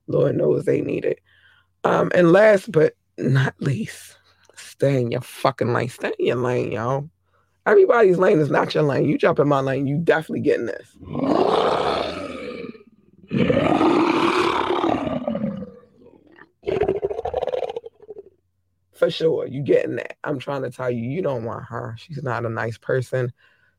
Lord 0.07 0.37
knows 0.37 0.65
they 0.65 0.81
need 0.81 1.05
it. 1.05 1.19
Um, 1.83 2.11
and 2.13 2.31
last 2.31 2.71
but 2.71 2.93
not 3.17 3.55
least, 3.59 4.17
stay 4.55 5.01
in 5.01 5.11
your 5.11 5.21
fucking 5.21 5.73
lane. 5.73 5.89
Stay 5.89 6.13
in 6.19 6.27
your 6.27 6.35
lane, 6.37 6.71
y'all. 6.71 7.09
Everybody's 7.65 8.17
lane 8.17 8.39
is 8.39 8.49
not 8.49 8.73
your 8.73 8.83
lane. 8.83 9.07
You 9.07 9.17
jump 9.17 9.39
in 9.39 9.47
my 9.47 9.59
lane, 9.59 9.85
you 9.85 9.97
definitely 9.97 10.41
getting 10.41 10.65
this. 10.65 10.95
For 18.93 19.09
sure, 19.09 19.47
you 19.47 19.63
getting 19.63 19.95
that. 19.95 20.17
I'm 20.23 20.37
trying 20.37 20.63
to 20.63 20.69
tell 20.69 20.91
you, 20.91 21.01
you 21.01 21.21
don't 21.21 21.45
want 21.45 21.65
her. 21.65 21.95
She's 21.97 22.21
not 22.21 22.45
a 22.45 22.49
nice 22.49 22.77
person. 22.77 23.31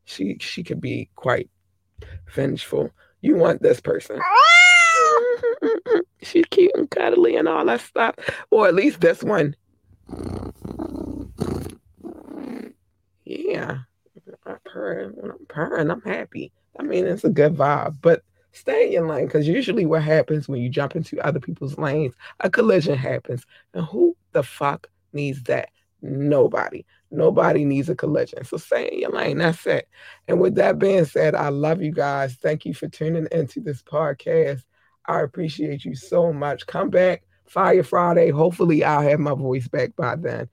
She 0.05 0.39
she 0.41 0.65
could 0.65 0.81
be 0.81 1.11
quite 1.17 1.51
vengeful. 2.35 2.91
You 3.21 3.37
want 3.37 3.63
this 3.63 3.81
person. 3.81 4.19
She's 6.23 6.47
cute 6.51 6.73
and 6.75 6.91
cuddly 6.91 7.37
and 7.37 7.47
all 7.47 7.67
that 7.67 7.83
stuff. 7.83 8.15
Or 8.51 8.67
at 8.67 8.75
least 8.75 9.01
this 9.01 9.23
one. 9.23 9.55
Yeah. 13.25 13.79
I'm 14.47 14.59
purring. 14.65 15.11
When 15.11 15.31
I'm 15.31 15.47
purring, 15.47 15.91
I'm 15.91 16.03
happy. 16.03 16.53
I 16.79 16.83
mean, 16.83 17.07
it's 17.07 17.25
a 17.25 17.31
good 17.31 17.55
vibe. 17.55 17.99
But 18.01 18.23
stay 18.53 18.87
in 18.87 18.93
your 18.93 19.09
lane 19.09 19.27
because 19.27 19.49
usually 19.49 19.87
what 19.87 20.03
happens 20.03 20.49
when 20.49 20.61
you 20.61 20.69
jump 20.69 20.97
into 20.97 21.21
other 21.21 21.41
people's 21.41 21.79
lanes, 21.79 22.15
a 22.41 22.51
collision 22.51 22.97
happens. 22.97 23.45
And 23.75 23.85
who 23.85 24.17
the 24.33 24.43
fuck 24.43 24.89
needs 25.13 25.43
that? 25.45 25.71
Nobody. 26.03 26.85
Nobody 27.11 27.65
needs 27.65 27.89
a 27.89 27.95
collision. 27.95 28.45
So 28.45 28.57
stay 28.57 28.89
in 28.89 29.01
your 29.01 29.11
lane. 29.11 29.39
That's 29.39 29.67
it. 29.67 29.89
And 30.29 30.41
with 30.41 30.55
that 30.57 30.79
being 30.79 31.05
said, 31.05 31.35
I 31.35 31.49
love 31.51 31.83
you 31.83 31.93
guys. 31.93 32.35
Thank 32.35 32.65
you 32.65 32.75
for 32.75 32.89
tuning 32.89 33.29
into 33.31 33.61
this 33.61 33.83
podcast. 33.83 34.63
I 35.07 35.21
appreciate 35.21 35.85
you 35.85 35.95
so 35.95 36.33
much. 36.33 36.67
Come 36.67 36.91
back 36.91 37.23
Fire 37.47 37.83
Friday. 37.83 38.31
Hopefully, 38.31 38.83
I'll 38.83 39.03
have 39.03 39.21
my 39.21 39.35
voice 39.35 39.69
back 39.69 39.95
by 39.95 40.17
then. 40.17 40.49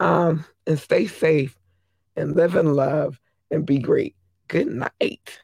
Um, 0.00 0.44
and 0.66 0.78
stay 0.78 1.06
safe 1.06 1.56
and 2.16 2.36
live 2.36 2.54
in 2.54 2.74
love 2.74 3.18
and 3.50 3.64
be 3.64 3.78
great. 3.78 4.14
Good 4.48 4.66
night. 4.66 5.43